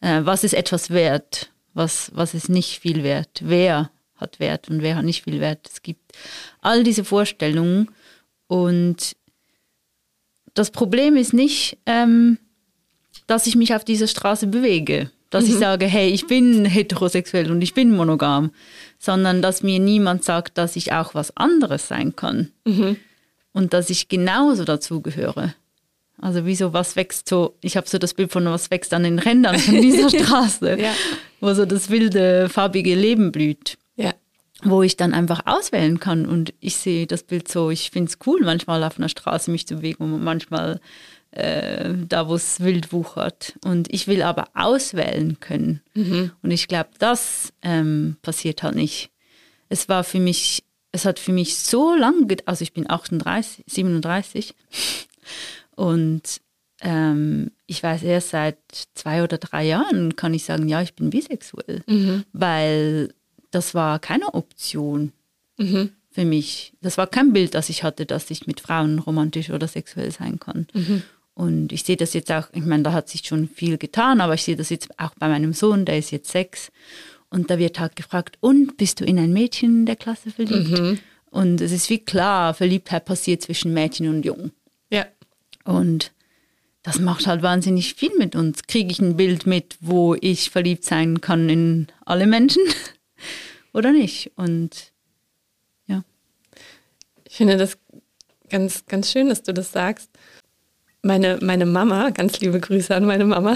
Äh, 0.00 0.22
was 0.24 0.42
ist 0.42 0.54
etwas 0.54 0.90
wert? 0.90 1.50
Was, 1.80 2.10
was 2.14 2.34
ist 2.34 2.50
nicht 2.50 2.78
viel 2.78 3.02
wert? 3.04 3.40
Wer 3.40 3.90
hat 4.16 4.38
Wert 4.38 4.68
und 4.68 4.82
wer 4.82 4.96
hat 4.96 5.04
nicht 5.06 5.24
viel 5.24 5.40
Wert? 5.40 5.66
Es 5.66 5.80
gibt 5.80 6.12
all 6.60 6.84
diese 6.84 7.04
Vorstellungen 7.04 7.88
und 8.48 9.16
das 10.52 10.72
Problem 10.72 11.16
ist 11.16 11.32
nicht, 11.32 11.78
ähm, 11.86 12.36
dass 13.26 13.46
ich 13.46 13.56
mich 13.56 13.74
auf 13.74 13.82
dieser 13.82 14.08
Straße 14.08 14.48
bewege, 14.48 15.10
dass 15.30 15.46
mhm. 15.46 15.52
ich 15.52 15.56
sage, 15.56 15.86
hey, 15.86 16.10
ich 16.10 16.26
bin 16.26 16.66
heterosexuell 16.66 17.50
und 17.50 17.62
ich 17.62 17.72
bin 17.72 17.96
monogam, 17.96 18.50
sondern 18.98 19.40
dass 19.40 19.62
mir 19.62 19.78
niemand 19.78 20.22
sagt, 20.22 20.58
dass 20.58 20.76
ich 20.76 20.92
auch 20.92 21.14
was 21.14 21.34
anderes 21.34 21.88
sein 21.88 22.14
kann 22.14 22.52
mhm. 22.66 22.96
und 23.54 23.72
dass 23.72 23.88
ich 23.88 24.08
genauso 24.08 24.64
dazugehöre. 24.64 25.54
Also 26.20 26.44
wieso, 26.44 26.72
was 26.72 26.96
wächst 26.96 27.28
so, 27.28 27.56
ich 27.62 27.76
habe 27.76 27.88
so 27.88 27.98
das 27.98 28.14
Bild 28.14 28.30
von, 28.30 28.44
was 28.46 28.70
wächst 28.70 28.92
an 28.92 29.04
den 29.04 29.18
Rändern 29.18 29.58
von 29.58 29.80
dieser 29.80 30.10
Straße, 30.24 30.78
ja. 30.78 30.92
wo 31.40 31.52
so 31.54 31.64
das 31.64 31.90
wilde, 31.90 32.48
farbige 32.48 32.94
Leben 32.94 33.32
blüht. 33.32 33.78
Ja. 33.96 34.12
Wo 34.62 34.82
ich 34.82 34.96
dann 34.96 35.14
einfach 35.14 35.42
auswählen 35.46 35.98
kann 35.98 36.26
und 36.26 36.52
ich 36.60 36.76
sehe 36.76 37.06
das 37.06 37.22
Bild 37.22 37.48
so, 37.48 37.70
ich 37.70 37.90
finde 37.90 38.10
es 38.10 38.18
cool, 38.26 38.40
manchmal 38.42 38.84
auf 38.84 38.98
einer 38.98 39.08
Straße 39.08 39.50
mich 39.50 39.66
zu 39.66 39.76
bewegen 39.76 40.04
und 40.04 40.22
manchmal 40.22 40.80
äh, 41.30 41.94
da, 42.08 42.28
wo 42.28 42.34
es 42.34 42.60
wild 42.60 42.92
wuchert. 42.92 43.54
Und 43.64 43.92
ich 43.92 44.06
will 44.06 44.22
aber 44.22 44.48
auswählen 44.54 45.38
können. 45.40 45.80
Mhm. 45.94 46.32
Und 46.42 46.50
ich 46.50 46.68
glaube, 46.68 46.90
das 46.98 47.52
ähm, 47.62 48.16
passiert 48.20 48.62
halt 48.62 48.74
nicht. 48.74 49.10
Es 49.70 49.88
war 49.88 50.04
für 50.04 50.20
mich, 50.20 50.64
es 50.92 51.06
hat 51.06 51.18
für 51.18 51.32
mich 51.32 51.56
so 51.56 51.94
lange, 51.94 52.26
also 52.44 52.62
ich 52.62 52.74
bin 52.74 52.90
38, 52.90 53.64
37 53.66 54.54
und 55.80 56.42
ähm, 56.82 57.52
ich 57.66 57.82
weiß 57.82 58.02
erst 58.02 58.30
seit 58.30 58.58
zwei 58.94 59.22
oder 59.22 59.38
drei 59.38 59.64
Jahren 59.64 60.14
kann 60.14 60.34
ich 60.34 60.44
sagen, 60.44 60.68
ja, 60.68 60.82
ich 60.82 60.92
bin 60.92 61.08
bisexuell, 61.08 61.82
mhm. 61.86 62.24
weil 62.34 63.14
das 63.50 63.74
war 63.74 63.98
keine 63.98 64.34
Option 64.34 65.12
mhm. 65.56 65.88
für 66.10 66.26
mich. 66.26 66.74
Das 66.82 66.98
war 66.98 67.06
kein 67.06 67.32
Bild, 67.32 67.54
das 67.54 67.70
ich 67.70 67.82
hatte, 67.82 68.04
dass 68.04 68.30
ich 68.30 68.46
mit 68.46 68.60
Frauen 68.60 68.98
romantisch 68.98 69.48
oder 69.48 69.66
sexuell 69.68 70.12
sein 70.12 70.38
kann. 70.38 70.66
Mhm. 70.74 71.02
Und 71.32 71.72
ich 71.72 71.84
sehe 71.84 71.96
das 71.96 72.12
jetzt 72.12 72.30
auch, 72.30 72.48
ich 72.52 72.66
meine, 72.66 72.82
da 72.82 72.92
hat 72.92 73.08
sich 73.08 73.22
schon 73.26 73.48
viel 73.48 73.78
getan, 73.78 74.20
aber 74.20 74.34
ich 74.34 74.42
sehe 74.42 74.56
das 74.56 74.68
jetzt 74.68 74.90
auch 75.00 75.14
bei 75.18 75.28
meinem 75.28 75.54
Sohn, 75.54 75.86
der 75.86 75.96
ist 75.96 76.10
jetzt 76.10 76.30
sechs. 76.30 76.70
Und 77.30 77.48
da 77.48 77.58
wird 77.58 77.80
halt 77.80 77.96
gefragt, 77.96 78.36
und 78.40 78.76
bist 78.76 79.00
du 79.00 79.06
in 79.06 79.18
ein 79.18 79.32
Mädchen 79.32 79.80
in 79.80 79.86
der 79.86 79.96
Klasse 79.96 80.30
verliebt? 80.30 80.78
Mhm. 80.78 80.98
Und 81.30 81.62
es 81.62 81.72
ist 81.72 81.88
wie 81.88 82.00
klar, 82.00 82.52
Verliebtheit 82.52 83.06
passiert 83.06 83.40
zwischen 83.40 83.72
Mädchen 83.72 84.08
und 84.08 84.26
Jungen. 84.26 84.52
Ja. 84.90 85.06
Und 85.70 86.12
das 86.82 86.98
macht 86.98 87.26
halt 87.26 87.42
wahnsinnig 87.42 87.94
viel 87.94 88.16
mit 88.18 88.34
uns. 88.34 88.62
Kriege 88.64 88.90
ich 88.90 89.00
ein 89.00 89.16
Bild 89.16 89.46
mit, 89.46 89.76
wo 89.80 90.16
ich 90.20 90.50
verliebt 90.50 90.84
sein 90.84 91.20
kann 91.20 91.48
in 91.48 91.86
alle 92.04 92.26
Menschen 92.26 92.62
oder 93.72 93.92
nicht? 93.92 94.32
Und 94.36 94.92
ja. 95.86 96.02
Ich 97.24 97.36
finde 97.36 97.56
das 97.56 97.78
ganz, 98.48 98.86
ganz 98.86 99.12
schön, 99.12 99.28
dass 99.28 99.42
du 99.42 99.52
das 99.54 99.72
sagst, 99.72 100.10
meine, 101.02 101.38
meine 101.40 101.66
Mama, 101.66 102.10
ganz 102.10 102.40
liebe 102.40 102.60
Grüße 102.60 102.94
an 102.94 103.04
meine 103.04 103.24
Mama. 103.24 103.54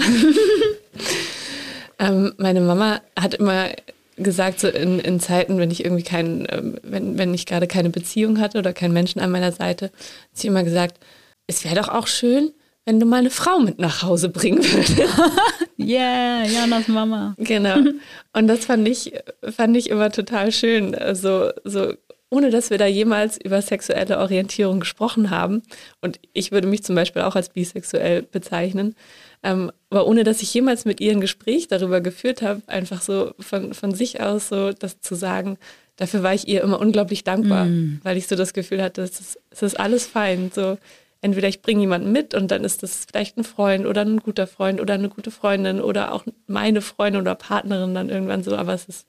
ähm, 1.99 2.33
meine 2.37 2.61
Mama 2.61 3.01
hat 3.19 3.35
immer 3.35 3.69
gesagt, 4.17 4.59
so 4.59 4.67
in, 4.67 4.99
in 4.99 5.19
Zeiten, 5.19 5.57
wenn 5.57 5.69
ich 5.69 5.83
irgendwie 5.83 6.03
keinen, 6.03 6.47
ähm, 6.49 6.77
wenn, 6.81 7.17
wenn 7.17 7.33
ich 7.33 7.45
gerade 7.45 7.67
keine 7.67 7.89
Beziehung 7.89 8.39
hatte 8.39 8.57
oder 8.59 8.71
keinen 8.71 8.93
Menschen 8.93 9.19
an 9.19 9.31
meiner 9.31 9.51
Seite, 9.51 9.85
hat 9.85 9.93
sie 10.33 10.47
immer 10.47 10.63
gesagt, 10.63 10.99
es 11.47 11.63
wäre 11.63 11.75
doch 11.75 11.89
auch 11.89 12.07
schön, 12.07 12.51
wenn 12.85 12.99
du 12.99 13.05
mal 13.05 13.17
eine 13.17 13.31
Frau 13.31 13.59
mit 13.59 13.79
nach 13.79 14.03
Hause 14.03 14.29
bringen 14.29 14.63
würdest. 14.63 14.99
yeah, 15.79 16.43
Janas 16.45 16.87
Mama. 16.87 17.35
Genau. 17.37 17.77
Und 18.33 18.47
das 18.47 18.65
fand 18.65 18.87
ich, 18.87 19.13
fand 19.55 19.75
ich 19.75 19.89
immer 19.89 20.11
total 20.11 20.51
schön. 20.51 20.93
Also, 20.93 21.49
so 21.63 21.93
ohne 22.29 22.49
dass 22.49 22.69
wir 22.69 22.77
da 22.77 22.85
jemals 22.85 23.37
über 23.37 23.61
sexuelle 23.61 24.19
Orientierung 24.19 24.79
gesprochen 24.79 25.29
haben. 25.29 25.61
Und 26.01 26.19
ich 26.33 26.51
würde 26.51 26.67
mich 26.67 26.83
zum 26.83 26.95
Beispiel 26.95 27.21
auch 27.21 27.35
als 27.35 27.49
bisexuell 27.49 28.23
bezeichnen. 28.23 28.95
Ähm, 29.43 29.71
aber 29.89 30.07
ohne 30.07 30.23
dass 30.23 30.41
ich 30.41 30.53
jemals 30.53 30.85
mit 30.85 30.99
ihr 30.99 31.11
ein 31.11 31.21
Gespräch 31.21 31.67
darüber 31.67 32.01
geführt 32.01 32.41
habe, 32.41 32.61
einfach 32.67 33.01
so 33.01 33.33
von, 33.39 33.73
von 33.73 33.93
sich 33.93 34.21
aus 34.21 34.49
so 34.49 34.71
das 34.73 34.99
zu 35.01 35.15
sagen, 35.15 35.57
dafür 35.97 36.23
war 36.23 36.33
ich 36.33 36.47
ihr 36.47 36.61
immer 36.61 36.79
unglaublich 36.79 37.23
dankbar, 37.23 37.65
mm. 37.65 38.01
weil 38.03 38.17
ich 38.17 38.27
so 38.27 38.35
das 38.35 38.53
Gefühl 38.53 38.81
hatte, 38.81 39.03
es 39.03 39.19
ist, 39.19 39.39
es 39.51 39.61
ist 39.61 39.79
alles 39.79 40.07
fein. 40.07 40.51
So, 40.53 40.77
entweder 41.25 41.47
ich 41.47 41.63
bringe 41.63 41.81
jemanden 41.81 42.11
mit 42.11 42.35
und 42.35 42.51
dann 42.51 42.63
ist 42.63 42.83
das 42.83 43.07
vielleicht 43.09 43.35
ein 43.35 43.43
Freund 43.43 43.87
oder 43.87 44.01
ein 44.01 44.19
guter 44.19 44.45
Freund 44.45 44.79
oder 44.79 44.93
eine 44.93 45.09
gute 45.09 45.31
Freundin 45.31 45.81
oder 45.81 46.13
auch 46.13 46.23
meine 46.45 46.81
Freundin 46.81 47.19
oder 47.21 47.33
Partnerin 47.33 47.95
dann 47.95 48.09
irgendwann 48.09 48.43
so, 48.43 48.55
aber 48.55 48.73
es 48.73 48.85
ist 48.85 49.07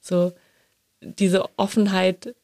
so 0.00 0.32
diese 1.02 1.44
Offenheit 1.58 2.34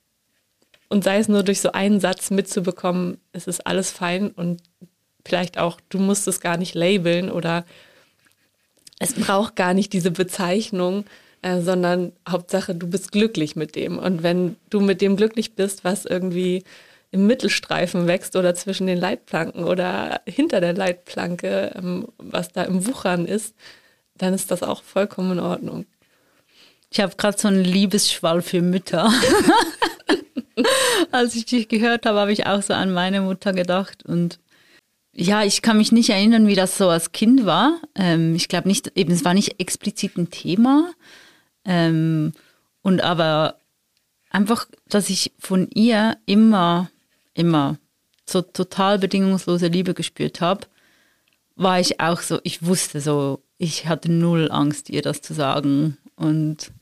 und 0.91 1.05
sei 1.05 1.19
es 1.19 1.29
nur 1.29 1.43
durch 1.43 1.63
so 1.63 1.73
einen 1.73 2.01
Satz 2.01 2.31
mitzubekommen, 2.31 3.17
es 3.33 3.47
ist 3.47 3.67
alles 3.67 3.91
fein 3.91 4.31
und 4.31 4.63
vielleicht 5.25 5.57
auch, 5.57 5.81
du 5.89 5.99
musst 5.99 6.29
es 6.29 6.41
gar 6.41 6.59
nicht 6.59 6.75
labeln 6.75 7.31
oder 7.31 7.65
es 8.99 9.15
braucht 9.15 9.57
gar 9.57 9.73
nicht 9.73 9.95
diese 9.95 10.11
Bezeichnung, 10.11 11.07
äh, 11.41 11.63
sondern 11.63 12.13
Hauptsache, 12.29 12.75
du 12.75 12.87
bist 12.87 13.11
glücklich 13.11 13.57
mit 13.57 13.75
dem. 13.75 13.99
Und 13.99 14.23
wenn 14.23 14.57
du 14.69 14.81
mit 14.81 15.01
dem 15.01 15.17
glücklich 15.17 15.55
bist, 15.55 15.83
was 15.83 16.05
irgendwie 16.05 16.63
im 17.15 17.29
Mittelstreifen 17.29 18.09
wächst 18.09 18.35
oder 18.35 18.57
zwischen 18.57 18.89
den 18.89 18.99
Leitplanken 18.99 19.63
oder 19.63 20.21
hinter 20.27 20.61
der 20.61 20.75
Leitplanke, 20.75 21.73
ähm, 21.77 22.09
was 22.19 22.49
da 22.49 22.65
im 22.65 22.87
Wuchern 22.89 23.25
ist, 23.25 23.55
dann 24.17 24.35
ist 24.35 24.51
das 24.51 24.65
auch 24.65 24.83
vollkommen 24.83 25.33
in 25.33 25.41
Ordnung. 25.41 25.87
Ich 26.91 26.99
habe 26.99 27.15
gerade 27.17 27.39
so 27.39 27.47
einen 27.47 27.63
Liebesschwall 27.63 28.43
für 28.43 28.63
Mütter. 28.63 29.13
Als 31.13 31.37
ich 31.37 31.47
dich 31.47 31.69
gehört 31.69 32.05
habe, 32.05 32.19
habe 32.19 32.33
ich 32.33 32.47
auch 32.47 32.63
so 32.63 32.75
an 32.75 32.93
meine 32.93 33.21
Mutter 33.21 33.53
gedacht. 33.53 34.05
Und 34.05 34.41
ja, 35.13 35.45
ich 35.45 35.63
kann 35.63 35.77
mich 35.77 35.93
nicht 35.93 36.11
erinnern, 36.11 36.49
wie 36.49 36.57
das 36.57 36.77
so 36.77 36.89
als 36.89 37.13
Kind 37.13 37.47
war. 37.47 37.81
Ähm, 37.95 38.35
ich 38.35 38.49
glaube 38.49 38.67
nicht, 38.67 38.91
eben 38.97 39.13
es 39.13 39.25
war 39.25 39.35
nicht 39.35 39.61
explizit 39.61 40.17
ein 40.17 40.31
Thema. 40.31 40.91
Ähm, 41.65 42.33
und 42.83 43.03
aber 43.03 43.59
einfach, 44.31 44.67
dass 44.89 45.11
ich 45.11 45.33
von 45.39 45.69
ihr 45.71 46.17
immer, 46.27 46.91
immer 47.35 47.79
so 48.27 48.43
total 48.43 48.99
bedingungslose 48.99 49.67
Liebe 49.67 49.95
gespürt 49.95 50.41
habe, 50.41 50.67
war 51.57 51.79
ich 51.79 52.01
auch 52.01 52.21
so, 52.21 52.41
ich 52.43 52.65
wusste 52.65 53.01
so, 53.01 53.43
ich 53.59 53.87
hatte 53.87 54.11
null 54.11 54.51
Angst, 54.51 54.91
ihr 54.91 55.03
das 55.03 55.21
zu 55.21 55.35
sagen. 55.35 55.99
Und 56.17 56.73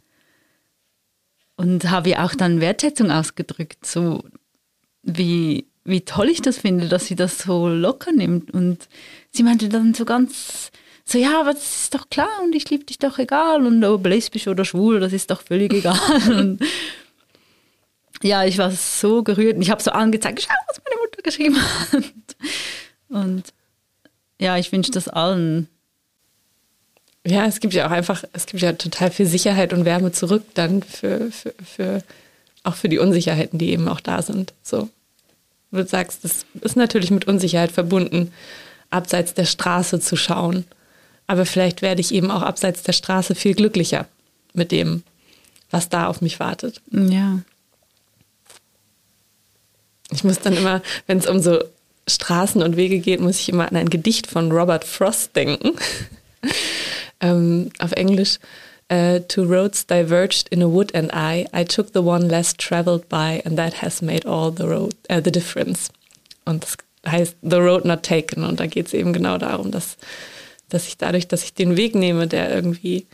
und 1.56 1.90
habe 1.90 2.10
ihr 2.10 2.24
auch 2.24 2.34
dann 2.34 2.60
Wertschätzung 2.60 3.10
ausgedrückt, 3.10 3.86
so 3.86 4.24
wie, 5.02 5.66
wie 5.84 6.00
toll 6.00 6.28
ich 6.28 6.42
das 6.42 6.58
finde, 6.58 6.88
dass 6.88 7.06
sie 7.06 7.14
das 7.14 7.38
so 7.38 7.68
locker 7.68 8.10
nimmt. 8.10 8.52
Und 8.52 8.88
sie 9.30 9.42
meinte 9.42 9.68
dann 9.68 9.94
so 9.94 10.04
ganz, 10.04 10.72
so 11.04 11.18
ja, 11.18 11.40
aber 11.40 11.52
das 11.52 11.82
ist 11.82 11.94
doch 11.94 12.08
klar 12.10 12.42
und 12.42 12.54
ich 12.54 12.68
liebe 12.70 12.84
dich 12.84 12.98
doch 12.98 13.18
egal 13.18 13.66
und 13.66 13.84
ob 13.84 14.06
lesbisch 14.06 14.48
oder 14.48 14.64
schwul, 14.64 15.00
das 15.00 15.12
ist 15.12 15.30
doch 15.30 15.42
völlig 15.42 15.72
egal. 15.72 15.98
und 16.28 16.60
ja, 18.22 18.44
ich 18.44 18.58
war 18.58 18.70
so 18.70 19.22
gerührt 19.22 19.56
und 19.56 19.62
ich 19.62 19.70
habe 19.70 19.82
so 19.82 19.90
angezeigt, 19.90 20.42
schau, 20.42 20.54
was 20.68 20.80
meine 20.84 21.00
Mutter 21.00 21.22
geschrieben 21.22 21.56
hat. 21.92 22.36
Und 23.08 23.52
ja, 24.38 24.56
ich 24.56 24.72
wünsche 24.72 24.90
das 24.90 25.08
allen, 25.08 25.68
ja, 27.26 27.46
es 27.46 27.60
gibt 27.60 27.74
ja 27.74 27.86
auch 27.86 27.92
einfach, 27.92 28.24
es 28.32 28.46
gibt 28.46 28.62
ja 28.62 28.72
total 28.72 29.10
viel 29.10 29.26
Sicherheit 29.26 29.72
und 29.72 29.84
Wärme 29.84 30.12
zurück 30.12 30.44
dann 30.54 30.82
für, 30.82 31.30
für, 31.30 31.54
für 31.64 32.02
auch 32.64 32.74
für 32.74 32.88
die 32.88 32.98
Unsicherheiten, 32.98 33.58
die 33.58 33.70
eben 33.70 33.88
auch 33.88 34.00
da 34.00 34.22
sind. 34.22 34.52
So. 34.62 34.88
Du 35.70 35.86
sagst, 35.86 36.24
das 36.24 36.44
ist 36.60 36.76
natürlich 36.76 37.10
mit 37.10 37.26
Unsicherheit 37.26 37.72
verbunden, 37.72 38.32
abseits 38.90 39.34
der 39.34 39.46
Straße 39.46 40.00
zu 40.00 40.16
schauen. 40.16 40.64
Aber 41.26 41.46
vielleicht 41.46 41.82
werde 41.82 42.00
ich 42.00 42.12
eben 42.12 42.30
auch 42.30 42.42
abseits 42.42 42.82
der 42.82 42.92
Straße 42.92 43.34
viel 43.34 43.54
glücklicher 43.54 44.06
mit 44.52 44.70
dem, 44.70 45.02
was 45.70 45.88
da 45.88 46.08
auf 46.08 46.20
mich 46.20 46.40
wartet. 46.40 46.80
Ja. 46.90 47.38
Ich 50.12 50.24
muss 50.24 50.40
dann 50.40 50.56
immer, 50.56 50.82
wenn 51.06 51.18
es 51.18 51.26
um 51.26 51.40
so 51.40 51.58
Straßen 52.08 52.62
und 52.62 52.76
Wege 52.76 52.98
geht, 52.98 53.20
muss 53.20 53.40
ich 53.40 53.48
immer 53.48 53.68
an 53.68 53.76
ein 53.76 53.90
Gedicht 53.90 54.26
von 54.26 54.50
Robert 54.50 54.84
Frost 54.84 55.34
denken 55.36 55.76
ähm, 57.20 57.70
auf 57.78 57.92
Englisch. 57.92 58.38
Uh, 58.92 59.20
two 59.26 59.44
roads 59.44 59.86
diverged 59.86 60.48
in 60.50 60.62
a 60.62 60.66
wood 60.66 60.94
and 60.94 61.10
I. 61.14 61.46
I 61.54 61.64
took 61.64 61.94
the 61.94 62.02
one 62.02 62.28
less 62.28 62.54
traveled 62.54 63.08
by 63.08 63.40
and 63.46 63.56
that 63.56 63.80
has 63.80 64.02
made 64.02 64.26
all 64.26 64.52
the 64.54 64.64
road 64.64 64.94
uh, 65.08 65.20
the 65.22 65.32
difference. 65.32 65.88
Und 66.44 66.62
das 66.62 66.76
heißt 67.06 67.36
The 67.42 67.56
Road 67.56 67.84
Not 67.86 68.02
Taken. 68.02 68.44
Und 68.44 68.60
da 68.60 68.66
geht 68.66 68.88
es 68.88 68.92
eben 68.92 69.12
genau 69.12 69.38
darum, 69.38 69.70
dass, 69.70 69.96
dass 70.68 70.86
ich 70.86 70.98
dadurch, 70.98 71.26
dass 71.26 71.42
ich 71.42 71.54
den 71.54 71.76
Weg 71.76 71.94
nehme, 71.94 72.26
der 72.26 72.54
irgendwie 72.54 73.06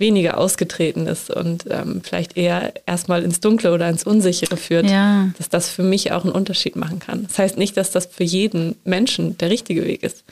weniger 0.00 0.38
ausgetreten 0.38 1.06
ist 1.06 1.30
und 1.30 1.64
ähm, 1.70 2.00
vielleicht 2.02 2.36
eher 2.36 2.72
erstmal 2.86 3.22
ins 3.22 3.40
Dunkle 3.40 3.72
oder 3.72 3.88
ins 3.88 4.04
Unsichere 4.04 4.56
führt, 4.56 4.90
Ja. 4.90 5.28
dass 5.38 5.48
das 5.48 5.68
für 5.68 5.82
mich 5.82 6.10
auch 6.12 6.24
einen 6.24 6.32
Unterschied 6.32 6.74
machen 6.74 6.98
kann. 6.98 7.26
Das 7.28 7.38
heißt 7.38 7.56
nicht, 7.58 7.76
dass 7.76 7.90
das 7.90 8.06
für 8.06 8.24
jeden 8.24 8.76
Menschen 8.84 9.36
der 9.38 9.50
richtige 9.50 9.84
Weg 9.84 10.02
ist, 10.02 10.24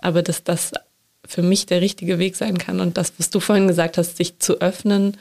aber 0.00 0.22
dass 0.22 0.44
das 0.44 0.72
für 1.26 1.42
mich 1.42 1.66
der 1.66 1.80
richtige 1.80 2.18
Weg 2.18 2.36
sein 2.36 2.58
kann. 2.58 2.80
Und 2.80 2.96
das, 2.96 3.12
was 3.18 3.30
du 3.30 3.40
vorhin 3.40 3.66
gesagt 3.66 3.98
hast, 3.98 4.16
sich 4.16 4.38
zu 4.38 4.60
öffnen 4.60 5.16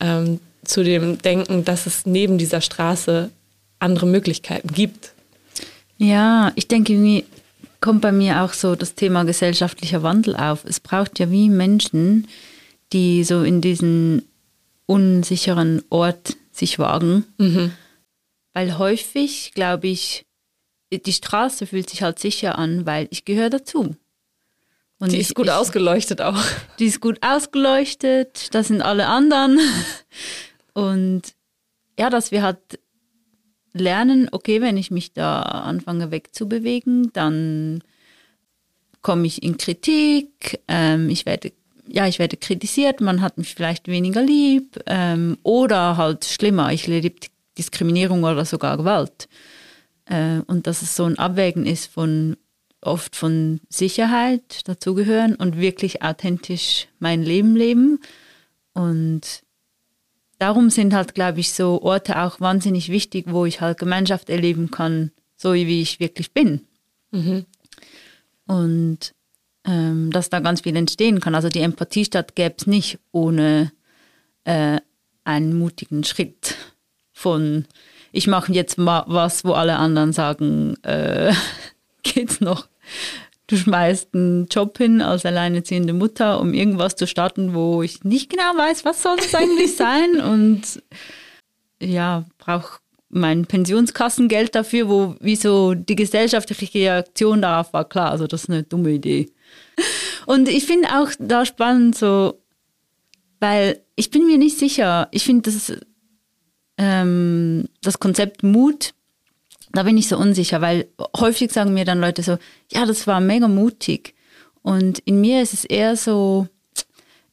ähm, 0.00 0.40
zu 0.64 0.82
dem 0.82 1.18
Denken, 1.20 1.64
dass 1.64 1.86
es 1.86 2.06
neben 2.06 2.38
dieser 2.38 2.60
Straße 2.60 3.30
andere 3.78 4.06
Möglichkeiten 4.06 4.68
gibt. 4.68 5.12
Ja, 5.98 6.52
ich 6.54 6.68
denke, 6.68 6.92
irgendwie 6.94 7.24
kommt 7.80 8.00
bei 8.00 8.12
mir 8.12 8.42
auch 8.42 8.52
so 8.54 8.74
das 8.76 8.94
Thema 8.94 9.24
gesellschaftlicher 9.24 10.02
Wandel 10.02 10.36
auf. 10.36 10.64
Es 10.64 10.80
braucht 10.80 11.18
ja 11.18 11.30
wie 11.30 11.50
Menschen, 11.50 12.26
die 12.94 13.24
so 13.24 13.42
in 13.42 13.60
diesen 13.60 14.22
unsicheren 14.86 15.82
Ort 15.90 16.36
sich 16.52 16.78
wagen. 16.78 17.24
Weil 18.54 18.78
häufig, 18.78 19.52
glaube 19.52 19.88
ich, 19.88 20.24
die 20.92 21.12
Straße 21.12 21.66
fühlt 21.66 21.90
sich 21.90 22.02
halt 22.02 22.20
sicher 22.20 22.56
an, 22.56 22.86
weil 22.86 23.08
ich 23.10 23.24
gehöre 23.24 23.50
dazu. 23.50 23.96
Und 25.00 25.10
Die 25.10 25.16
ich, 25.16 25.28
ist 25.28 25.34
gut 25.34 25.46
ich, 25.46 25.52
ausgeleuchtet 25.52 26.22
auch. 26.22 26.40
Die 26.78 26.86
ist 26.86 27.00
gut 27.00 27.18
ausgeleuchtet, 27.20 28.54
das 28.54 28.68
sind 28.68 28.80
alle 28.80 29.08
anderen. 29.08 29.58
Und 30.72 31.22
ja, 31.98 32.10
dass 32.10 32.30
wir 32.30 32.42
halt 32.42 32.78
lernen, 33.72 34.28
okay, 34.30 34.60
wenn 34.60 34.76
ich 34.76 34.92
mich 34.92 35.12
da 35.12 35.42
anfange 35.42 36.12
wegzubewegen, 36.12 37.12
dann 37.12 37.82
komme 39.02 39.26
ich 39.26 39.42
in 39.42 39.58
Kritik, 39.58 40.60
ähm, 40.68 41.10
ich 41.10 41.26
werde 41.26 41.52
ja, 41.86 42.06
ich 42.06 42.18
werde 42.18 42.36
kritisiert, 42.36 43.00
man 43.00 43.20
hat 43.20 43.38
mich 43.38 43.54
vielleicht 43.54 43.88
weniger 43.88 44.22
lieb 44.22 44.78
ähm, 44.86 45.38
oder 45.42 45.96
halt 45.96 46.24
schlimmer, 46.24 46.72
ich 46.72 46.88
erlebe 46.88 47.16
Diskriminierung 47.58 48.24
oder 48.24 48.44
sogar 48.44 48.76
Gewalt. 48.76 49.28
Äh, 50.06 50.40
und 50.46 50.66
dass 50.66 50.82
es 50.82 50.96
so 50.96 51.04
ein 51.04 51.18
Abwägen 51.18 51.66
ist 51.66 51.86
von 51.86 52.36
oft 52.80 53.16
von 53.16 53.60
Sicherheit 53.68 54.68
dazugehören 54.68 55.34
und 55.36 55.58
wirklich 55.58 56.02
authentisch 56.02 56.88
mein 56.98 57.22
Leben 57.22 57.56
leben. 57.56 58.00
Und 58.74 59.42
darum 60.38 60.70
sind 60.70 60.92
halt, 60.92 61.14
glaube 61.14 61.40
ich, 61.40 61.52
so 61.52 61.80
Orte 61.82 62.20
auch 62.20 62.40
wahnsinnig 62.40 62.90
wichtig, 62.90 63.26
wo 63.28 63.46
ich 63.46 63.60
halt 63.60 63.78
Gemeinschaft 63.78 64.28
erleben 64.28 64.70
kann, 64.70 65.12
so 65.36 65.54
wie 65.54 65.80
ich 65.80 66.00
wirklich 66.00 66.32
bin. 66.32 66.60
Und 68.46 69.14
ähm, 69.66 70.10
dass 70.10 70.30
da 70.30 70.40
ganz 70.40 70.62
viel 70.62 70.76
entstehen 70.76 71.20
kann. 71.20 71.34
Also 71.34 71.48
die 71.48 71.60
Empathiestadt 71.60 72.34
gäbe 72.34 72.54
es 72.58 72.66
nicht 72.66 72.98
ohne 73.12 73.72
äh, 74.44 74.78
einen 75.24 75.58
mutigen 75.58 76.04
Schritt 76.04 76.56
von, 77.12 77.66
ich 78.12 78.26
mache 78.26 78.52
jetzt 78.52 78.78
mal 78.78 79.04
was, 79.06 79.44
wo 79.44 79.52
alle 79.52 79.76
anderen 79.76 80.12
sagen, 80.12 80.76
äh, 80.82 81.32
geht's 82.02 82.40
noch. 82.40 82.68
Du 83.46 83.56
schmeißt 83.56 84.14
einen 84.14 84.46
Job 84.46 84.78
hin 84.78 85.02
als 85.02 85.26
alleinerziehende 85.26 85.92
Mutter, 85.92 86.40
um 86.40 86.54
irgendwas 86.54 86.96
zu 86.96 87.06
starten, 87.06 87.54
wo 87.54 87.82
ich 87.82 88.02
nicht 88.02 88.30
genau 88.30 88.56
weiß, 88.56 88.84
was 88.84 89.02
soll 89.02 89.16
das 89.16 89.34
eigentlich 89.34 89.76
sein 89.76 90.20
und 90.20 90.82
ja, 91.80 92.24
brauche 92.38 92.78
mein 93.10 93.46
Pensionskassengeld 93.46 94.54
dafür, 94.54 94.88
wo 94.88 95.14
wieso 95.20 95.74
die 95.74 95.94
gesellschaftliche 95.94 96.78
Reaktion 96.78 97.42
darauf 97.42 97.72
war 97.72 97.88
klar, 97.88 98.10
also 98.10 98.26
das 98.26 98.44
ist 98.44 98.50
eine 98.50 98.62
dumme 98.62 98.90
Idee. 98.90 99.30
Und 100.26 100.48
ich 100.48 100.64
finde 100.64 100.88
auch 100.98 101.10
da 101.18 101.44
spannend 101.44 101.96
so, 101.96 102.40
weil 103.40 103.80
ich 103.96 104.10
bin 104.10 104.26
mir 104.26 104.38
nicht 104.38 104.58
sicher, 104.58 105.08
ich 105.10 105.24
finde 105.24 105.50
das, 105.50 105.72
ähm, 106.78 107.68
das 107.82 107.98
Konzept 107.98 108.42
Mut, 108.42 108.94
da 109.72 109.82
bin 109.82 109.96
ich 109.98 110.08
so 110.08 110.16
unsicher, 110.16 110.60
weil 110.60 110.88
häufig 111.16 111.52
sagen 111.52 111.74
mir 111.74 111.84
dann 111.84 112.00
Leute 112.00 112.22
so, 112.22 112.38
ja, 112.72 112.86
das 112.86 113.06
war 113.06 113.20
mega 113.20 113.48
mutig. 113.48 114.14
Und 114.62 115.00
in 115.00 115.20
mir 115.20 115.42
ist 115.42 115.52
es 115.52 115.64
eher 115.64 115.96
so, 115.96 116.48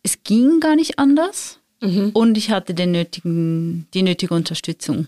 es 0.03 0.23
ging 0.23 0.59
gar 0.59 0.75
nicht 0.75 0.99
anders 0.99 1.59
und 2.13 2.37
ich 2.37 2.51
hatte 2.51 2.73
den 2.73 2.91
nötigen, 2.91 3.87
die 3.93 4.03
nötige 4.03 4.33
Unterstützung. 4.33 5.07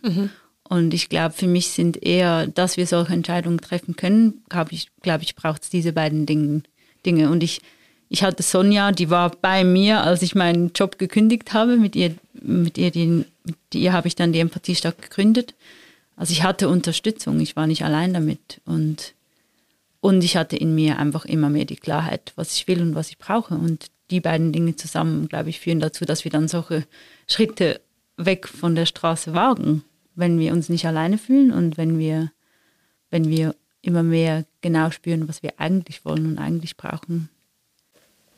Und 0.63 0.93
ich 0.93 1.09
glaube, 1.09 1.35
für 1.35 1.47
mich 1.47 1.67
sind 1.69 2.01
eher, 2.01 2.47
dass 2.47 2.77
wir 2.77 2.87
solche 2.87 3.13
Entscheidungen 3.13 3.59
treffen 3.59 3.95
können, 3.95 4.43
glaube 4.49 4.71
ich, 4.71 4.87
glaub 5.01 5.21
ich 5.21 5.35
braucht 5.35 5.63
es 5.63 5.69
diese 5.69 5.93
beiden 5.93 6.25
Dinge. 6.25 6.63
Dinge. 7.05 7.29
Und 7.29 7.43
ich, 7.43 7.61
ich 8.09 8.23
hatte 8.23 8.43
Sonja, 8.43 8.91
die 8.91 9.09
war 9.09 9.29
bei 9.29 9.63
mir, 9.63 10.01
als 10.01 10.21
ich 10.21 10.35
meinen 10.35 10.71
Job 10.73 10.97
gekündigt 10.97 11.53
habe. 11.53 11.77
Mit 11.77 11.95
ihr, 11.95 12.15
mit 12.33 12.77
ihr, 12.77 12.91
die, 12.91 13.25
mit 13.43 13.57
ihr 13.73 13.93
habe 13.93 14.07
ich 14.07 14.15
dann 14.15 14.33
die 14.33 14.39
Empathiestadt 14.39 15.01
gegründet. 15.01 15.53
Also 16.15 16.31
ich 16.31 16.43
hatte 16.43 16.69
Unterstützung, 16.69 17.39
ich 17.39 17.55
war 17.55 17.67
nicht 17.67 17.83
allein 17.83 18.13
damit. 18.13 18.61
Und, 18.65 19.13
und 19.99 20.23
ich 20.23 20.37
hatte 20.37 20.55
in 20.55 20.75
mir 20.75 20.99
einfach 20.99 21.25
immer 21.25 21.49
mehr 21.49 21.65
die 21.65 21.75
Klarheit, 21.75 22.33
was 22.35 22.55
ich 22.55 22.67
will 22.67 22.81
und 22.81 22.95
was 22.95 23.09
ich 23.09 23.17
brauche. 23.17 23.55
Und 23.55 23.87
die 24.11 24.19
beiden 24.19 24.51
Dinge 24.51 24.75
zusammen, 24.75 25.27
glaube 25.27 25.49
ich, 25.49 25.59
führen 25.59 25.79
dazu, 25.79 26.05
dass 26.05 26.23
wir 26.23 26.31
dann 26.31 26.47
solche 26.47 26.85
Schritte 27.27 27.81
weg 28.17 28.47
von 28.47 28.75
der 28.75 28.85
Straße 28.85 29.33
wagen, 29.33 29.83
wenn 30.15 30.39
wir 30.39 30.53
uns 30.53 30.69
nicht 30.69 30.85
alleine 30.85 31.17
fühlen 31.17 31.51
und 31.51 31.77
wenn 31.77 31.97
wir, 31.97 32.31
wenn 33.09 33.27
wir 33.27 33.55
immer 33.83 34.01
mehr 34.01 34.45
genau 34.61 34.89
spüren, 34.89 35.27
was 35.27 35.43
wir 35.43 35.51
eigentlich 35.57 36.03
wollen 36.05 36.25
und 36.25 36.37
eigentlich 36.39 36.75
brauchen. 36.77 37.29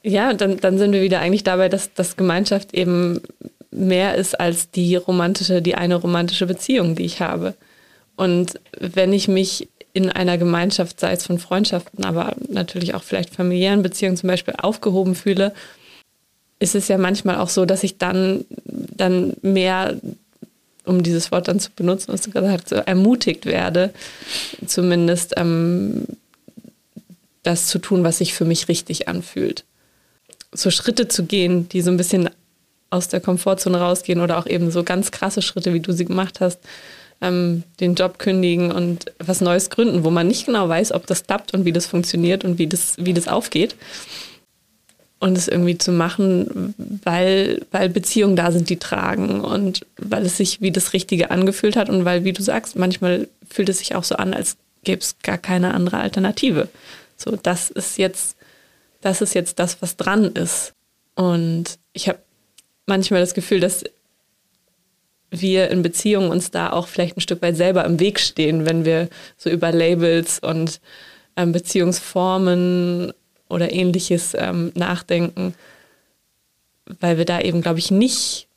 Ja, 0.04 0.34
dann, 0.34 0.58
dann 0.58 0.78
sind 0.78 0.92
wir 0.92 1.02
wieder 1.02 1.20
eigentlich 1.20 1.44
dabei, 1.44 1.70
dass, 1.70 1.94
dass 1.94 2.18
Gemeinschaft 2.18 2.74
eben 2.74 3.22
mehr 3.72 4.16
ist 4.16 4.40
als 4.40 4.70
die 4.72 4.96
romantische, 4.96 5.62
die 5.62 5.76
eine 5.76 5.96
romantische 5.96 6.46
Beziehung, 6.46 6.96
die 6.96 7.06
ich 7.06 7.22
habe. 7.22 7.56
Und 8.16 8.60
wenn 8.80 9.14
ich 9.14 9.28
mich 9.28 9.70
in 9.94 10.10
einer 10.10 10.38
Gemeinschaft, 10.38 11.00
sei 11.00 11.14
es 11.14 11.26
von 11.26 11.40
Freundschaften, 11.40 12.04
aber 12.04 12.36
natürlich 12.50 12.94
auch 12.96 13.04
vielleicht 13.04 13.34
familiären 13.34 13.82
Beziehungen 13.82 14.18
zum 14.18 14.28
Beispiel 14.28 14.56
aufgehoben 14.58 15.16
fühle, 15.16 15.54
ist 16.60 16.76
es 16.76 16.88
ja 16.88 16.98
manchmal 16.98 17.38
auch 17.38 17.50
so, 17.50 17.66
dass 17.66 17.84
ich 17.84 17.98
dann, 17.98 18.46
dann 18.66 19.34
mehr, 19.42 19.96
um 20.86 21.04
dieses 21.04 21.32
Wort 21.32 21.48
dann 21.48 21.60
zu 21.60 21.72
benutzen, 21.76 22.14
was 22.14 22.22
du 22.22 22.32
gerade 22.32 22.48
sagst, 22.48 22.70
so 22.70 22.76
ermutigt 22.76 23.46
werde, 23.46 23.94
zumindest 24.66 25.34
ähm, 25.38 26.06
das 27.44 27.68
zu 27.68 27.80
tun, 27.80 28.04
was 28.04 28.18
sich 28.20 28.34
für 28.34 28.46
mich 28.46 28.68
richtig 28.68 29.08
anfühlt. 29.08 29.66
So 30.52 30.72
Schritte 30.72 31.08
zu 31.08 31.26
gehen, 31.26 31.70
die 31.70 31.82
so 31.82 31.92
ein 31.92 31.98
bisschen 31.98 32.30
aus 32.90 33.08
der 33.08 33.20
Komfortzone 33.20 33.80
rausgehen 33.80 34.22
oder 34.22 34.38
auch 34.38 34.48
eben 34.48 34.72
so 34.72 34.84
ganz 34.84 35.12
krasse 35.12 35.42
Schritte, 35.42 35.74
wie 35.74 35.80
du 35.80 35.92
sie 35.92 36.06
gemacht 36.06 36.40
hast, 36.40 36.60
ähm, 37.22 37.64
den 37.80 37.96
Job 37.96 38.20
kündigen 38.20 38.72
und 38.72 39.12
was 39.20 39.42
Neues 39.42 39.70
gründen, 39.70 40.04
wo 40.04 40.10
man 40.10 40.28
nicht 40.28 40.46
genau 40.46 40.68
weiß, 40.68 40.92
ob 40.92 41.08
das 41.08 41.24
klappt 41.24 41.54
und 41.54 41.66
wie 41.66 41.72
das 41.72 41.86
funktioniert 41.86 42.44
und 42.44 42.58
wie 42.58 42.68
das, 42.68 42.96
wie 42.98 43.14
das 43.14 43.28
aufgeht. 43.28 43.76
Und 45.18 45.38
es 45.38 45.48
irgendwie 45.48 45.78
zu 45.78 45.92
machen, 45.92 46.76
weil, 47.04 47.62
weil 47.72 47.90
Beziehungen 47.90 48.36
da 48.36 48.52
sind, 48.52 48.70
die 48.70 48.78
tragen 48.78 49.42
und 49.42 49.86
weil 49.98 50.26
es 50.26 50.38
sich 50.38 50.62
wie 50.62 50.72
das 50.72 50.94
Richtige 50.94 51.32
angefühlt 51.32 51.78
hat 51.78 51.90
und 51.90 52.04
weil, 52.04 52.26
wie 52.26 52.34
du 52.34 52.44
sagst, 52.44 52.76
manchmal 52.76 53.28
fühlt 53.50 53.70
es 53.70 53.80
sich 53.80 53.96
auch 53.96 54.04
so 54.04 54.16
an, 54.16 54.34
als 54.34 54.58
gäbe 54.84 55.02
es 55.02 55.16
gar 55.24 55.38
keine 55.38 55.74
andere 55.74 55.98
Alternative. 55.98 56.70
So, 57.18 57.38
das 57.42 57.70
ist 57.70 57.98
jetzt, 57.98 58.38
das 59.02 59.22
ist 59.22 59.34
jetzt 59.36 59.60
das, 59.60 59.82
was 59.82 59.98
dran 59.98 60.26
ist. 60.26 60.74
Und 61.16 61.80
ich 61.94 62.10
habe 62.10 62.20
manchmal 62.86 63.22
das 63.22 63.34
Gefühl, 63.34 63.60
dass 63.60 63.84
wir 65.32 65.70
in 65.70 65.82
Beziehungen 65.82 66.30
uns 66.30 66.52
da 66.52 66.72
auch 66.72 66.88
vielleicht 66.88 67.18
ein 67.18 67.22
Stück 67.22 67.42
weit 67.42 67.58
selber 67.58 67.84
im 67.86 68.00
Weg 68.00 68.20
stehen, 68.20 68.66
wenn 68.66 68.86
wir 68.86 69.10
so 69.38 69.50
über 69.50 69.72
Labels 69.72 70.40
und 70.40 70.80
ähm, 71.36 71.52
Beziehungsformen 71.52 73.12
oder 73.50 73.72
ähnliches 73.72 74.34
ähm, 74.38 74.72
nachdenken, 74.76 75.54
weil 77.00 77.18
wir 77.18 77.26
da 77.26 77.42
eben, 77.42 77.62
glaube 77.62 77.80
ich, 77.80 77.92
nicht, 77.92 78.48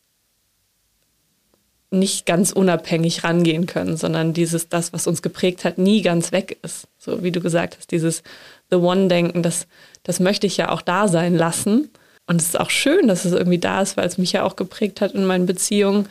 nicht 1.91 2.27
ganz 2.27 2.53
unabhängig 2.53 3.25
rangehen 3.25 3.67
können, 3.67 3.97
sondern 3.97 4.33
dieses, 4.33 4.69
das, 4.69 4.93
was 4.93 5.07
uns 5.07 5.23
geprägt 5.23 5.65
hat, 5.65 5.79
nie 5.79 6.03
ganz 6.03 6.33
weg 6.33 6.59
ist. 6.63 6.87
So 6.99 7.23
wie 7.23 7.33
du 7.33 7.41
gesagt 7.41 7.77
hast, 7.79 7.91
dieses 7.91 8.23
The 8.71 8.77
One-Denken, 8.77 9.43
das, 9.43 9.67
das 10.03 10.21
möchte 10.21 10.47
ich 10.47 10.57
ja 10.57 10.71
auch 10.71 10.83
da 10.83 11.09
sein 11.09 11.35
lassen. 11.35 11.91
Und 12.27 12.41
es 12.41 12.49
ist 12.49 12.61
auch 12.61 12.71
schön, 12.71 13.09
dass 13.09 13.25
es 13.25 13.33
irgendwie 13.33 13.59
da 13.59 13.81
ist, 13.81 13.97
weil 13.97 14.07
es 14.07 14.19
mich 14.19 14.33
ja 14.33 14.45
auch 14.45 14.57
geprägt 14.57 15.01
hat 15.01 15.13
in 15.13 15.25
meinen 15.25 15.47
Beziehungen. 15.47 16.09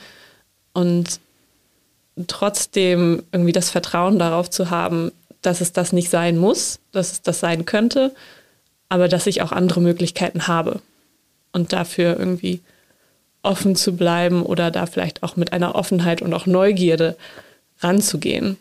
Und 0.73 1.19
trotzdem 2.25 3.21
irgendwie 3.31 3.51
das 3.51 3.69
Vertrauen 3.69 4.17
darauf 4.17 4.49
zu 4.49 4.71
haben, 4.71 5.11
dass 5.43 5.61
es 5.61 5.71
das 5.71 5.93
nicht 5.93 6.09
sein 6.09 6.37
muss, 6.37 6.79
dass 6.91 7.11
es 7.11 7.21
das 7.21 7.39
sein 7.39 7.65
könnte, 7.65 8.15
aber 8.89 9.07
dass 9.07 9.27
ich 9.27 9.41
auch 9.41 9.51
andere 9.51 9.81
Möglichkeiten 9.81 10.47
habe. 10.47 10.81
und 11.53 11.73
dafür 11.73 12.19
irgendwie 12.19 12.61
offen 13.41 13.75
zu 13.75 13.95
bleiben 13.95 14.43
oder 14.43 14.69
da 14.69 14.85
vielleicht 14.85 15.23
auch 15.23 15.37
mit 15.37 15.53
einer 15.53 15.75
Offenheit 15.75 16.21
und 16.21 16.33
auch 16.33 16.45
Neugierde 16.45 17.15
ranzugehen. 17.79 18.57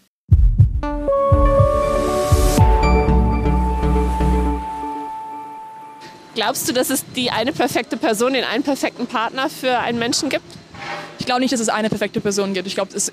Glaubst 6.34 6.68
du, 6.68 6.72
dass 6.72 6.90
es 6.90 7.04
die 7.16 7.30
eine 7.30 7.52
perfekte 7.52 7.96
Person, 7.96 8.34
den 8.34 8.44
einen 8.44 8.62
perfekten 8.62 9.06
Partner 9.06 9.48
für 9.48 9.78
einen 9.78 9.98
Menschen 9.98 10.28
gibt? 10.28 10.44
Ich 11.18 11.26
glaube 11.26 11.40
nicht, 11.40 11.52
dass 11.52 11.60
es 11.60 11.70
eine 11.70 11.88
perfekte 11.88 12.20
Person 12.20 12.52
gibt. 12.52 12.66
Ich 12.66 12.74
glaube, 12.74 12.94
es, 12.94 13.10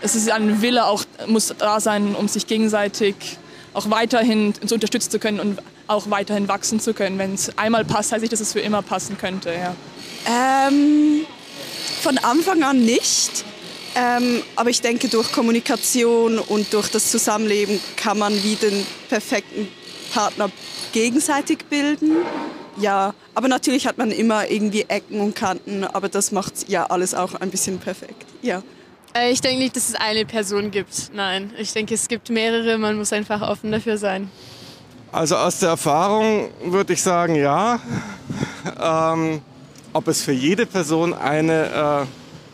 es 0.00 0.14
ist 0.16 0.30
ein 0.30 0.62
Wille 0.62 0.86
auch, 0.86 1.04
muss 1.26 1.54
da 1.58 1.80
sein, 1.80 2.14
um 2.14 2.28
sich 2.28 2.46
gegenseitig 2.46 3.14
auch 3.74 3.90
weiterhin 3.90 4.54
zu 4.54 4.74
unterstützen 4.74 5.10
zu 5.10 5.18
können 5.18 5.40
und 5.40 5.58
auch 5.86 6.10
weiterhin 6.10 6.48
wachsen 6.48 6.80
zu 6.80 6.94
können. 6.94 7.18
Wenn 7.18 7.34
es 7.34 7.56
einmal 7.58 7.84
passt, 7.84 8.12
heißt 8.12 8.22
nicht, 8.22 8.32
dass 8.32 8.40
es 8.40 8.52
für 8.52 8.60
immer 8.60 8.82
passen 8.82 9.18
könnte. 9.18 9.52
Ja. 9.52 9.74
Ähm, 10.26 11.26
von 12.00 12.18
Anfang 12.18 12.62
an 12.62 12.84
nicht. 12.84 13.44
Ähm, 13.94 14.42
aber 14.56 14.70
ich 14.70 14.80
denke, 14.80 15.08
durch 15.08 15.32
Kommunikation 15.32 16.38
und 16.38 16.72
durch 16.72 16.88
das 16.88 17.10
Zusammenleben 17.10 17.78
kann 17.96 18.18
man 18.18 18.32
wie 18.42 18.54
den 18.54 18.86
perfekten 19.08 19.68
Partner 20.12 20.50
gegenseitig 20.92 21.66
bilden. 21.68 22.16
Ja, 22.78 23.14
aber 23.34 23.48
natürlich 23.48 23.86
hat 23.86 23.98
man 23.98 24.10
immer 24.10 24.50
irgendwie 24.50 24.86
Ecken 24.88 25.20
und 25.20 25.34
Kanten, 25.34 25.84
aber 25.84 26.08
das 26.08 26.32
macht 26.32 26.68
ja 26.68 26.86
alles 26.86 27.14
auch 27.14 27.34
ein 27.34 27.50
bisschen 27.50 27.78
perfekt. 27.78 28.24
Ja. 28.40 28.62
Äh, 29.14 29.30
Ich 29.30 29.40
denke 29.40 29.62
nicht, 29.62 29.76
dass 29.76 29.88
es 29.88 29.94
eine 29.94 30.24
Person 30.24 30.70
gibt. 30.70 31.10
Nein, 31.14 31.52
ich 31.58 31.72
denke, 31.72 31.94
es 31.94 32.08
gibt 32.08 32.30
mehrere. 32.30 32.78
Man 32.78 32.96
muss 32.96 33.12
einfach 33.12 33.42
offen 33.42 33.72
dafür 33.72 33.98
sein. 33.98 34.30
Also 35.10 35.36
aus 35.36 35.58
der 35.58 35.70
Erfahrung 35.70 36.48
würde 36.64 36.94
ich 36.94 37.02
sagen, 37.02 37.34
ja. 37.34 37.78
Ähm, 38.80 39.42
ob 39.92 40.08
es 40.08 40.22
für 40.22 40.32
jede 40.32 40.64
Person 40.64 41.12
eine 41.12 42.06
äh, 42.06 42.06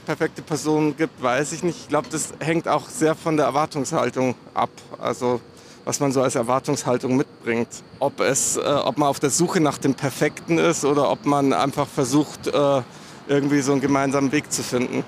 perfekte 0.07 0.43
Person 0.43 0.97
gibt, 0.97 1.23
weiß 1.23 1.53
ich 1.53 1.63
nicht. 1.63 1.79
Ich 1.83 1.89
glaube, 1.89 2.09
das 2.11 2.35
hängt 2.41 2.67
auch 2.67 2.89
sehr 2.89 3.15
von 3.15 3.37
der 3.37 3.47
Erwartungshaltung 3.47 4.35
ab. 4.55 4.71
Also 4.99 5.41
was 5.85 6.01
man 6.01 6.13
so 6.13 6.21
als 6.21 6.35
Erwartungshaltung 6.35 7.17
mitbringt. 7.17 7.69
Ob, 7.99 8.21
es, 8.21 8.57
äh, 8.57 8.61
ob 8.61 8.99
man 8.99 9.09
auf 9.09 9.21
der 9.21 9.31
Suche 9.31 9.61
nach 9.61 9.79
dem 9.79 9.95
Perfekten 9.95 10.59
ist 10.59 10.85
oder 10.85 11.11
ob 11.11 11.25
man 11.25 11.53
einfach 11.53 11.87
versucht, 11.87 12.49
äh, 12.49 12.83
irgendwie 13.29 13.61
so 13.61 13.73
einen 13.73 13.81
gemeinsamen 13.81 14.33
Weg 14.33 14.53
zu 14.53 14.63
finden. 14.63 15.05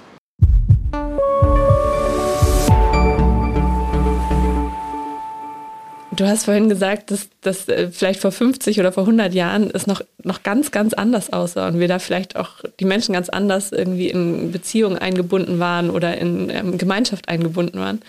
Du 6.21 6.29
hast 6.29 6.45
vorhin 6.45 6.69
gesagt, 6.69 7.11
dass 7.11 7.31
das 7.41 7.67
äh, 7.69 7.89
vielleicht 7.91 8.21
vor 8.21 8.31
50 8.31 8.79
oder 8.79 8.93
vor 8.93 9.05
100 9.05 9.33
Jahren 9.33 9.71
es 9.73 9.87
noch, 9.87 10.03
noch 10.23 10.43
ganz, 10.43 10.71
ganz 10.71 10.93
anders 10.93 11.33
aussah 11.33 11.67
und 11.67 11.81
wir 11.81 11.89
da 11.89 11.99
vielleicht 11.99 12.37
auch 12.37 12.57
die 12.79 12.85
Menschen 12.85 13.15
ganz 13.15 13.31
anders 13.31 13.73
irgendwie 13.73 14.11
in 14.11 14.53
Beziehungen 14.53 14.99
eingebunden 14.99 15.61
waren 15.61 15.89
oder 15.89 16.19
in 16.19 16.51
ähm, 16.51 16.77
Gemeinschaft 16.77 17.31
eingebunden 17.31 17.81
waren. 17.81 18.03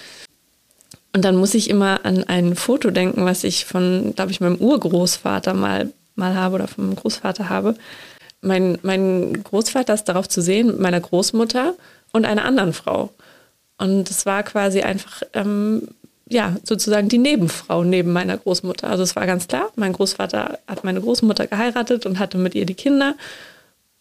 Und 1.15 1.23
dann 1.23 1.37
muss 1.37 1.53
ich 1.53 1.69
immer 1.69 2.03
an 2.03 2.25
ein 2.25 2.57
Foto 2.57 2.91
denken, 2.91 3.23
was 3.23 3.45
ich 3.45 3.63
von, 3.63 4.11
glaube 4.13 4.31
ich, 4.31 4.41
meinem 4.41 4.57
Urgroßvater 4.57 5.53
mal, 5.53 5.89
mal 6.15 6.35
habe 6.35 6.55
oder 6.55 6.67
meinem 6.75 6.97
Großvater 6.97 7.47
habe. 7.47 7.75
Mein, 8.41 8.77
mein 8.81 9.41
Großvater 9.41 9.93
ist 9.93 10.09
darauf 10.09 10.27
zu 10.27 10.41
sehen 10.41 10.81
meiner 10.81 10.99
Großmutter 10.99 11.75
und 12.11 12.25
einer 12.25 12.43
anderen 12.43 12.73
Frau. 12.73 13.13
Und 13.77 14.11
es 14.11 14.25
war 14.25 14.43
quasi 14.43 14.81
einfach 14.81 15.23
ähm, 15.31 15.87
ja, 16.31 16.55
sozusagen 16.63 17.09
die 17.09 17.17
Nebenfrau 17.17 17.83
neben 17.83 18.13
meiner 18.13 18.37
Großmutter. 18.37 18.89
Also 18.89 19.03
es 19.03 19.15
war 19.15 19.25
ganz 19.25 19.47
klar, 19.47 19.69
mein 19.75 19.91
Großvater 19.91 20.59
hat 20.65 20.83
meine 20.83 21.01
Großmutter 21.01 21.47
geheiratet 21.47 22.05
und 22.05 22.19
hatte 22.19 22.37
mit 22.37 22.55
ihr 22.55 22.65
die 22.65 22.73
Kinder. 22.73 23.15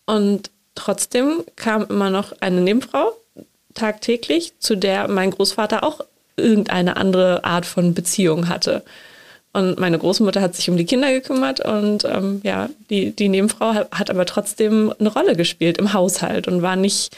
Und 0.06 0.50
trotzdem 0.76 1.42
kam 1.56 1.86
immer 1.88 2.10
noch 2.10 2.32
eine 2.40 2.60
Nebenfrau 2.60 3.12
tagtäglich, 3.74 4.52
zu 4.60 4.76
der 4.76 5.08
mein 5.08 5.32
Großvater 5.32 5.82
auch 5.82 6.00
irgendeine 6.36 6.96
andere 6.96 7.44
Art 7.44 7.66
von 7.66 7.94
Beziehung 7.94 8.48
hatte. 8.48 8.84
Und 9.52 9.80
meine 9.80 9.98
Großmutter 9.98 10.40
hat 10.40 10.54
sich 10.54 10.70
um 10.70 10.76
die 10.76 10.86
Kinder 10.86 11.10
gekümmert 11.10 11.58
und 11.64 12.04
ähm, 12.04 12.40
ja, 12.44 12.70
die, 12.88 13.10
die 13.10 13.28
Nebenfrau 13.28 13.74
hat 13.90 14.08
aber 14.08 14.24
trotzdem 14.24 14.94
eine 15.00 15.12
Rolle 15.12 15.34
gespielt 15.34 15.78
im 15.78 15.92
Haushalt 15.92 16.46
und 16.46 16.62
war 16.62 16.76
nicht, 16.76 17.16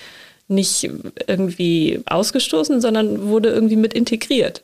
nicht 0.48 0.88
irgendwie 1.26 2.00
ausgestoßen, 2.06 2.80
sondern 2.80 3.28
wurde 3.28 3.50
irgendwie 3.50 3.76
mit 3.76 3.92
integriert. 3.92 4.62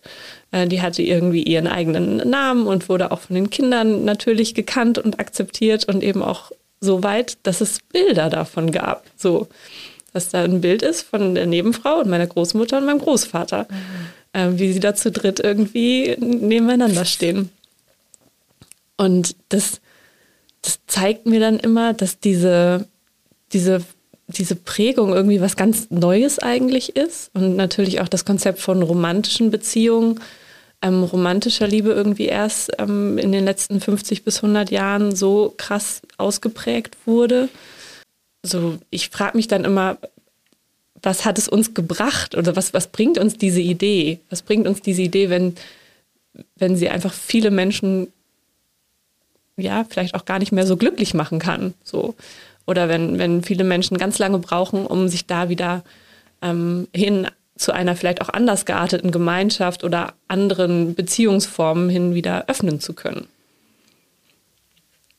Äh, 0.50 0.66
die 0.66 0.80
hatte 0.82 1.02
irgendwie 1.02 1.42
ihren 1.42 1.66
eigenen 1.66 2.16
Namen 2.16 2.66
und 2.66 2.88
wurde 2.88 3.10
auch 3.12 3.20
von 3.20 3.34
den 3.34 3.50
Kindern 3.50 4.04
natürlich 4.04 4.54
gekannt 4.54 4.98
und 4.98 5.18
akzeptiert 5.20 5.86
und 5.86 6.02
eben 6.02 6.22
auch 6.22 6.52
so 6.80 7.02
weit, 7.02 7.38
dass 7.42 7.60
es 7.60 7.80
Bilder 7.92 8.30
davon 8.30 8.70
gab. 8.70 9.04
So, 9.16 9.48
dass 10.12 10.30
da 10.30 10.42
ein 10.42 10.60
Bild 10.60 10.82
ist 10.82 11.02
von 11.02 11.34
der 11.34 11.46
Nebenfrau 11.46 12.00
und 12.00 12.08
meiner 12.08 12.26
Großmutter 12.26 12.78
und 12.78 12.86
meinem 12.86 13.00
Großvater, 13.00 13.66
mhm. 13.68 14.40
äh, 14.40 14.58
wie 14.58 14.72
sie 14.72 14.80
da 14.80 14.94
zu 14.94 15.10
dritt 15.10 15.40
irgendwie 15.40 16.16
nebeneinander 16.18 17.04
stehen. 17.04 17.50
Und 18.96 19.36
das, 19.50 19.80
das 20.62 20.80
zeigt 20.86 21.26
mir 21.26 21.40
dann 21.40 21.58
immer, 21.58 21.92
dass 21.92 22.18
diese, 22.18 22.86
diese, 23.52 23.82
diese 24.28 24.54
Prägung 24.56 25.14
irgendwie 25.14 25.40
was 25.40 25.56
ganz 25.56 25.90
Neues 25.90 26.38
eigentlich 26.38 26.96
ist 26.96 27.30
und 27.34 27.56
natürlich 27.56 28.00
auch 28.00 28.08
das 28.08 28.24
Konzept 28.24 28.60
von 28.60 28.82
romantischen 28.82 29.50
Beziehungen 29.50 30.20
ähm, 30.82 31.02
romantischer 31.02 31.66
Liebe 31.66 31.90
irgendwie 31.90 32.26
erst 32.26 32.70
ähm, 32.78 33.18
in 33.18 33.32
den 33.32 33.44
letzten 33.44 33.80
50 33.80 34.22
bis 34.22 34.36
100 34.36 34.70
Jahren 34.70 35.16
so 35.16 35.54
krass 35.56 36.02
ausgeprägt 36.18 36.96
wurde. 37.04 37.48
So, 38.44 38.78
ich 38.90 39.08
frage 39.08 39.36
mich 39.36 39.48
dann 39.48 39.64
immer, 39.64 39.98
was 41.02 41.24
hat 41.24 41.38
es 41.38 41.48
uns 41.48 41.74
gebracht 41.74 42.36
oder 42.36 42.54
was, 42.54 42.74
was 42.74 42.88
bringt 42.88 43.18
uns 43.18 43.36
diese 43.36 43.60
Idee? 43.60 44.20
Was 44.30 44.42
bringt 44.42 44.68
uns 44.68 44.80
diese 44.80 45.02
Idee, 45.02 45.30
wenn, 45.30 45.56
wenn 46.56 46.76
sie 46.76 46.88
einfach 46.88 47.12
viele 47.12 47.50
Menschen 47.50 48.08
ja, 49.58 49.84
vielleicht 49.88 50.14
auch 50.14 50.24
gar 50.24 50.38
nicht 50.38 50.52
mehr 50.52 50.66
so 50.66 50.76
glücklich 50.76 51.14
machen 51.14 51.38
kann. 51.38 51.74
So. 51.82 52.14
Oder 52.68 52.90
wenn, 52.90 53.18
wenn 53.18 53.42
viele 53.42 53.64
Menschen 53.64 53.96
ganz 53.96 54.18
lange 54.18 54.38
brauchen, 54.38 54.84
um 54.86 55.08
sich 55.08 55.26
da 55.26 55.48
wieder 55.48 55.82
ähm, 56.42 56.86
hin 56.94 57.26
zu 57.56 57.72
einer 57.72 57.96
vielleicht 57.96 58.20
auch 58.20 58.28
anders 58.28 58.66
gearteten 58.66 59.10
Gemeinschaft 59.10 59.84
oder 59.84 60.12
anderen 60.28 60.94
Beziehungsformen 60.94 61.88
hin 61.88 62.14
wieder 62.14 62.44
öffnen 62.46 62.78
zu 62.78 62.92
können. 62.92 63.26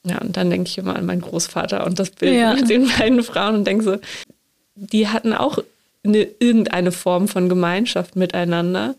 Ja, 0.04 0.20
und 0.20 0.38
dann 0.38 0.52
denke 0.52 0.70
ich 0.70 0.78
immer 0.78 0.96
an 0.96 1.08
meinen 1.08 1.22
Großvater 1.22 1.88
und 1.88 1.98
das 1.98 2.12
Bild 2.12 2.36
Ja. 2.36 2.54
mit 2.54 2.70
den 2.70 2.88
beiden 2.88 3.24
Frauen 3.24 3.56
und 3.56 3.66
denke 3.66 3.84
so, 3.84 3.98
die 4.76 5.08
hatten 5.08 5.34
auch 5.34 5.58
eine, 6.04 6.22
irgendeine 6.40 6.92
Form 6.92 7.28
von 7.28 7.50
Gemeinschaft 7.50 8.16
miteinander, 8.16 8.94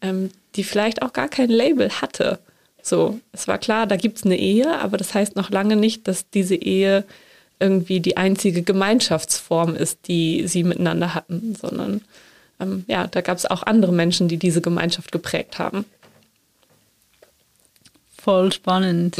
ähm, 0.00 0.30
die 0.56 0.64
vielleicht 0.64 1.02
auch 1.02 1.12
gar 1.12 1.28
kein 1.28 1.50
Label 1.50 1.90
hatte. 2.00 2.38
So, 2.82 3.20
es 3.32 3.46
war 3.46 3.58
klar, 3.58 3.86
da 3.86 3.96
gibt 3.96 4.16
es 4.16 4.24
eine 4.24 4.38
Ehe, 4.38 4.80
aber 4.80 4.96
das 4.96 5.12
heißt 5.12 5.36
noch 5.36 5.50
lange 5.50 5.76
nicht, 5.76 6.08
dass 6.08 6.30
diese 6.30 6.54
Ehe 6.56 7.04
irgendwie 7.60 8.00
die 8.00 8.16
einzige 8.16 8.62
Gemeinschaftsform 8.62 9.76
ist, 9.76 10.08
die 10.08 10.46
sie 10.48 10.64
miteinander 10.64 11.14
hatten, 11.14 11.54
sondern 11.54 12.00
ähm, 12.58 12.84
ja, 12.88 13.06
da 13.06 13.20
gab 13.20 13.38
es 13.38 13.46
auch 13.46 13.62
andere 13.62 13.92
Menschen, 13.92 14.28
die 14.28 14.38
diese 14.38 14.60
Gemeinschaft 14.60 15.12
geprägt 15.12 15.58
haben. 15.58 15.84
Voll 18.16 18.52
spannend. 18.52 19.16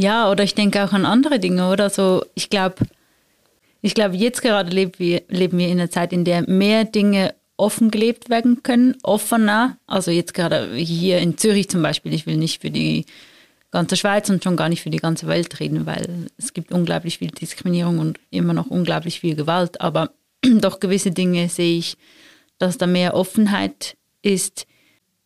Ja, 0.00 0.30
oder 0.30 0.44
ich 0.44 0.54
denke 0.54 0.84
auch 0.84 0.92
an 0.92 1.04
andere 1.04 1.40
Dinge, 1.40 1.68
oder? 1.72 1.90
So, 1.90 2.24
ich 2.36 2.50
glaube, 2.50 2.76
ich 3.82 3.94
glaube, 3.94 4.14
jetzt 4.14 4.42
gerade 4.42 4.70
leben 4.70 4.92
wir, 4.98 5.22
leben 5.28 5.58
wir 5.58 5.66
in 5.66 5.80
einer 5.80 5.90
Zeit, 5.90 6.12
in 6.12 6.24
der 6.24 6.48
mehr 6.48 6.84
Dinge 6.84 7.34
offen 7.56 7.90
gelebt 7.90 8.30
werden 8.30 8.62
können, 8.62 8.96
offener. 9.02 9.76
Also 9.88 10.12
jetzt 10.12 10.34
gerade 10.34 10.72
hier 10.76 11.18
in 11.18 11.36
Zürich 11.36 11.68
zum 11.68 11.82
Beispiel, 11.82 12.14
ich 12.14 12.26
will 12.26 12.36
nicht 12.36 12.62
für 12.62 12.70
die 12.70 13.06
ganze 13.70 13.96
Schweiz 13.96 14.30
und 14.30 14.42
schon 14.42 14.56
gar 14.56 14.68
nicht 14.68 14.82
für 14.82 14.90
die 14.90 14.98
ganze 14.98 15.26
Welt 15.26 15.60
reden, 15.60 15.86
weil 15.86 16.26
es 16.38 16.54
gibt 16.54 16.72
unglaublich 16.72 17.18
viel 17.18 17.30
Diskriminierung 17.30 17.98
und 17.98 18.18
immer 18.30 18.54
noch 18.54 18.66
unglaublich 18.66 19.20
viel 19.20 19.36
Gewalt. 19.36 19.80
Aber 19.80 20.12
doch 20.44 20.80
gewisse 20.80 21.10
Dinge 21.10 21.48
sehe 21.48 21.78
ich, 21.78 21.96
dass 22.58 22.78
da 22.78 22.86
mehr 22.86 23.14
Offenheit 23.14 23.96
ist, 24.22 24.66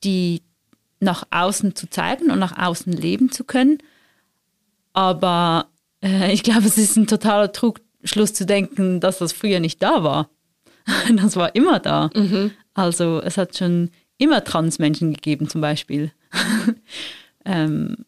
die 0.05 0.43
nach 1.01 1.24
außen 1.30 1.74
zu 1.74 1.88
zeigen 1.88 2.30
und 2.30 2.38
nach 2.38 2.59
außen 2.59 2.93
leben 2.93 3.30
zu 3.30 3.45
können. 3.45 3.78
Aber 4.93 5.66
äh, 6.03 6.32
ich 6.32 6.43
glaube, 6.43 6.66
es 6.66 6.78
ist 6.78 6.97
ein 6.97 7.07
totaler 7.07 7.53
Trugschluss 7.53 8.34
zu 8.34 8.47
denken, 8.47 9.01
dass 9.01 9.18
das 9.18 9.32
früher 9.32 9.61
nicht 9.61 9.82
da 9.82 10.03
war. 10.03 10.30
Das 11.16 11.36
war 11.36 11.55
immer 11.55 11.78
da. 11.78 12.11
Also 12.74 13.20
es 13.22 13.38
hat 13.38 13.57
schon 13.57 13.90
immer 14.18 14.43
Transmenschen 14.43 15.12
gegeben 15.12 15.49
zum 15.49 15.61
Beispiel. 15.61 16.11
ähm, 17.45 18.05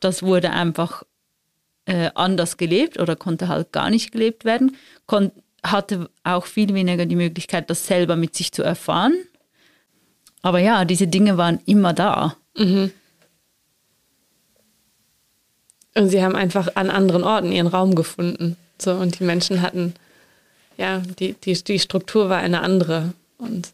das 0.00 0.22
wurde 0.22 0.50
einfach 0.50 1.04
äh, 1.86 2.10
anders 2.14 2.56
gelebt 2.56 2.98
oder 2.98 3.16
konnte 3.16 3.48
halt 3.48 3.72
gar 3.72 3.90
nicht 3.90 4.12
gelebt 4.12 4.44
werden. 4.44 4.76
Kon 5.06 5.30
hatte 5.62 6.08
auch 6.24 6.46
viel 6.46 6.72
weniger 6.72 7.04
die 7.06 7.16
Möglichkeit, 7.16 7.68
das 7.68 7.86
selber 7.86 8.16
mit 8.16 8.34
sich 8.34 8.52
zu 8.52 8.62
erfahren. 8.62 9.14
Aber 10.42 10.58
ja, 10.58 10.84
diese 10.84 11.06
Dinge 11.06 11.36
waren 11.36 11.60
immer 11.66 11.92
da. 11.92 12.36
Und 15.94 16.08
sie 16.08 16.22
haben 16.22 16.36
einfach 16.36 16.76
an 16.76 16.88
anderen 16.88 17.24
Orten 17.24 17.52
ihren 17.52 17.66
Raum 17.66 17.94
gefunden. 17.94 18.56
So, 18.78 18.92
und 18.92 19.18
die 19.18 19.24
Menschen 19.24 19.60
hatten, 19.60 19.94
ja, 20.78 20.98
die, 21.18 21.34
die, 21.34 21.52
die 21.62 21.78
Struktur 21.78 22.30
war 22.30 22.38
eine 22.38 22.62
andere. 22.62 23.12
Und 23.36 23.72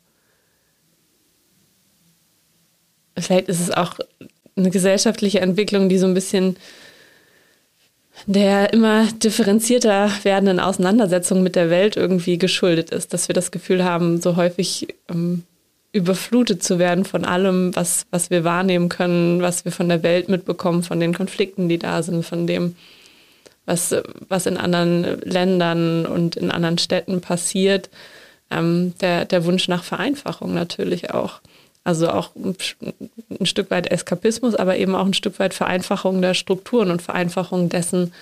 vielleicht 3.16 3.48
ist 3.48 3.60
es 3.60 3.70
auch 3.70 3.98
eine 4.56 4.70
gesellschaftliche 4.70 5.40
Entwicklung, 5.40 5.88
die 5.88 5.98
so 5.98 6.06
ein 6.06 6.14
bisschen 6.14 6.56
der 8.24 8.72
immer 8.72 9.06
differenzierter 9.12 10.10
werdenden 10.22 10.58
Auseinandersetzung 10.58 11.42
mit 11.42 11.54
der 11.54 11.68
Welt 11.68 11.96
irgendwie 11.96 12.38
geschuldet 12.38 12.90
ist, 12.90 13.12
dass 13.12 13.28
wir 13.28 13.34
das 13.34 13.50
Gefühl 13.50 13.84
haben, 13.84 14.20
so 14.22 14.36
häufig 14.36 14.88
ähm, 15.10 15.44
überflutet 15.92 16.62
zu 16.62 16.78
werden 16.78 17.04
von 17.04 17.24
allem, 17.24 17.74
was, 17.76 18.06
was 18.10 18.30
wir 18.30 18.44
wahrnehmen 18.44 18.88
können, 18.88 19.42
was 19.42 19.64
wir 19.64 19.72
von 19.72 19.88
der 19.88 20.02
Welt 20.02 20.28
mitbekommen, 20.28 20.82
von 20.82 20.98
den 20.98 21.14
Konflikten, 21.14 21.68
die 21.68 21.78
da 21.78 22.02
sind, 22.02 22.24
von 22.24 22.46
dem, 22.46 22.74
was, 23.66 23.94
was 24.28 24.46
in 24.46 24.56
anderen 24.56 25.20
Ländern 25.22 26.06
und 26.06 26.36
in 26.36 26.50
anderen 26.50 26.78
Städten 26.78 27.20
passiert. 27.20 27.90
Ähm, 28.50 28.94
der, 29.00 29.24
der 29.24 29.44
Wunsch 29.44 29.68
nach 29.68 29.84
Vereinfachung 29.84 30.54
natürlich 30.54 31.12
auch. 31.12 31.40
Also 31.86 32.08
auch 32.08 32.30
ein 32.34 33.46
Stück 33.46 33.70
weit 33.70 33.86
Eskapismus, 33.86 34.56
aber 34.56 34.76
eben 34.76 34.96
auch 34.96 35.06
ein 35.06 35.14
Stück 35.14 35.38
weit 35.38 35.54
Vereinfachung 35.54 36.20
der 36.20 36.34
Strukturen 36.34 36.90
und 36.90 37.00
Vereinfachung 37.00 37.68
dessen, 37.68 38.12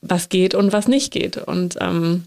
was 0.00 0.30
geht 0.30 0.54
und 0.54 0.72
was 0.72 0.88
nicht 0.88 1.12
geht. 1.12 1.36
Und 1.36 1.76
ähm, 1.82 2.24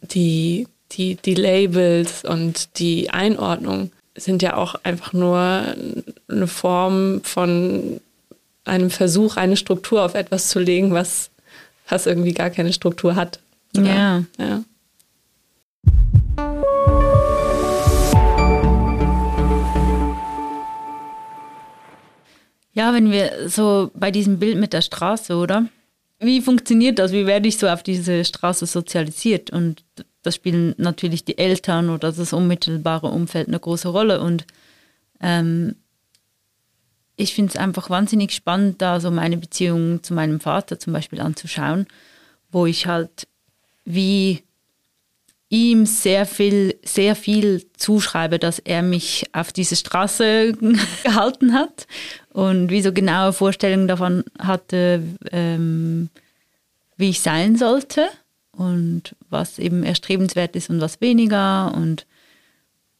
die, 0.00 0.66
die, 0.90 1.14
die 1.14 1.36
Labels 1.36 2.24
und 2.24 2.76
die 2.80 3.10
Einordnung 3.10 3.92
sind 4.16 4.42
ja 4.42 4.56
auch 4.56 4.74
einfach 4.82 5.12
nur 5.12 5.76
eine 6.26 6.46
Form 6.48 7.20
von 7.22 8.00
einem 8.64 8.90
Versuch, 8.90 9.36
eine 9.36 9.56
Struktur 9.56 10.04
auf 10.04 10.14
etwas 10.14 10.48
zu 10.48 10.58
legen, 10.58 10.92
was, 10.92 11.30
was 11.88 12.06
irgendwie 12.06 12.34
gar 12.34 12.50
keine 12.50 12.72
Struktur 12.72 13.14
hat. 13.14 13.38
Ja. 13.76 14.24
ja. 14.38 14.64
Wenn 22.96 23.12
wir 23.12 23.50
so 23.50 23.90
bei 23.94 24.10
diesem 24.10 24.38
Bild 24.38 24.56
mit 24.58 24.72
der 24.72 24.80
Straße, 24.80 25.36
oder? 25.36 25.68
Wie 26.18 26.40
funktioniert 26.40 26.98
das? 26.98 27.12
Wie 27.12 27.26
werde 27.26 27.46
ich 27.46 27.58
so 27.58 27.68
auf 27.68 27.82
diese 27.82 28.24
Straße 28.24 28.64
sozialisiert? 28.64 29.50
Und 29.50 29.84
da 30.22 30.32
spielen 30.32 30.74
natürlich 30.78 31.26
die 31.26 31.36
Eltern 31.36 31.90
oder 31.90 32.10
das 32.10 32.32
unmittelbare 32.32 33.08
Umfeld 33.08 33.48
eine 33.48 33.60
große 33.60 33.88
Rolle. 33.88 34.22
Und 34.22 34.46
ähm, 35.20 35.76
ich 37.16 37.34
finde 37.34 37.50
es 37.50 37.56
einfach 37.56 37.90
wahnsinnig 37.90 38.32
spannend, 38.32 38.80
da 38.80 38.98
so 38.98 39.10
meine 39.10 39.36
Beziehung 39.36 40.02
zu 40.02 40.14
meinem 40.14 40.40
Vater 40.40 40.78
zum 40.78 40.94
Beispiel 40.94 41.20
anzuschauen, 41.20 41.86
wo 42.50 42.64
ich 42.64 42.86
halt 42.86 43.28
wie 43.84 44.42
ihm 45.50 45.84
sehr 45.84 46.24
viel, 46.24 46.78
sehr 46.82 47.14
viel 47.14 47.66
zuschreibe, 47.76 48.38
dass 48.38 48.58
er 48.58 48.82
mich 48.82 49.26
auf 49.32 49.52
diese 49.52 49.76
Straße 49.76 50.54
gehalten 51.04 51.52
hat 51.52 51.86
und 52.36 52.68
wie 52.68 52.82
so 52.82 52.92
genaue 52.92 53.32
Vorstellungen 53.32 53.88
davon 53.88 54.22
hatte, 54.38 55.02
ähm, 55.32 56.10
wie 56.98 57.08
ich 57.08 57.22
sein 57.22 57.56
sollte 57.56 58.08
und 58.52 59.16
was 59.30 59.58
eben 59.58 59.82
erstrebenswert 59.82 60.54
ist 60.54 60.68
und 60.68 60.82
was 60.82 61.00
weniger 61.00 61.72
und, 61.74 62.04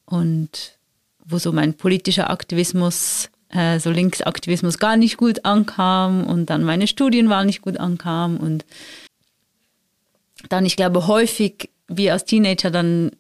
und 0.07 0.79
wo 1.23 1.37
so 1.37 1.53
mein 1.53 1.75
politischer 1.75 2.31
Aktivismus, 2.31 3.29
äh, 3.51 3.79
so 3.79 3.91
Linksaktivismus 3.91 4.79
gar 4.79 4.97
nicht 4.97 5.19
gut 5.19 5.45
ankam 5.45 6.25
und 6.25 6.49
dann 6.49 6.65
meine 6.65 6.87
Studienwahl 6.87 7.45
nicht 7.45 7.61
gut 7.61 7.77
ankam 7.77 8.39
und 8.39 8.65
dann, 10.49 10.65
ich 10.65 10.77
glaube, 10.77 11.09
häufig 11.09 11.69
wir 11.89 12.15
als 12.15 12.25
Teenager 12.25 12.71
dann 12.71 13.11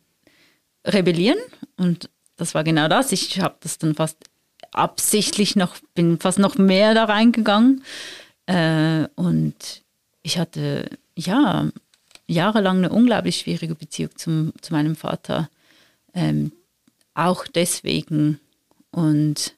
rebellieren 0.82 1.38
und 1.76 2.08
das 2.38 2.54
war 2.54 2.64
genau 2.64 2.88
das. 2.88 3.12
Ich 3.12 3.38
habe 3.38 3.56
das 3.60 3.76
dann 3.76 3.94
fast 3.94 4.16
absichtlich 4.76 5.56
noch, 5.56 5.76
bin 5.94 6.18
fast 6.18 6.38
noch 6.38 6.56
mehr 6.56 6.94
da 6.94 7.04
reingegangen 7.04 7.82
äh, 8.46 9.06
und 9.14 9.82
ich 10.22 10.38
hatte 10.38 10.90
ja 11.16 11.70
jahrelang 12.26 12.78
eine 12.78 12.90
unglaublich 12.90 13.36
schwierige 13.38 13.74
Beziehung 13.74 14.10
zum, 14.16 14.52
zu 14.60 14.72
meinem 14.72 14.96
Vater. 14.96 15.48
Ähm, 16.14 16.52
auch 17.14 17.46
deswegen. 17.46 18.40
Und 18.90 19.54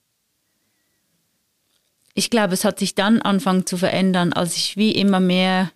ich 2.15 2.31
glaube, 2.31 2.55
es 2.55 2.65
hat 2.65 2.79
sich 2.79 2.95
dann 2.95 3.23
angefangen 3.23 3.67
zu 3.67 3.77
verändern, 3.77 4.33
als 4.33 4.57
ich 4.57 4.77
wie 4.77 4.93
immer 4.93 5.21
mehr 5.21 5.71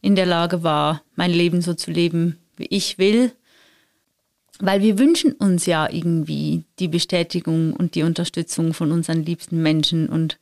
in 0.00 0.16
der 0.16 0.26
Lage 0.26 0.62
war, 0.62 1.02
mein 1.16 1.30
Leben 1.30 1.62
so 1.62 1.74
zu 1.74 1.90
leben, 1.90 2.38
wie 2.56 2.66
ich 2.66 2.98
will. 2.98 3.32
Weil 4.60 4.82
wir 4.82 4.98
wünschen 4.98 5.32
uns 5.32 5.66
ja 5.66 5.90
irgendwie 5.90 6.64
die 6.78 6.88
Bestätigung 6.88 7.72
und 7.72 7.94
die 7.94 8.02
Unterstützung 8.02 8.74
von 8.74 8.92
unseren 8.92 9.24
liebsten 9.24 9.62
Menschen 9.62 10.08
und 10.08 10.38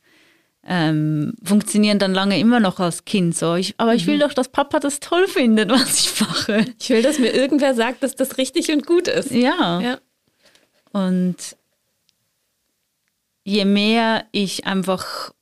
ähm, 0.65 1.33
funktionieren 1.41 1.99
dann 1.99 2.13
lange 2.13 2.37
immer 2.39 2.59
noch 2.59 2.79
als 2.79 3.05
Kind 3.05 3.35
so. 3.35 3.55
Ich, 3.55 3.75
aber 3.77 3.95
ich 3.95 4.05
will 4.07 4.17
mhm. 4.17 4.21
doch, 4.21 4.33
dass 4.33 4.49
Papa 4.49 4.79
das 4.79 4.99
toll 4.99 5.27
findet, 5.27 5.69
was 5.71 5.99
ich 5.99 6.19
mache. 6.19 6.65
Ich 6.79 6.89
will, 6.89 7.01
dass 7.01 7.17
mir 7.17 7.33
irgendwer 7.33 7.73
sagt, 7.73 8.03
dass 8.03 8.15
das 8.15 8.37
richtig 8.37 8.71
und 8.71 8.85
gut 8.85 9.07
ist. 9.07 9.31
Ja. 9.31 9.79
ja. 9.79 9.99
Und 10.91 11.57
je 13.43 13.65
mehr 13.65 14.25
ich 14.31 14.65
einfach 14.65 15.33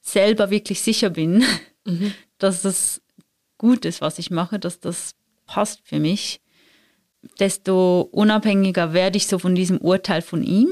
selber 0.00 0.50
wirklich 0.50 0.80
sicher 0.80 1.10
bin, 1.10 1.44
mhm. 1.84 2.14
dass 2.38 2.62
das 2.62 3.02
gut 3.58 3.84
ist, 3.84 4.00
was 4.00 4.18
ich 4.18 4.30
mache, 4.30 4.58
dass 4.58 4.80
das 4.80 5.14
passt 5.46 5.80
für 5.84 5.98
mich, 5.98 6.40
desto 7.40 8.08
unabhängiger 8.12 8.92
werde 8.92 9.16
ich 9.16 9.26
so 9.26 9.38
von 9.38 9.54
diesem 9.54 9.78
Urteil 9.78 10.22
von 10.22 10.42
ihm 10.42 10.68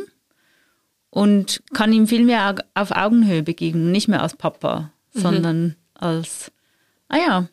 und 1.10 1.62
kann 1.72 1.92
ihm 1.92 2.06
viel 2.06 2.24
mehr 2.24 2.56
auf 2.74 2.90
Augenhöhe 2.90 3.42
begegnen, 3.42 3.92
nicht 3.92 4.08
mehr 4.08 4.22
als 4.22 4.36
Papa, 4.36 4.90
mhm. 5.12 5.20
sondern 5.20 5.76
als, 5.94 6.50
ah 7.08 7.18
ja, 7.18 7.48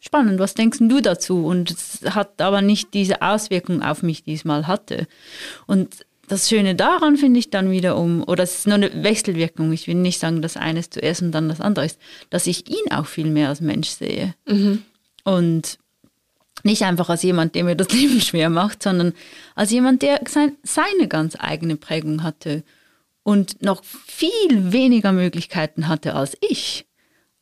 spannend, 0.00 0.38
was 0.38 0.54
denkst 0.54 0.78
du 0.80 1.00
dazu? 1.00 1.44
Und 1.44 1.70
es 1.70 2.00
hat 2.14 2.40
aber 2.40 2.62
nicht 2.62 2.94
diese 2.94 3.22
Auswirkung 3.22 3.82
auf 3.82 4.02
mich 4.02 4.24
diesmal 4.24 4.66
hatte. 4.66 5.06
Und 5.66 6.04
das 6.28 6.48
Schöne 6.48 6.74
daran 6.74 7.16
finde 7.16 7.38
ich 7.38 7.50
dann 7.50 7.70
wiederum, 7.70 8.24
oder 8.26 8.42
es 8.42 8.58
ist 8.58 8.66
nur 8.66 8.74
eine 8.74 9.04
Wechselwirkung, 9.04 9.72
ich 9.72 9.86
will 9.86 9.94
nicht 9.94 10.18
sagen, 10.18 10.42
dass 10.42 10.56
eines 10.56 10.90
zuerst 10.90 11.22
und 11.22 11.32
dann 11.32 11.48
das 11.48 11.60
andere 11.60 11.86
ist, 11.86 12.00
dass 12.30 12.46
ich 12.46 12.68
ihn 12.68 12.90
auch 12.90 13.06
viel 13.06 13.26
mehr 13.26 13.48
als 13.48 13.60
Mensch 13.60 13.88
sehe. 13.88 14.34
Mhm. 14.48 14.82
Und 15.24 15.78
nicht 16.62 16.82
einfach 16.82 17.08
als 17.08 17.22
jemand, 17.22 17.54
der 17.54 17.64
mir 17.64 17.76
das 17.76 17.90
Leben 17.92 18.20
schwer 18.20 18.50
macht, 18.50 18.82
sondern 18.82 19.12
als 19.54 19.70
jemand, 19.70 20.02
der 20.02 20.20
sein, 20.28 20.56
seine 20.62 21.08
ganz 21.08 21.36
eigene 21.38 21.76
Prägung 21.76 22.22
hatte 22.22 22.64
und 23.22 23.62
noch 23.62 23.82
viel 23.84 24.72
weniger 24.72 25.12
Möglichkeiten 25.12 25.88
hatte 25.88 26.14
als 26.14 26.36
ich. 26.48 26.86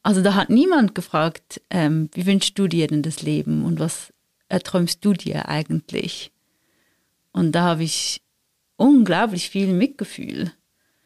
Also 0.03 0.23
da 0.23 0.35
hat 0.35 0.51
niemand 0.51 0.95
gefragt, 0.95 1.61
ähm, 1.71 2.11
wie 2.13 2.27
wünschst 2.27 2.59
du 2.59 2.69
dir 2.69 2.87
denn 2.87 3.03
das 3.03 3.23
Leben 3.23 3.65
und 3.65 3.81
was 3.81 4.13
erträumst 4.49 5.05
du 5.05 5.15
dir 5.15 5.49
eigentlich? 5.49 6.31
Und 7.33 7.53
da 7.53 7.63
habe 7.63 7.85
ich 7.85 8.21
unglaublich 8.77 9.51
viel 9.51 9.69
Mitgefühl. 9.69 10.53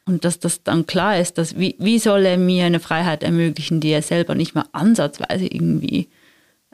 Und 0.05 0.25
dass 0.25 0.39
das 0.39 0.63
dann 0.63 0.87
klar 0.87 1.19
ist, 1.19 1.39
dass 1.39 1.59
wie, 1.59 1.77
wie 1.79 1.99
soll 1.99 2.25
er 2.25 2.39
mir 2.39 2.65
eine 2.65 2.81
Freiheit 2.81 3.23
ermöglichen, 3.23 3.81
die 3.81 3.91
er 3.91 4.03
selber 4.03 4.35
nicht 4.35 4.55
mal 4.55 4.67
ansatzweise 4.73 5.47
irgendwie 5.47 6.09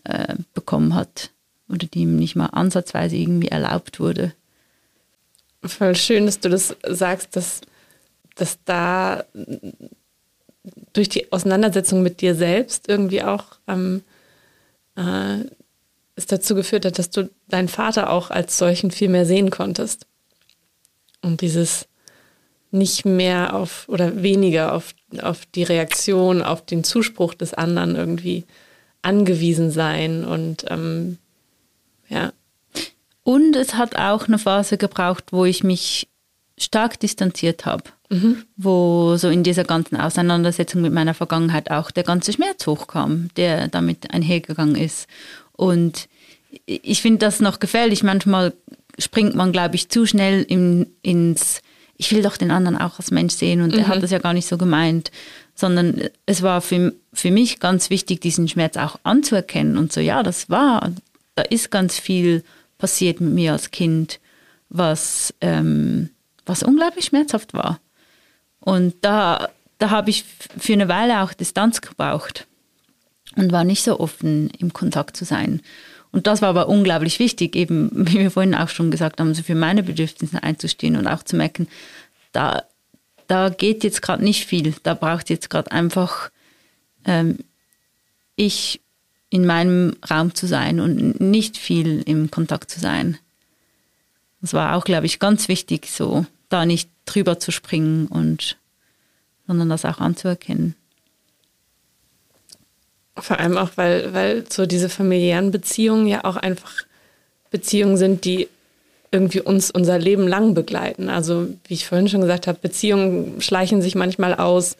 äh, 0.05 0.35
bekommen 0.55 0.95
hat 0.95 1.31
oder 1.69 1.87
die 1.87 2.01
ihm 2.01 2.17
nicht 2.17 2.37
mal 2.37 2.47
ansatzweise 2.47 3.17
irgendwie 3.17 3.49
erlaubt 3.49 4.01
wurde. 4.01 4.33
Voll 5.63 5.97
schön, 5.97 6.27
dass 6.27 6.41
du 6.41 6.51
das 6.51 6.77
sagst, 6.87 7.37
dass 7.37 7.63
dass 8.35 8.59
da 8.65 9.25
durch 10.93 11.09
die 11.09 11.31
Auseinandersetzung 11.33 12.03
mit 12.03 12.21
dir 12.21 12.35
selbst 12.35 12.89
irgendwie 12.89 13.23
auch 13.23 13.45
ähm, 13.69 14.03
äh, 14.97 15.45
es 16.17 16.27
dazu 16.27 16.55
geführt 16.55 16.85
hat, 16.85 16.99
dass 16.99 17.11
du 17.11 17.31
deinen 17.49 17.69
Vater 17.69 18.11
auch 18.11 18.31
als 18.31 18.57
solchen 18.59 18.91
viel 18.91 19.09
mehr 19.09 19.27
sehen 19.27 19.51
konntest. 19.51 20.07
Und 21.23 21.41
dieses 21.41 21.87
nicht 22.71 23.05
mehr 23.05 23.55
auf 23.55 23.89
oder 23.89 24.23
weniger 24.23 24.73
auf, 24.73 24.95
auf 25.21 25.47
die 25.47 25.63
Reaktion, 25.63 26.43
auf 26.43 26.65
den 26.65 26.85
Zuspruch 26.85 27.35
des 27.35 27.55
anderen 27.55 27.97
irgendwie 27.97 28.45
angewiesen 29.05 29.71
sein 29.71 30.25
und 30.25 30.65
ähm, 30.69 31.19
ja. 32.09 32.33
Und 33.23 33.57
es 33.57 33.75
hat 33.75 33.97
auch 33.97 34.29
eine 34.29 34.39
Phase 34.39 34.77
gebraucht, 34.77 35.25
wo 35.31 35.45
ich 35.45 35.65
mich 35.65 36.09
stark 36.59 37.01
distanziert 37.01 37.65
habe 37.65 37.85
mhm. 38.15 38.45
wo 38.57 39.17
so 39.17 39.29
in 39.29 39.43
dieser 39.43 39.65
ganzen 39.65 39.97
Auseinandersetzung 39.97 40.83
mit 40.83 40.93
meiner 40.93 41.15
Vergangenheit 41.15 41.71
auch 41.71 41.91
der 41.91 42.05
ganze 42.05 42.33
Schmerz 42.33 42.67
hochkam, 42.67 43.29
der 43.37 43.69
damit 43.69 44.13
einhergegangen 44.13 44.77
ist. 44.77 45.09
Und 45.53 46.09
ich 46.67 47.03
finde 47.03 47.19
das 47.19 47.41
noch 47.41 47.61
gefährlich. 47.61 48.03
Manchmal 48.03 48.53
springt 48.99 49.35
man, 49.35 49.53
glaube 49.53 49.75
ich, 49.75 49.89
zu 49.89 50.07
schnell 50.07 50.43
in, 50.43 50.87
ins 51.03 51.61
ich 51.97 52.13
will 52.13 52.23
doch 52.23 52.37
den 52.37 52.51
anderen 52.51 52.77
auch 52.77 52.99
als 52.99 53.13
Mensch 53.13 53.35
sehen 53.35 53.61
und 53.61 53.73
er 53.73 53.87
hat 53.87 54.03
das 54.03 54.11
ja 54.11 54.19
gar 54.19 54.33
nicht 54.33 54.49
so 54.49 54.59
gemeint, 54.59 55.13
sondern 55.55 56.03
es 56.27 56.43
war 56.43 56.61
für, 56.61 56.95
für 57.13 57.31
mich 57.31 57.61
ganz 57.61 57.91
wichtig, 57.91 58.21
diesen 58.21 58.49
Schmerz 58.49 58.77
auch 58.77 58.99
anzuerkennen 59.05 59.79
und 59.79 59.93
so, 59.93 60.01
ja, 60.01 60.23
das 60.23 60.51
war, 60.51 60.93
da 61.35 61.43
ist 61.43 61.71
ganz 61.71 61.99
viel 61.99 62.43
passiert 62.79 63.21
mit 63.21 63.33
mir 63.33 63.53
als 63.53 63.71
Kind, 63.71 64.21
was, 64.69 65.33
ähm, 65.41 66.11
was 66.45 66.63
unglaublich 66.63 67.07
schmerzhaft 67.07 67.55
war. 67.55 67.81
Und 68.61 68.95
da, 69.03 69.49
da 69.79 69.91
habe 69.91 70.11
ich 70.11 70.25
für 70.59 70.73
eine 70.73 70.89
Weile 70.89 71.23
auch 71.23 71.33
Distanz 71.33 71.81
gebraucht 71.81 72.47
und 73.37 73.53
war 73.53 73.65
nicht 73.65 73.85
so 73.85 74.01
offen, 74.01 74.51
im 74.59 74.73
Kontakt 74.73 75.17
zu 75.17 75.25
sein. 75.25 75.61
Und 76.11 76.27
das 76.27 76.43
war 76.43 76.49
aber 76.51 76.69
unglaublich 76.69 77.19
wichtig, 77.19 77.57
eben, 77.57 77.91
wie 77.93 78.19
wir 78.19 78.31
vorhin 78.31 78.55
auch 78.55 78.69
schon 78.69 78.91
gesagt 78.91 79.21
haben, 79.21 79.35
so 79.35 79.43
für 79.43 79.55
meine 79.55 79.83
Bedürfnisse 79.83 80.43
einzustehen 80.43 80.97
und 80.97 81.07
auch 81.07 81.23
zu 81.23 81.37
merken, 81.37 81.69
da, 82.33 82.63
da 83.27 83.49
geht 83.49 83.85
jetzt 83.85 84.03
gerade 84.03 84.25
nicht 84.25 84.47
viel. 84.47 84.75
Da 84.83 84.95
braucht 84.95 85.31
jetzt 85.31 85.51
gerade 85.51 85.73
einfach 85.73 86.31
ähm, 87.05 87.39
ich 88.37 88.81
in 89.31 89.47
meinem 89.47 89.97
Raum 90.09 90.35
zu 90.35 90.47
sein 90.47 90.81
und 90.81 91.21
nicht 91.21 91.57
viel 91.57 92.03
im 92.03 92.31
Kontakt 92.31 92.71
zu 92.71 92.81
sein. 92.81 93.19
Das 94.41 94.53
war 94.53 94.77
auch, 94.77 94.85
glaube 94.85 95.07
ich, 95.07 95.19
ganz 95.19 95.49
wichtig, 95.49 95.91
so 95.91 96.27
da 96.49 96.67
nicht 96.67 96.91
drüber 97.07 97.39
zu 97.39 97.51
springen 97.51 98.07
und 98.07 98.59
sondern 99.47 99.69
das 99.69 99.85
auch 99.85 99.99
anzuerkennen. 99.99 100.75
Vor 103.17 103.39
allem 103.39 103.59
auch, 103.59 103.71
weil, 103.77 104.13
weil 104.13 104.45
so 104.51 104.67
diese 104.67 104.89
familiären 104.89 105.51
Beziehungen 105.51 106.07
ja 106.07 106.25
auch 106.25 106.37
einfach 106.37 106.73
Beziehungen 107.51 107.97
sind, 107.97 108.25
die 108.25 108.49
irgendwie 109.15 109.41
uns 109.41 109.71
unser 109.71 109.97
Leben 109.97 110.27
lang 110.27 110.55
begleiten. 110.55 111.09
Also 111.09 111.47
wie 111.69 111.75
ich 111.75 111.87
vorhin 111.87 112.09
schon 112.09 112.21
gesagt 112.21 112.49
habe, 112.49 112.59
Beziehungen 112.61 113.41
schleichen 113.41 113.81
sich 113.81 113.95
manchmal 113.95 114.35
aus 114.35 114.77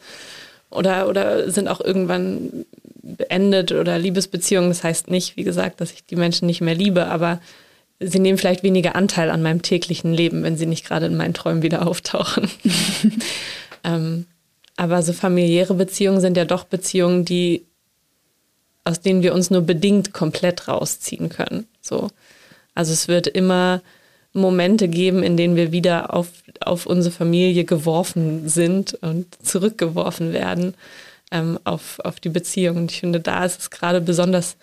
oder, 0.69 1.07
oder 1.07 1.49
sind 1.49 1.69
auch 1.69 1.79
irgendwann 1.79 2.65
beendet 3.01 3.71
oder 3.71 3.97
Liebesbeziehungen. 3.97 4.69
Das 4.69 4.83
heißt 4.83 5.09
nicht, 5.09 5.37
wie 5.37 5.45
gesagt, 5.45 5.79
dass 5.79 5.93
ich 5.93 6.05
die 6.05 6.17
Menschen 6.17 6.47
nicht 6.47 6.59
mehr 6.59 6.75
liebe, 6.75 7.07
aber 7.07 7.39
sie 8.01 8.19
nehmen 8.19 8.37
vielleicht 8.37 8.61
weniger 8.61 8.95
Anteil 8.95 9.31
an 9.31 9.41
meinem 9.41 9.61
täglichen 9.61 10.13
Leben, 10.13 10.43
wenn 10.43 10.57
sie 10.57 10.65
nicht 10.65 10.85
gerade 10.85 11.05
in 11.05 11.15
meinen 11.15 11.33
Träumen 11.33 11.63
wieder 11.63 11.87
auftauchen. 11.87 12.49
ähm, 13.85 14.25
aber 14.75 15.01
so 15.01 15.13
familiäre 15.13 15.75
Beziehungen 15.75 16.19
sind 16.19 16.35
ja 16.35 16.43
doch 16.43 16.65
Beziehungen, 16.65 17.23
die 17.23 17.65
aus 18.83 18.99
denen 18.99 19.23
wir 19.23 19.33
uns 19.33 19.49
nur 19.49 19.61
bedingt 19.61 20.13
komplett 20.13 20.67
rausziehen 20.67 21.29
können. 21.29 21.67
So. 21.81 22.09
Also 22.75 22.91
es 22.91 23.07
wird 23.07 23.25
immer 23.27 23.81
Momente 24.35 24.87
geben, 24.87 25.23
in 25.23 25.37
denen 25.37 25.55
wir 25.55 25.71
wieder 25.71 26.13
auf, 26.13 26.27
auf 26.59 26.85
unsere 26.85 27.13
Familie 27.13 27.63
geworfen 27.63 28.47
sind 28.49 28.93
und 28.95 29.25
zurückgeworfen 29.41 30.33
werden 30.33 30.75
ähm, 31.31 31.59
auf, 31.63 31.99
auf 31.99 32.19
die 32.19 32.29
Beziehung. 32.29 32.77
Und 32.77 32.91
ich 32.91 32.99
finde, 32.99 33.19
da 33.19 33.45
ist 33.45 33.59
es 33.59 33.69
gerade 33.69 34.01
besonders 34.01 34.57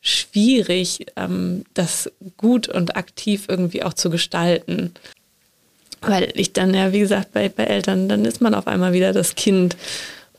schwierig, 0.00 1.06
ähm, 1.16 1.64
das 1.74 2.10
gut 2.36 2.68
und 2.68 2.96
aktiv 2.96 3.46
irgendwie 3.48 3.82
auch 3.82 3.94
zu 3.94 4.10
gestalten. 4.10 4.92
Weil 6.00 6.32
ich 6.34 6.52
dann 6.52 6.74
ja, 6.74 6.92
wie 6.92 7.00
gesagt, 7.00 7.32
bei, 7.32 7.48
bei 7.48 7.64
Eltern, 7.64 8.08
dann 8.08 8.24
ist 8.24 8.40
man 8.40 8.54
auf 8.54 8.66
einmal 8.66 8.92
wieder 8.92 9.12
das 9.12 9.36
Kind 9.36 9.76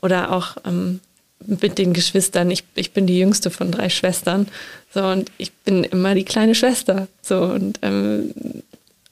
oder 0.02 0.32
auch 0.32 0.56
ähm, 0.66 1.00
mit 1.46 1.78
den 1.78 1.92
Geschwistern. 1.92 2.50
Ich, 2.50 2.64
ich 2.74 2.92
bin 2.92 3.06
die 3.06 3.18
jüngste 3.18 3.50
von 3.50 3.70
drei 3.70 3.88
Schwestern. 3.88 4.48
So, 4.92 5.04
und 5.04 5.30
ich 5.38 5.52
bin 5.52 5.84
immer 5.84 6.14
die 6.14 6.24
kleine 6.24 6.54
Schwester. 6.54 7.08
So, 7.22 7.42
und 7.42 7.78
ähm, 7.82 8.32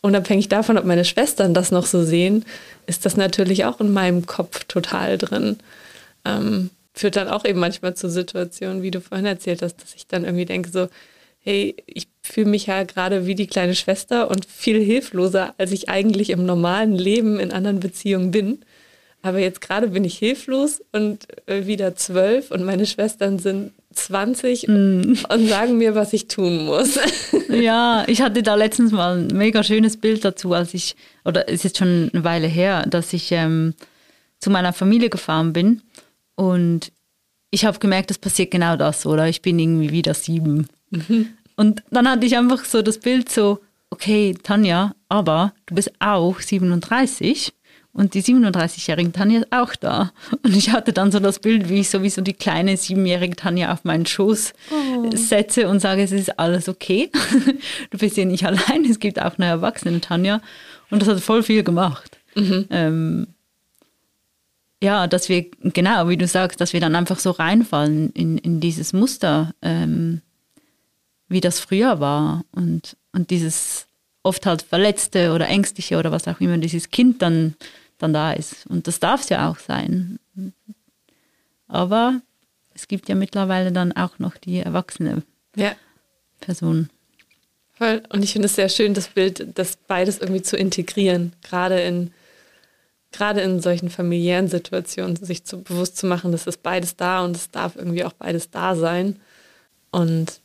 unabhängig 0.01 0.49
davon, 0.49 0.79
ob 0.79 0.85
meine 0.85 1.05
Schwestern 1.05 1.55
das 1.55 1.71
noch 1.71 1.87
so 1.87 2.05
sehen, 2.05 2.45
ist 2.87 3.07
das 3.07 3.17
natürlich 3.17 3.65
auch 3.65 3.81
in 3.81 3.93
meinem 3.93 4.27
Kopf 4.27 4.65
total 4.65 5.19
drin. 5.19 5.59
Ähm, 6.25 6.71
führt 6.95 7.17
dann 7.17 7.29
auch 7.29 7.45
eben 7.45 7.59
manchmal 7.59 7.95
zu 7.95 8.11
Situationen, 8.11 8.83
wie 8.83 8.91
du 8.91 9.01
vorhin 9.01 9.27
erzählt 9.27 9.63
hast, 9.63 9.83
dass 9.83 9.95
ich 9.95 10.07
dann 10.07 10.25
irgendwie 10.25 10.45
denke, 10.45 10.71
so, 10.71 10.89
hey, 11.41 11.75
ich 11.87 12.07
fühle 12.23 12.51
mich 12.51 12.67
ja 12.67 12.85
gerade 12.85 13.27
wie 13.27 13.35
die 13.35 13.47
kleine 13.47 13.75
Schwester 13.75 14.31
und 14.31 14.45
viel 14.47 14.83
hilfloser, 14.83 15.55
als 15.59 15.73
ich 15.73 15.89
eigentlich 15.89 16.31
im 16.31 16.47
normalen 16.47 16.93
Leben 16.93 17.41
in 17.41 17.51
anderen 17.53 17.81
Beziehungen 17.81 18.31
bin. 18.31 18.65
Aber 19.23 19.39
jetzt 19.39 19.61
gerade 19.61 19.89
bin 19.89 20.05
ich 20.05 20.19
hilflos 20.19 20.83
und 20.91 21.27
äh, 21.47 21.67
wieder 21.67 21.95
zwölf 21.95 22.51
und 22.51 22.65
meine 22.65 22.87
Schwestern 22.87 23.39
sind 23.39 23.73
20 23.95 24.67
mm. 24.67 24.73
und 25.29 25.49
sagen 25.49 25.79
mir, 25.79 25.95
was 25.95 26.13
ich 26.13 26.29
tun 26.29 26.67
muss. 26.67 26.99
Ja, 27.49 28.05
ich 28.07 28.23
hatte 28.23 28.43
da 28.43 28.55
letztens 28.55 28.93
mal 28.93 29.19
ein 29.19 29.27
mega 29.27 29.63
schönes 29.63 29.99
Bild 29.99 30.25
dazu, 30.25 30.55
als 30.55 30.73
ich, 30.73 30.97
oder 31.27 31.51
es 31.51 31.67
ist 31.67 31.77
schon 31.77 32.11
eine 32.11 32.25
Weile 32.25 32.47
her, 32.47 32.87
dass 32.89 33.13
ich 33.13 33.31
ähm, 33.31 33.75
zu 34.41 34.49
meiner 34.49 34.73
Familie 34.73 35.11
gefahren 35.11 35.53
bin 35.53 35.83
und 36.35 36.93
ich 37.51 37.67
habe 37.67 37.79
gemerkt, 37.79 38.11
es 38.11 38.17
passiert 38.17 38.51
genau 38.51 38.77
das, 38.77 39.05
oder? 39.05 39.29
Ich 39.29 39.43
bin 39.43 39.59
irgendwie 39.59 39.91
wieder 39.91 40.15
sieben. 40.15 40.67
Mhm. 40.91 41.29
Und 41.57 41.83
dann 41.91 42.09
hatte 42.09 42.25
ich 42.25 42.39
einfach 42.39 42.65
so 42.65 42.81
das 42.81 42.99
Bild 42.99 43.29
so, 43.29 43.61
okay, 43.91 44.35
Tanja, 44.43 44.95
aber 45.11 45.53
du 45.67 45.75
bist 45.75 45.93
auch 46.01 46.41
37 46.41 47.53
und 47.95 48.15
die 48.15 48.23
37-jährige 48.23 49.13
Tanja 49.13 49.41
ist 49.41 49.53
auch 49.53 49.77
da. 49.77 50.13
Und 50.43 50.57
ich 50.57 50.71
hatte 50.71 50.95
dann 50.95 51.13
so 51.13 51.21
das 51.21 51.39
Bild, 51.39 51.69
wie 51.69 51.81
ich 51.81 51.91
sowieso 51.91 52.23
die 52.23 52.33
kleine 52.33 52.79
siebenjährige 52.79 53.37
Tanja 53.37 53.71
auf 53.71 53.85
meinen 53.85 54.07
Schoß 54.07 54.55
oh. 54.71 55.11
setze 55.15 55.69
und 55.69 55.81
sage, 55.81 56.03
es 56.03 56.13
ist 56.13 56.39
alles 56.39 56.69
okay. 56.69 57.11
Du 57.91 57.99
bist 57.99 58.17
ja 58.17 58.25
nicht 58.25 58.47
allein, 58.47 58.87
es 58.89 58.99
gibt 58.99 59.21
auch 59.21 59.37
eine 59.37 59.47
erwachsene 59.47 60.01
Tanja. 60.01 60.41
Und 60.91 61.03
das 61.03 61.09
hat 61.09 61.21
voll 61.21 61.43
viel 61.43 61.63
gemacht. 61.65 62.19
Mhm. 62.35 62.67
Ähm, 62.71 63.27
ja, 64.83 65.07
dass 65.07 65.29
wir, 65.29 65.45
genau, 65.61 66.09
wie 66.09 66.17
du 66.17 66.27
sagst, 66.27 66.61
dass 66.63 66.73
wir 66.73 66.81
dann 66.81 66.97
einfach 66.97 67.19
so 67.19 67.31
reinfallen 67.31 68.11
in, 68.13 68.39
in 68.39 68.61
dieses 68.61 68.95
Muster, 68.95 69.53
ähm, 69.61 70.23
wie 71.29 71.41
das 71.41 71.61
früher 71.61 72.01
war. 72.01 72.45
Und, 72.53 72.97
und 73.13 73.29
dieses 73.29 73.87
oft 74.23 74.47
halt 74.47 74.63
Verletzte 74.63 75.33
oder 75.33 75.47
Ängstliche 75.49 75.99
oder 75.99 76.11
was 76.11 76.27
auch 76.27 76.41
immer 76.41 76.57
dieses 76.57 76.91
Kind 76.91 77.21
dann 77.21 77.55
dann 78.03 78.13
da 78.13 78.33
ist. 78.33 78.67
Und 78.67 78.87
das 78.87 79.01
darf 79.01 79.23
es 79.23 79.29
ja 79.29 79.49
auch 79.49 79.59
sein. 79.59 80.19
Aber 81.69 82.21
es 82.75 82.89
gibt 82.89 83.09
ja 83.09 83.15
mittlerweile 83.15 83.73
dann 83.73 83.93
auch 83.93 84.19
noch 84.19 84.37
die 84.37 84.59
erwachsene 84.59 85.23
ja. 85.57 85.73
Person. 86.41 86.91
Voll. 87.75 88.03
Und 88.11 88.23
ich 88.23 88.33
finde 88.33 88.47
es 88.47 88.55
sehr 88.55 88.69
schön, 88.69 88.95
das 88.95 89.09
Bild, 89.09 89.47
das 89.57 89.77
beides 89.77 90.19
irgendwie 90.19 90.43
zu 90.43 90.57
integrieren, 90.57 91.33
gerade 91.43 91.81
in, 91.81 92.13
gerade 93.13 93.41
in 93.41 93.61
solchen 93.61 93.91
familiären 93.91 94.49
Situationen, 94.49 95.17
sich 95.17 95.45
zu, 95.45 95.63
bewusst 95.63 95.97
zu 95.97 96.07
machen, 96.07 96.33
dass 96.33 96.47
es 96.47 96.57
beides 96.57 96.97
da 96.97 97.25
und 97.25 97.37
es 97.37 97.51
darf 97.51 97.77
irgendwie 97.77 98.05
auch 98.05 98.13
beides 98.13 98.51
da 98.51 98.77
sein. 98.77 99.21
Und 99.91 100.41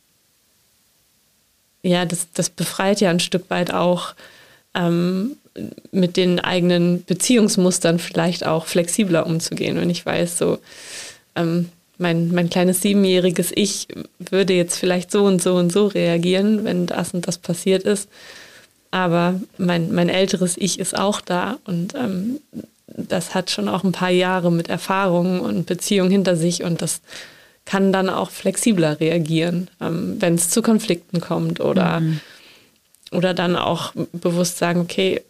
ja, 1.82 2.04
das, 2.04 2.28
das 2.32 2.50
befreit 2.50 3.00
ja 3.00 3.10
ein 3.10 3.20
Stück 3.20 3.50
weit 3.50 3.72
auch 3.72 4.14
ähm, 4.74 5.36
mit 5.90 6.16
den 6.16 6.40
eigenen 6.40 7.04
Beziehungsmustern 7.04 7.98
vielleicht 7.98 8.46
auch 8.46 8.66
flexibler 8.66 9.26
umzugehen. 9.26 9.78
Und 9.78 9.90
ich 9.90 10.04
weiß 10.04 10.38
so, 10.38 10.58
ähm, 11.36 11.68
mein, 11.98 12.32
mein 12.32 12.48
kleines 12.48 12.80
siebenjähriges 12.80 13.50
Ich 13.54 13.88
würde 14.18 14.52
jetzt 14.54 14.78
vielleicht 14.78 15.10
so 15.10 15.24
und 15.24 15.42
so 15.42 15.54
und 15.54 15.72
so 15.72 15.86
reagieren, 15.86 16.64
wenn 16.64 16.86
das 16.86 17.12
und 17.12 17.26
das 17.26 17.38
passiert 17.38 17.82
ist. 17.82 18.08
Aber 18.90 19.40
mein, 19.58 19.92
mein 19.92 20.08
älteres 20.08 20.56
Ich 20.56 20.78
ist 20.78 20.96
auch 20.96 21.20
da 21.20 21.58
und 21.64 21.94
ähm, 21.94 22.40
das 22.86 23.34
hat 23.34 23.50
schon 23.50 23.68
auch 23.68 23.84
ein 23.84 23.92
paar 23.92 24.10
Jahre 24.10 24.50
mit 24.50 24.68
Erfahrungen 24.68 25.40
und 25.40 25.66
Beziehungen 25.66 26.10
hinter 26.10 26.36
sich 26.36 26.62
und 26.62 26.80
das 26.80 27.00
kann 27.66 27.92
dann 27.92 28.08
auch 28.08 28.30
flexibler 28.30 28.98
reagieren, 28.98 29.68
ähm, 29.80 30.16
wenn 30.20 30.36
es 30.36 30.48
zu 30.48 30.62
Konflikten 30.62 31.20
kommt 31.20 31.60
oder 31.60 32.00
mhm 32.00 32.20
oder 33.12 33.34
dann 33.34 33.56
auch 33.56 33.92
bewusst 34.12 34.58
sagen, 34.58 34.80
okay, 34.80 35.22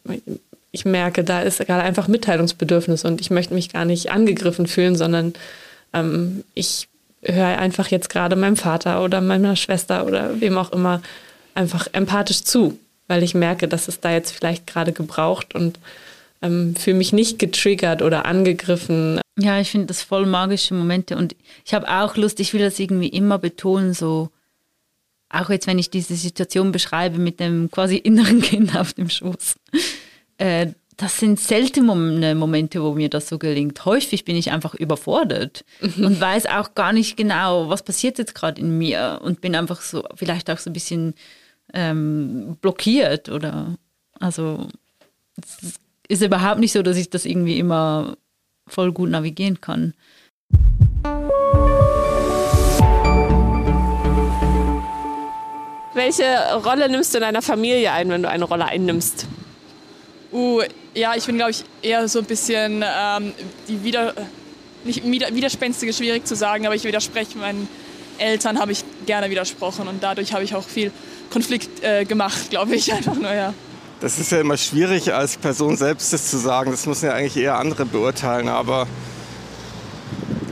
ich 0.70 0.84
merke, 0.84 1.24
da 1.24 1.40
ist 1.40 1.58
gerade 1.58 1.82
einfach 1.82 2.08
Mitteilungsbedürfnis 2.08 3.04
und 3.04 3.20
ich 3.20 3.30
möchte 3.30 3.54
mich 3.54 3.72
gar 3.72 3.84
nicht 3.84 4.10
angegriffen 4.10 4.66
fühlen, 4.66 4.96
sondern 4.96 5.32
ähm, 5.92 6.44
ich 6.54 6.88
höre 7.22 7.58
einfach 7.58 7.88
jetzt 7.88 8.10
gerade 8.10 8.36
meinem 8.36 8.56
Vater 8.56 9.02
oder 9.02 9.20
meiner 9.20 9.56
Schwester 9.56 10.06
oder 10.06 10.40
wem 10.40 10.58
auch 10.58 10.72
immer 10.72 11.02
einfach 11.54 11.88
empathisch 11.92 12.44
zu, 12.44 12.78
weil 13.08 13.22
ich 13.22 13.34
merke, 13.34 13.66
dass 13.66 13.88
es 13.88 14.00
da 14.00 14.12
jetzt 14.12 14.32
vielleicht 14.32 14.66
gerade 14.66 14.92
gebraucht 14.92 15.54
und 15.54 15.78
ähm, 16.42 16.76
fühle 16.76 16.96
mich 16.96 17.12
nicht 17.12 17.38
getriggert 17.38 18.02
oder 18.02 18.26
angegriffen. 18.26 19.20
Ja, 19.38 19.58
ich 19.58 19.70
finde 19.70 19.86
das 19.86 20.02
voll 20.02 20.26
magische 20.26 20.74
Momente 20.74 21.16
und 21.16 21.34
ich 21.64 21.74
habe 21.74 21.88
auch 21.88 22.16
Lust, 22.16 22.38
ich 22.40 22.52
will 22.52 22.60
das 22.60 22.78
irgendwie 22.78 23.08
immer 23.08 23.38
betonen, 23.38 23.94
so 23.94 24.30
auch 25.30 25.50
jetzt, 25.50 25.66
wenn 25.66 25.78
ich 25.78 25.90
diese 25.90 26.14
Situation 26.14 26.72
beschreibe 26.72 27.18
mit 27.18 27.40
dem 27.40 27.70
quasi 27.70 27.96
inneren 27.96 28.40
Kind 28.40 28.76
auf 28.76 28.92
dem 28.94 29.10
Schoß, 29.10 29.56
äh, 30.38 30.68
das 30.96 31.18
sind 31.18 31.38
seltene 31.38 32.34
Momente, 32.34 32.82
wo 32.82 32.92
mir 32.92 33.08
das 33.08 33.28
so 33.28 33.38
gelingt. 33.38 33.84
Häufig 33.84 34.24
bin 34.24 34.34
ich 34.34 34.50
einfach 34.50 34.74
überfordert 34.74 35.64
mhm. 35.80 36.04
und 36.04 36.20
weiß 36.20 36.46
auch 36.46 36.74
gar 36.74 36.92
nicht 36.92 37.16
genau, 37.16 37.68
was 37.68 37.84
passiert 37.84 38.18
jetzt 38.18 38.34
gerade 38.34 38.60
in 38.60 38.76
mir 38.76 39.20
und 39.22 39.40
bin 39.40 39.54
einfach 39.54 39.80
so, 39.80 40.02
vielleicht 40.16 40.50
auch 40.50 40.58
so 40.58 40.70
ein 40.70 40.72
bisschen 40.72 41.14
ähm, 41.72 42.56
blockiert 42.60 43.28
oder 43.28 43.76
also 44.18 44.66
ist 46.08 46.22
überhaupt 46.22 46.58
nicht 46.58 46.72
so, 46.72 46.82
dass 46.82 46.96
ich 46.96 47.10
das 47.10 47.26
irgendwie 47.26 47.60
immer 47.60 48.16
voll 48.66 48.92
gut 48.92 49.10
navigieren 49.10 49.60
kann. 49.60 49.94
Welche 55.98 56.24
Rolle 56.64 56.88
nimmst 56.88 57.12
du 57.12 57.18
in 57.18 57.22
deiner 57.22 57.42
Familie 57.42 57.90
ein, 57.90 58.08
wenn 58.08 58.22
du 58.22 58.28
eine 58.28 58.44
Rolle 58.44 58.66
einnimmst? 58.66 59.26
Uh, 60.32 60.62
ja, 60.94 61.16
ich 61.16 61.26
bin, 61.26 61.36
glaube 61.36 61.50
ich, 61.50 61.64
eher 61.82 62.06
so 62.06 62.20
ein 62.20 62.24
bisschen 62.24 62.84
ähm, 62.86 63.32
die 63.66 63.82
Wider 63.82 64.14
nicht 64.84 65.04
wider 65.04 65.34
widerspenstige, 65.34 65.92
schwierig 65.92 66.24
zu 66.24 66.36
sagen, 66.36 66.66
aber 66.66 66.76
ich 66.76 66.84
widerspreche 66.84 67.36
meinen 67.36 67.68
Eltern, 68.18 68.60
habe 68.60 68.70
ich 68.70 68.84
gerne 69.06 69.28
widersprochen 69.28 69.88
und 69.88 70.00
dadurch 70.00 70.32
habe 70.32 70.44
ich 70.44 70.54
auch 70.54 70.62
viel 70.62 70.92
Konflikt 71.30 71.82
äh, 71.82 72.04
gemacht, 72.04 72.50
glaube 72.50 72.76
ich, 72.76 72.92
einfach 72.94 73.16
nur, 73.16 73.32
ja. 73.32 73.52
Das 74.00 74.20
ist 74.20 74.30
ja 74.30 74.40
immer 74.40 74.56
schwierig 74.56 75.12
als 75.12 75.36
Person 75.36 75.76
selbst 75.76 76.12
das 76.12 76.30
zu 76.30 76.38
sagen. 76.38 76.70
Das 76.70 76.86
müssen 76.86 77.06
ja 77.06 77.14
eigentlich 77.14 77.36
eher 77.36 77.58
andere 77.58 77.84
beurteilen. 77.84 78.46
Aber 78.46 78.86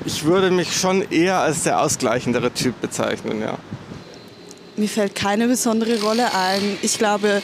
ich 0.05 0.25
würde 0.25 0.51
mich 0.51 0.77
schon 0.77 1.09
eher 1.13 1.39
als 1.39 1.63
der 1.63 1.81
ausgleichendere 1.81 2.51
Typ 2.51 2.81
bezeichnen, 2.81 3.41
ja. 3.41 3.57
Mir 4.77 4.89
fällt 4.89 5.15
keine 5.15 5.49
besondere 5.49 6.01
Rolle 6.03 6.35
ein. 6.35 6.79
Ich 6.83 6.99
glaube, 6.99 7.43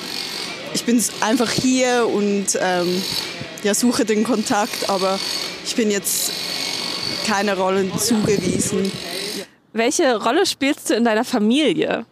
ich 0.74 0.84
bin 0.84 1.02
einfach 1.20 1.50
hier 1.50 2.06
und 2.06 2.58
ähm, 2.60 3.02
ja, 3.62 3.74
suche 3.74 4.04
den 4.04 4.24
Kontakt, 4.24 4.88
aber 4.90 5.18
ich 5.64 5.74
bin 5.74 5.90
jetzt 5.90 6.32
keine 7.26 7.56
Rollen 7.56 7.96
zugewiesen. 7.98 8.90
Welche 9.72 10.16
Rolle 10.16 10.44
spielst 10.44 10.90
du 10.90 10.94
in 10.94 11.04
deiner 11.04 11.24
Familie? 11.24 12.04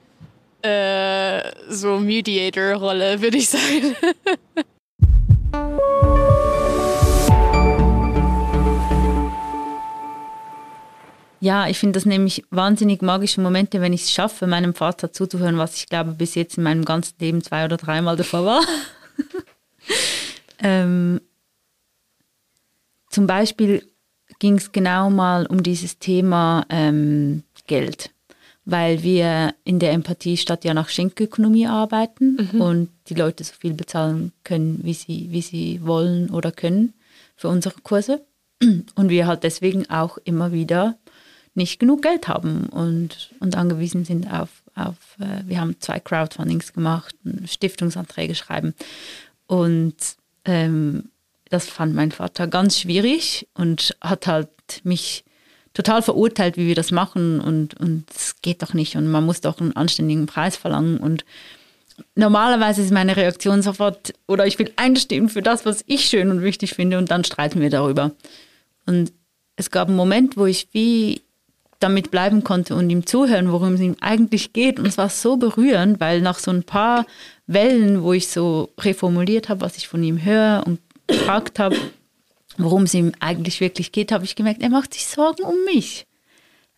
Äh, 0.62 1.42
so 1.68 1.98
Mediator-Rolle, 1.98 3.20
würde 3.20 3.36
ich 3.36 3.48
sagen. 3.48 3.94
Ja, 11.40 11.68
ich 11.68 11.78
finde 11.78 11.96
das 11.96 12.04
nämlich 12.04 12.44
wahnsinnig 12.50 13.00
magische 13.00 13.40
Momente, 13.40 13.80
wenn 13.80 13.94
ich 13.94 14.02
es 14.02 14.12
schaffe, 14.12 14.46
meinem 14.46 14.74
Vater 14.74 15.12
zuzuhören, 15.12 15.56
was 15.56 15.76
ich 15.76 15.86
glaube 15.86 16.12
bis 16.12 16.34
jetzt 16.34 16.58
in 16.58 16.64
meinem 16.64 16.84
ganzen 16.84 17.14
Leben 17.18 17.42
zwei 17.42 17.64
oder 17.64 17.78
dreimal 17.78 18.16
davor 18.16 18.44
war. 18.44 18.62
ähm, 20.62 21.20
zum 23.08 23.26
Beispiel 23.26 23.82
ging 24.38 24.56
es 24.56 24.72
genau 24.72 25.08
mal 25.08 25.46
um 25.46 25.62
dieses 25.62 25.98
Thema 25.98 26.66
ähm, 26.68 27.42
Geld, 27.66 28.10
weil 28.66 29.02
wir 29.02 29.54
in 29.64 29.78
der 29.78 29.92
Empathie 29.92 30.36
statt 30.36 30.64
ja 30.64 30.74
nach 30.74 30.90
Schenkökonomie 30.90 31.66
arbeiten 31.66 32.50
mhm. 32.52 32.60
und 32.60 32.88
die 33.08 33.14
Leute 33.14 33.44
so 33.44 33.54
viel 33.58 33.72
bezahlen 33.72 34.32
können, 34.44 34.80
wie 34.82 34.94
sie, 34.94 35.28
wie 35.30 35.42
sie 35.42 35.80
wollen 35.82 36.28
oder 36.30 36.52
können 36.52 36.92
für 37.34 37.48
unsere 37.48 37.80
Kurse. 37.82 38.24
Und 38.94 39.08
wir 39.08 39.26
halt 39.26 39.42
deswegen 39.42 39.88
auch 39.88 40.18
immer 40.18 40.52
wieder 40.52 40.98
nicht 41.60 41.78
genug 41.78 42.02
Geld 42.02 42.26
haben 42.26 42.66
und, 42.66 43.30
und 43.38 43.56
angewiesen 43.56 44.04
sind 44.04 44.32
auf, 44.32 44.48
auf 44.74 44.96
äh, 45.20 45.46
wir 45.46 45.60
haben 45.60 45.76
zwei 45.78 46.00
Crowdfundings 46.00 46.72
gemacht, 46.72 47.14
Stiftungsanträge 47.44 48.34
schreiben. 48.34 48.74
Und 49.46 49.94
ähm, 50.44 51.10
das 51.50 51.68
fand 51.68 51.94
mein 51.94 52.12
Vater 52.12 52.46
ganz 52.46 52.80
schwierig 52.80 53.46
und 53.54 53.96
hat 54.00 54.26
halt 54.26 54.48
mich 54.84 55.24
total 55.74 56.02
verurteilt, 56.02 56.56
wie 56.56 56.66
wir 56.66 56.74
das 56.74 56.90
machen 56.90 57.40
und 57.40 57.74
es 58.10 58.40
geht 58.42 58.62
doch 58.62 58.74
nicht 58.74 58.96
und 58.96 59.10
man 59.10 59.24
muss 59.24 59.40
doch 59.40 59.60
einen 59.60 59.76
anständigen 59.76 60.26
Preis 60.26 60.56
verlangen 60.56 60.98
und 60.98 61.24
normalerweise 62.14 62.82
ist 62.82 62.92
meine 62.92 63.16
Reaktion 63.16 63.62
sofort 63.62 64.14
oder 64.26 64.46
ich 64.46 64.58
will 64.58 64.72
einstehen 64.76 65.28
für 65.28 65.42
das, 65.42 65.66
was 65.66 65.84
ich 65.86 66.06
schön 66.06 66.30
und 66.30 66.42
wichtig 66.42 66.74
finde 66.74 66.98
und 66.98 67.10
dann 67.10 67.24
streiten 67.24 67.60
wir 67.60 67.70
darüber. 67.70 68.12
Und 68.86 69.12
es 69.56 69.70
gab 69.70 69.88
einen 69.88 69.96
Moment, 69.96 70.36
wo 70.36 70.46
ich 70.46 70.68
wie 70.72 71.22
damit 71.80 72.10
bleiben 72.10 72.44
konnte 72.44 72.76
und 72.76 72.88
ihm 72.90 73.06
zuhören, 73.06 73.50
worum 73.50 73.74
es 73.74 73.80
ihm 73.80 73.96
eigentlich 74.00 74.52
geht. 74.52 74.78
Und 74.78 74.86
es 74.86 74.98
war 74.98 75.08
so 75.08 75.36
berührend, 75.36 75.98
weil 75.98 76.20
nach 76.20 76.38
so 76.38 76.50
ein 76.50 76.62
paar 76.62 77.06
Wellen, 77.46 78.02
wo 78.02 78.12
ich 78.12 78.28
so 78.28 78.70
reformuliert 78.78 79.48
habe, 79.48 79.62
was 79.62 79.76
ich 79.76 79.88
von 79.88 80.02
ihm 80.02 80.22
höre 80.22 80.62
und 80.66 80.78
gefragt 81.06 81.58
habe, 81.58 81.76
worum 82.58 82.84
es 82.84 82.94
ihm 82.94 83.12
eigentlich 83.20 83.60
wirklich 83.60 83.92
geht, 83.92 84.12
habe 84.12 84.24
ich 84.24 84.36
gemerkt, 84.36 84.62
er 84.62 84.68
macht 84.68 84.94
sich 84.94 85.06
Sorgen 85.06 85.42
um 85.42 85.56
mich. 85.64 86.06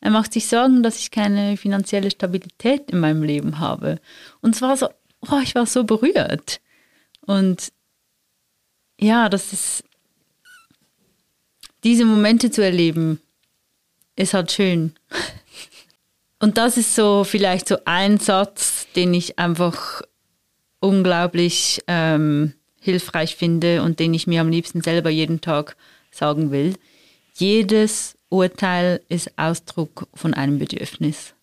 Er 0.00 0.10
macht 0.10 0.32
sich 0.32 0.46
Sorgen, 0.46 0.82
dass 0.82 0.98
ich 0.98 1.10
keine 1.10 1.56
finanzielle 1.56 2.10
Stabilität 2.10 2.90
in 2.90 3.00
meinem 3.00 3.22
Leben 3.22 3.58
habe. 3.58 4.00
Und 4.40 4.54
es 4.54 4.62
war 4.62 4.76
so, 4.76 4.88
oh, 5.30 5.40
ich 5.42 5.54
war 5.54 5.66
so 5.66 5.84
berührt. 5.84 6.60
Und 7.20 7.72
ja, 8.98 9.28
das 9.28 9.52
ist, 9.52 9.84
diese 11.84 12.04
Momente 12.04 12.50
zu 12.50 12.62
erleben, 12.62 13.20
ist 14.22 14.34
halt 14.34 14.52
schön. 14.52 14.92
Und 16.40 16.58
das 16.58 16.76
ist 16.76 16.94
so 16.94 17.24
vielleicht 17.24 17.68
so 17.68 17.76
ein 17.84 18.18
Satz, 18.18 18.86
den 18.96 19.14
ich 19.14 19.38
einfach 19.38 20.02
unglaublich 20.80 21.82
ähm, 21.86 22.54
hilfreich 22.80 23.36
finde 23.36 23.82
und 23.82 24.00
den 24.00 24.12
ich 24.14 24.26
mir 24.26 24.40
am 24.40 24.48
liebsten 24.48 24.80
selber 24.80 25.10
jeden 25.10 25.40
Tag 25.40 25.76
sagen 26.10 26.50
will. 26.50 26.74
Jedes 27.34 28.16
Urteil 28.28 29.00
ist 29.08 29.38
Ausdruck 29.38 30.08
von 30.14 30.34
einem 30.34 30.58
Bedürfnis. 30.58 31.34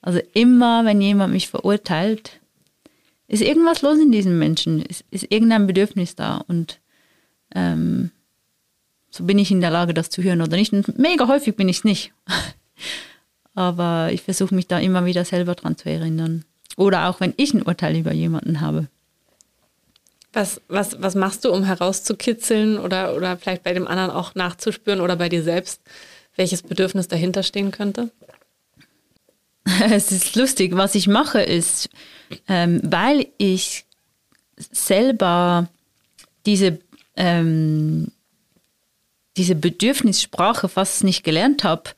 Also 0.00 0.20
immer, 0.32 0.84
wenn 0.84 1.00
jemand 1.00 1.32
mich 1.32 1.48
verurteilt, 1.48 2.40
ist 3.28 3.42
irgendwas 3.42 3.82
los 3.82 3.98
in 3.98 4.10
diesem 4.10 4.38
Menschen, 4.38 4.82
ist, 4.82 5.04
ist 5.10 5.30
irgendein 5.30 5.66
Bedürfnis 5.66 6.16
da 6.16 6.38
und 6.48 6.80
ähm, 7.54 8.10
so 9.10 9.24
bin 9.24 9.38
ich 9.38 9.50
in 9.50 9.60
der 9.60 9.70
Lage, 9.70 9.94
das 9.94 10.10
zu 10.10 10.22
hören 10.22 10.42
oder 10.42 10.56
nicht. 10.56 10.72
Und 10.72 10.98
mega 10.98 11.28
häufig 11.28 11.56
bin 11.56 11.68
ich 11.68 11.78
es 11.78 11.84
nicht. 11.84 12.12
Aber 13.54 14.10
ich 14.12 14.22
versuche 14.22 14.54
mich 14.54 14.66
da 14.66 14.78
immer 14.78 15.04
wieder 15.04 15.24
selber 15.24 15.54
dran 15.54 15.76
zu 15.76 15.88
erinnern. 15.88 16.44
Oder 16.76 17.08
auch 17.08 17.20
wenn 17.20 17.34
ich 17.36 17.54
ein 17.54 17.62
Urteil 17.62 17.96
über 17.96 18.12
jemanden 18.12 18.60
habe. 18.60 18.86
Was, 20.32 20.60
was, 20.68 21.00
was 21.02 21.14
machst 21.14 21.44
du, 21.44 21.52
um 21.52 21.64
herauszukitzeln 21.64 22.78
oder, 22.78 23.16
oder 23.16 23.36
vielleicht 23.36 23.64
bei 23.64 23.72
dem 23.72 23.88
anderen 23.88 24.10
auch 24.10 24.34
nachzuspüren 24.34 25.00
oder 25.00 25.16
bei 25.16 25.28
dir 25.28 25.42
selbst, 25.42 25.80
welches 26.36 26.62
Bedürfnis 26.62 27.08
dahinter 27.08 27.42
stehen 27.42 27.70
könnte? 27.70 28.10
Es 29.90 30.12
ist 30.12 30.34
lustig, 30.36 30.76
was 30.76 30.94
ich 30.94 31.08
mache 31.08 31.42
ist, 31.42 31.90
ähm, 32.48 32.80
weil 32.84 33.26
ich 33.36 33.84
selber 34.56 35.68
diese 36.46 36.78
ähm, 37.16 38.10
diese 39.38 39.54
Bedürfnissprache 39.54 40.68
fast 40.68 41.04
nicht 41.04 41.24
gelernt 41.24 41.64
habe, 41.64 41.90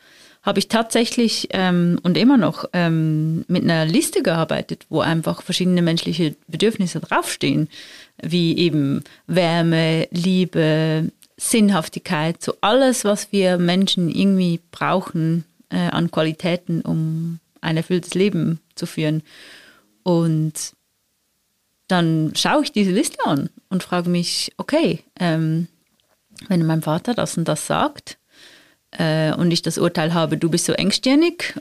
habe 0.42 0.58
ich 0.58 0.68
tatsächlich 0.68 1.48
ähm, 1.50 1.98
und 2.02 2.16
immer 2.16 2.38
noch 2.38 2.64
ähm, 2.72 3.44
mit 3.48 3.62
einer 3.62 3.84
Liste 3.84 4.22
gearbeitet, 4.22 4.86
wo 4.88 5.00
einfach 5.00 5.42
verschiedene 5.42 5.82
menschliche 5.82 6.34
Bedürfnisse 6.46 7.00
draufstehen, 7.00 7.68
wie 8.22 8.56
eben 8.56 9.04
Wärme, 9.26 10.08
Liebe, 10.10 11.10
Sinnhaftigkeit, 11.36 12.42
so 12.42 12.54
alles, 12.60 13.04
was 13.04 13.32
wir 13.32 13.58
Menschen 13.58 14.08
irgendwie 14.08 14.60
brauchen 14.70 15.44
äh, 15.70 15.76
an 15.76 16.10
Qualitäten, 16.10 16.82
um 16.82 17.38
ein 17.60 17.76
erfülltes 17.76 18.14
Leben 18.14 18.60
zu 18.74 18.86
führen. 18.86 19.22
Und 20.02 20.72
dann 21.88 22.32
schaue 22.34 22.62
ich 22.62 22.72
diese 22.72 22.92
Liste 22.92 23.18
an 23.24 23.50
und 23.68 23.82
frage 23.82 24.08
mich, 24.08 24.52
okay, 24.56 25.00
ähm, 25.18 25.66
wenn 26.48 26.66
mein 26.66 26.82
Vater 26.82 27.14
das 27.14 27.36
und 27.36 27.46
das 27.48 27.66
sagt 27.66 28.18
äh, 28.92 29.32
und 29.34 29.50
ich 29.50 29.62
das 29.62 29.78
Urteil 29.78 30.14
habe, 30.14 30.36
du 30.36 30.50
bist 30.50 30.66
so 30.66 30.72
engstirnig, 30.72 31.54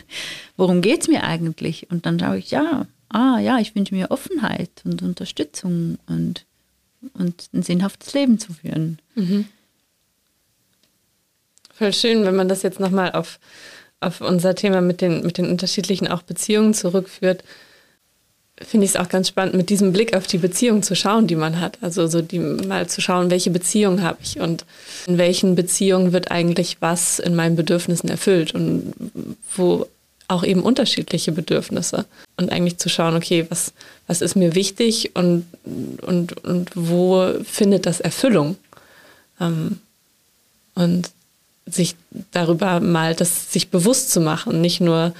worum 0.56 0.80
geht 0.82 1.02
es 1.02 1.08
mir 1.08 1.24
eigentlich? 1.24 1.90
Und 1.90 2.06
dann 2.06 2.18
schaue 2.18 2.38
ich, 2.38 2.50
ja, 2.50 2.86
ah 3.08 3.38
ja, 3.38 3.58
ich 3.58 3.74
wünsche 3.74 3.94
mir 3.94 4.10
Offenheit 4.10 4.70
und 4.84 5.02
Unterstützung 5.02 5.98
und, 6.06 6.46
und 7.14 7.48
ein 7.52 7.62
sinnhaftes 7.62 8.14
Leben 8.14 8.38
zu 8.38 8.52
führen. 8.52 8.98
Mhm. 9.14 9.46
Voll 11.72 11.92
schön, 11.92 12.24
wenn 12.24 12.36
man 12.36 12.48
das 12.48 12.62
jetzt 12.62 12.80
nochmal 12.80 13.12
auf, 13.12 13.38
auf 14.00 14.20
unser 14.20 14.54
Thema 14.54 14.80
mit 14.80 15.00
den, 15.00 15.22
mit 15.22 15.38
den 15.38 15.48
unterschiedlichen 15.48 16.08
auch 16.08 16.22
Beziehungen 16.22 16.74
zurückführt 16.74 17.42
finde 18.60 18.84
ich 18.84 18.92
es 18.92 18.96
auch 18.96 19.08
ganz 19.08 19.28
spannend, 19.28 19.54
mit 19.54 19.70
diesem 19.70 19.92
Blick 19.92 20.14
auf 20.14 20.26
die 20.26 20.38
Beziehung 20.38 20.82
zu 20.82 20.94
schauen, 20.94 21.26
die 21.26 21.36
man 21.36 21.60
hat. 21.60 21.78
Also 21.80 22.06
so 22.06 22.20
die 22.20 22.38
mal 22.38 22.88
zu 22.88 23.00
schauen, 23.00 23.30
welche 23.30 23.50
Beziehung 23.50 24.02
habe 24.02 24.18
ich 24.22 24.38
und 24.38 24.64
in 25.06 25.18
welchen 25.18 25.54
Beziehungen 25.54 26.12
wird 26.12 26.30
eigentlich 26.30 26.76
was 26.80 27.18
in 27.18 27.34
meinen 27.34 27.56
Bedürfnissen 27.56 28.08
erfüllt 28.08 28.54
und 28.54 28.92
wo 29.56 29.86
auch 30.28 30.44
eben 30.44 30.62
unterschiedliche 30.62 31.32
Bedürfnisse. 31.32 32.04
Und 32.36 32.52
eigentlich 32.52 32.78
zu 32.78 32.88
schauen, 32.88 33.16
okay, 33.16 33.46
was, 33.48 33.72
was 34.06 34.20
ist 34.20 34.36
mir 34.36 34.54
wichtig 34.54 35.10
und, 35.14 35.44
und, 36.02 36.44
und 36.44 36.70
wo 36.74 37.32
findet 37.44 37.86
das 37.86 38.00
Erfüllung? 38.00 38.56
Ähm, 39.40 39.78
und 40.74 41.10
sich 41.66 41.96
darüber 42.32 42.80
mal 42.80 43.14
das 43.14 43.52
sich 43.52 43.70
bewusst 43.70 44.10
zu 44.12 44.20
machen, 44.20 44.60
nicht 44.60 44.80
nur 44.80 45.14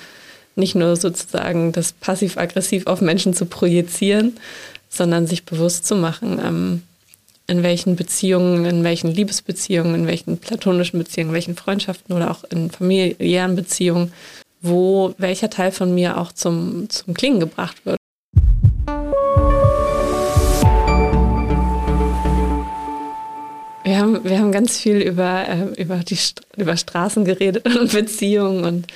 nicht 0.57 0.74
nur 0.74 0.96
sozusagen 0.96 1.72
das 1.72 1.92
passiv-aggressiv 1.92 2.86
auf 2.86 3.01
Menschen 3.01 3.34
zu 3.34 3.46
projizieren, 3.46 4.38
sondern 4.88 5.26
sich 5.26 5.44
bewusst 5.44 5.86
zu 5.86 5.94
machen, 5.94 6.40
ähm, 6.44 6.82
in 7.46 7.62
welchen 7.62 7.96
Beziehungen, 7.96 8.64
in 8.64 8.84
welchen 8.84 9.12
Liebesbeziehungen, 9.12 9.94
in 9.94 10.07
welchen 10.07 10.38
platonischen 10.38 10.98
Beziehungen, 10.98 11.30
in 11.30 11.34
welchen 11.34 11.57
Freundschaften 11.57 12.14
oder 12.14 12.30
auch 12.30 12.44
in 12.44 12.70
familiären 12.70 13.57
Beziehungen, 13.57 14.12
wo 14.61 15.14
welcher 15.18 15.51
Teil 15.51 15.72
von 15.72 15.94
mir 15.94 16.18
auch 16.18 16.32
zum, 16.32 16.88
zum 16.90 17.14
Klingen 17.14 17.40
gebracht 17.40 17.84
wird. 17.84 17.96
Wir 23.82 23.98
haben, 23.98 24.22
wir 24.22 24.38
haben 24.38 24.53
ganz 24.53 24.78
viel 24.78 24.98
über, 24.98 25.48
äh, 25.48 25.82
über, 25.82 25.96
die, 25.96 26.18
über 26.57 26.76
Straßen 26.76 27.24
geredet 27.24 27.66
und 27.66 27.90
Beziehungen 27.90 28.64
und 28.64 28.86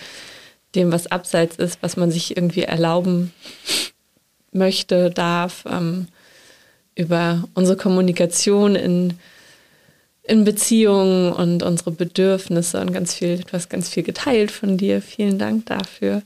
dem, 0.75 0.93
was 0.93 1.07
abseits 1.07 1.57
ist, 1.57 1.79
was 1.83 1.97
man 1.97 2.11
sich 2.11 2.37
irgendwie 2.37 2.63
erlauben 2.63 3.33
möchte, 4.53 5.11
darf, 5.11 5.65
ähm, 5.71 6.07
über 6.95 7.45
unsere 7.55 7.77
Kommunikation 7.77 8.77
in, 8.77 9.15
in 10.23 10.45
Beziehungen 10.45 11.33
und 11.33 11.63
unsere 11.63 11.91
Bedürfnisse 11.91 12.81
und 12.81 12.93
ganz 12.93 13.15
viel, 13.15 13.39
du 13.39 13.53
hast 13.53 13.69
ganz 13.69 13.89
viel 13.89 14.03
geteilt 14.03 14.51
von 14.51 14.77
dir. 14.77 15.03
Vielen 15.03 15.39
Dank 15.39 15.67
dafür. 15.67 16.23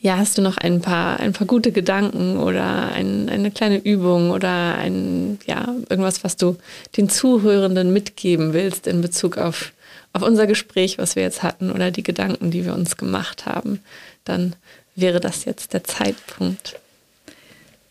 Ja, 0.00 0.18
hast 0.18 0.36
du 0.36 0.42
noch 0.42 0.58
ein 0.58 0.82
paar, 0.82 1.18
ein 1.18 1.32
paar 1.32 1.46
gute 1.46 1.72
Gedanken 1.72 2.36
oder 2.36 2.92
ein, 2.92 3.30
eine 3.30 3.50
kleine 3.50 3.78
Übung 3.78 4.30
oder 4.30 4.74
ein, 4.74 5.38
ja, 5.46 5.74
irgendwas, 5.88 6.22
was 6.22 6.36
du 6.36 6.58
den 6.98 7.08
Zuhörenden 7.08 7.90
mitgeben 7.90 8.52
willst 8.52 8.86
in 8.86 9.00
Bezug 9.00 9.38
auf, 9.38 9.72
auf 10.14 10.22
unser 10.22 10.46
Gespräch, 10.46 10.96
was 10.96 11.16
wir 11.16 11.24
jetzt 11.24 11.42
hatten 11.42 11.70
oder 11.70 11.90
die 11.90 12.04
Gedanken, 12.04 12.50
die 12.50 12.64
wir 12.64 12.72
uns 12.72 12.96
gemacht 12.96 13.46
haben, 13.46 13.80
dann 14.24 14.54
wäre 14.94 15.20
das 15.20 15.44
jetzt 15.44 15.74
der 15.74 15.84
Zeitpunkt. 15.84 16.78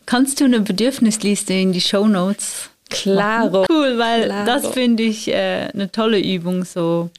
Kannst 0.06 0.40
du 0.40 0.44
eine 0.44 0.60
Bedürfnisliste 0.60 1.52
in 1.52 1.72
die 1.72 1.80
Show 1.80 2.08
Notes? 2.08 2.70
Klaro. 2.88 3.66
Cool, 3.70 3.98
weil 3.98 4.24
Klaro. 4.24 4.46
das 4.46 4.66
finde 4.68 5.02
ich 5.02 5.28
äh, 5.28 5.68
eine 5.72 5.92
tolle 5.92 6.18
Übung. 6.18 6.64
So, 6.64 7.10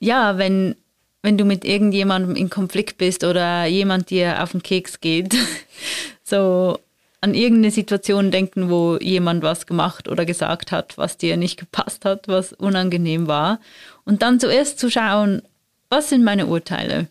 ja, 0.00 0.38
wenn, 0.38 0.74
wenn 1.22 1.38
du 1.38 1.44
mit 1.44 1.64
irgendjemandem 1.64 2.34
in 2.34 2.50
Konflikt 2.50 2.98
bist 2.98 3.22
oder 3.22 3.64
jemand 3.66 4.10
dir 4.10 4.42
auf 4.42 4.52
den 4.52 4.62
Keks 4.62 5.00
geht, 5.00 5.34
so 6.24 6.80
an 7.24 7.32
irgendeine 7.32 7.70
Situation 7.70 8.30
denken, 8.30 8.68
wo 8.68 8.98
jemand 8.98 9.42
was 9.42 9.66
gemacht 9.66 10.10
oder 10.10 10.26
gesagt 10.26 10.72
hat, 10.72 10.98
was 10.98 11.16
dir 11.16 11.38
nicht 11.38 11.58
gepasst 11.58 12.04
hat, 12.04 12.28
was 12.28 12.52
unangenehm 12.52 13.26
war. 13.26 13.60
Und 14.04 14.20
dann 14.20 14.38
zuerst 14.38 14.78
zu 14.78 14.90
schauen, 14.90 15.40
was 15.88 16.10
sind 16.10 16.22
meine 16.22 16.46
Urteile? 16.46 17.06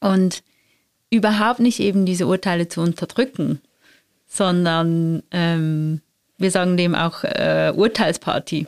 Und 0.00 0.42
überhaupt 1.08 1.60
nicht 1.60 1.80
eben 1.80 2.04
diese 2.04 2.26
Urteile 2.26 2.68
zu 2.68 2.82
unterdrücken, 2.82 3.62
sondern 4.26 5.22
ähm, 5.30 6.02
wir 6.36 6.50
sagen 6.50 6.76
dem 6.76 6.94
auch 6.94 7.24
äh, 7.24 7.72
Urteilsparty. 7.74 8.66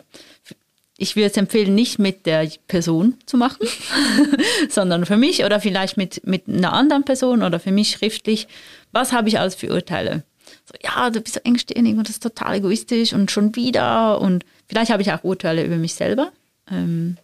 Ich 0.97 1.17
würde 1.17 1.29
es 1.29 1.37
empfehlen, 1.37 1.75
nicht 1.75 1.99
mit 1.99 2.25
der 2.25 2.49
Person 2.67 3.19
zu 3.27 3.37
machen, 3.37 3.69
sondern 4.71 5.05
für 5.05 5.19
mich 5.19 5.45
oder 5.45 5.61
vielleicht 5.61 5.99
mit, 5.99 6.27
mit 6.27 6.49
einer 6.49 6.73
anderen 6.73 7.05
Person 7.05 7.43
oder 7.43 7.61
für 7.61 7.73
mich 7.73 7.91
schriftlich. 7.91 8.49
Was 8.91 9.13
habe 9.13 9.29
ich 9.29 9.39
alles 9.39 9.55
für 9.55 9.71
Urteile? 9.71 10.25
So, 10.71 10.79
ja, 10.83 11.11
du 11.11 11.21
bist 11.21 11.35
so 11.35 11.41
engstirnig 11.43 11.97
und 11.97 12.09
das 12.09 12.17
ist 12.17 12.23
total 12.23 12.57
egoistisch 12.57 13.13
und 13.13 13.31
schon 13.31 13.57
wieder. 13.57 14.21
Und 14.21 14.45
vielleicht 14.69 14.93
habe 14.93 15.03
ich 15.03 15.13
auch 15.13 15.25
Urteile 15.25 15.65
über 15.65 15.77
mich 15.77 15.95
selber. 15.95 16.33
Ähm, 16.71 17.17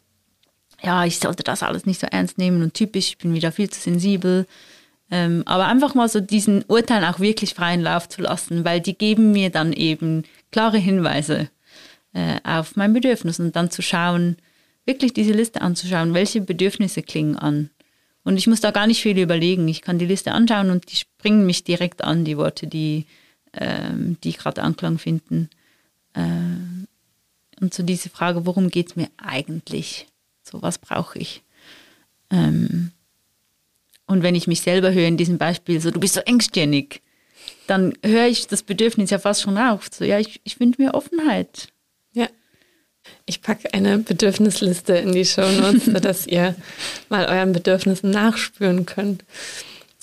ja, 0.83 1.05
ich 1.05 1.19
sollte 1.19 1.43
das 1.43 1.63
alles 1.63 1.87
nicht 1.87 2.01
so 2.01 2.07
ernst 2.07 2.39
nehmen 2.39 2.63
und 2.63 2.75
typisch, 2.75 3.09
ich 3.09 3.19
bin 3.19 3.35
wieder 3.35 3.53
viel 3.53 3.71
zu 3.71 3.81
sensibel. 3.81 4.47
Ähm, 5.11 5.43
aber 5.47 5.67
einfach 5.67 5.95
mal 5.95 6.09
so 6.09 6.21
diesen 6.21 6.65
Urteilen 6.67 7.05
auch 7.05 7.21
wirklich 7.21 7.55
freien 7.55 7.81
Lauf 7.81 8.09
zu 8.09 8.23
lassen, 8.23 8.65
weil 8.65 8.81
die 8.81 8.99
geben 8.99 9.31
mir 9.33 9.51
dann 9.51 9.73
eben 9.73 10.25
klare 10.51 10.79
Hinweise 10.79 11.49
äh, 12.13 12.41
auf 12.43 12.75
mein 12.75 12.93
Bedürfnis 12.93 13.39
und 13.39 13.55
dann 13.55 13.71
zu 13.71 13.83
schauen, 13.83 14.37
wirklich 14.85 15.13
diese 15.13 15.33
Liste 15.33 15.61
anzuschauen, 15.61 16.13
welche 16.15 16.41
Bedürfnisse 16.41 17.03
klingen 17.03 17.37
an. 17.37 17.71
Und 18.25 18.37
ich 18.37 18.49
muss 18.49 18.61
da 18.61 18.73
gar 18.73 18.89
nicht 18.89 19.01
viel 19.01 19.17
überlegen. 19.17 19.69
Ich 19.69 19.83
kann 19.83 20.01
die 20.01 20.07
Liste 20.07 20.33
anschauen 20.33 20.71
und 20.71 20.91
die 20.91 20.97
springen 20.97 21.47
mich 21.47 21.63
direkt 21.63 22.03
an, 22.03 22.25
die 22.25 22.37
Worte, 22.37 22.67
die, 22.67 23.07
ähm, 23.57 24.17
die 24.23 24.33
gerade 24.33 24.63
Anklang 24.63 24.99
finden. 24.99 25.51
Äh, 26.15 26.21
und 27.61 27.75
so 27.75 27.83
diese 27.83 28.11
Frage, 28.11 28.47
worum 28.47 28.71
geht 28.71 28.89
es 28.89 28.97
mir 28.97 29.09
eigentlich? 29.17 30.07
So, 30.43 30.63
was 30.63 30.79
brauche 30.79 31.19
ich? 31.19 31.43
Ähm, 32.31 32.93
und 34.07 34.23
wenn 34.23 34.35
ich 34.35 34.47
mich 34.47 34.61
selber 34.61 34.93
höre 34.93 35.09
in 35.09 35.17
diesem 35.17 35.39
Beispiel, 35.39 35.81
so 35.81 35.91
du 35.91 35.99
bist 35.99 36.15
so 36.15 36.21
engstirnig, 36.21 37.03
dann 37.67 37.95
höre 38.05 38.27
ich 38.27 38.47
das 38.47 38.63
Bedürfnis 38.63 39.11
ja 39.11 39.19
fast 39.19 39.43
schon 39.43 39.59
auf. 39.59 39.89
So, 39.93 40.05
ja, 40.05 40.19
ich, 40.19 40.41
ich 40.45 40.61
wünsche 40.61 40.81
mir 40.81 40.95
Offenheit. 40.95 41.69
Ja. 42.13 42.29
Ich 43.25 43.43
packe 43.43 43.73
eine 43.73 43.99
Bedürfnisliste 43.99 44.95
in 44.95 45.13
die 45.13 45.25
Show 45.25 45.49
Notes, 45.51 45.85
sodass 45.87 46.27
ihr 46.27 46.55
mal 47.09 47.27
euren 47.27 47.53
Bedürfnissen 47.53 48.11
nachspüren 48.11 48.87
könnt. 48.87 49.25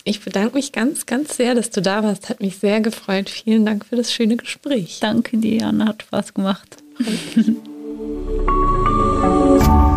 Ich 0.05 0.19
bedanke 0.19 0.55
mich 0.55 0.73
ganz, 0.73 1.05
ganz 1.05 1.37
sehr, 1.37 1.55
dass 1.55 1.69
du 1.69 1.81
da 1.81 2.03
warst. 2.03 2.27
Hat 2.29 2.41
mich 2.41 2.57
sehr 2.57 2.81
gefreut. 2.81 3.29
Vielen 3.29 3.65
Dank 3.65 3.85
für 3.85 3.95
das 3.95 4.11
schöne 4.11 4.35
Gespräch. 4.35 4.97
Danke 4.99 5.37
dir, 5.37 5.61
Jan. 5.61 5.85
Hat 5.85 6.03
Spaß 6.03 6.33
gemacht. 6.33 6.83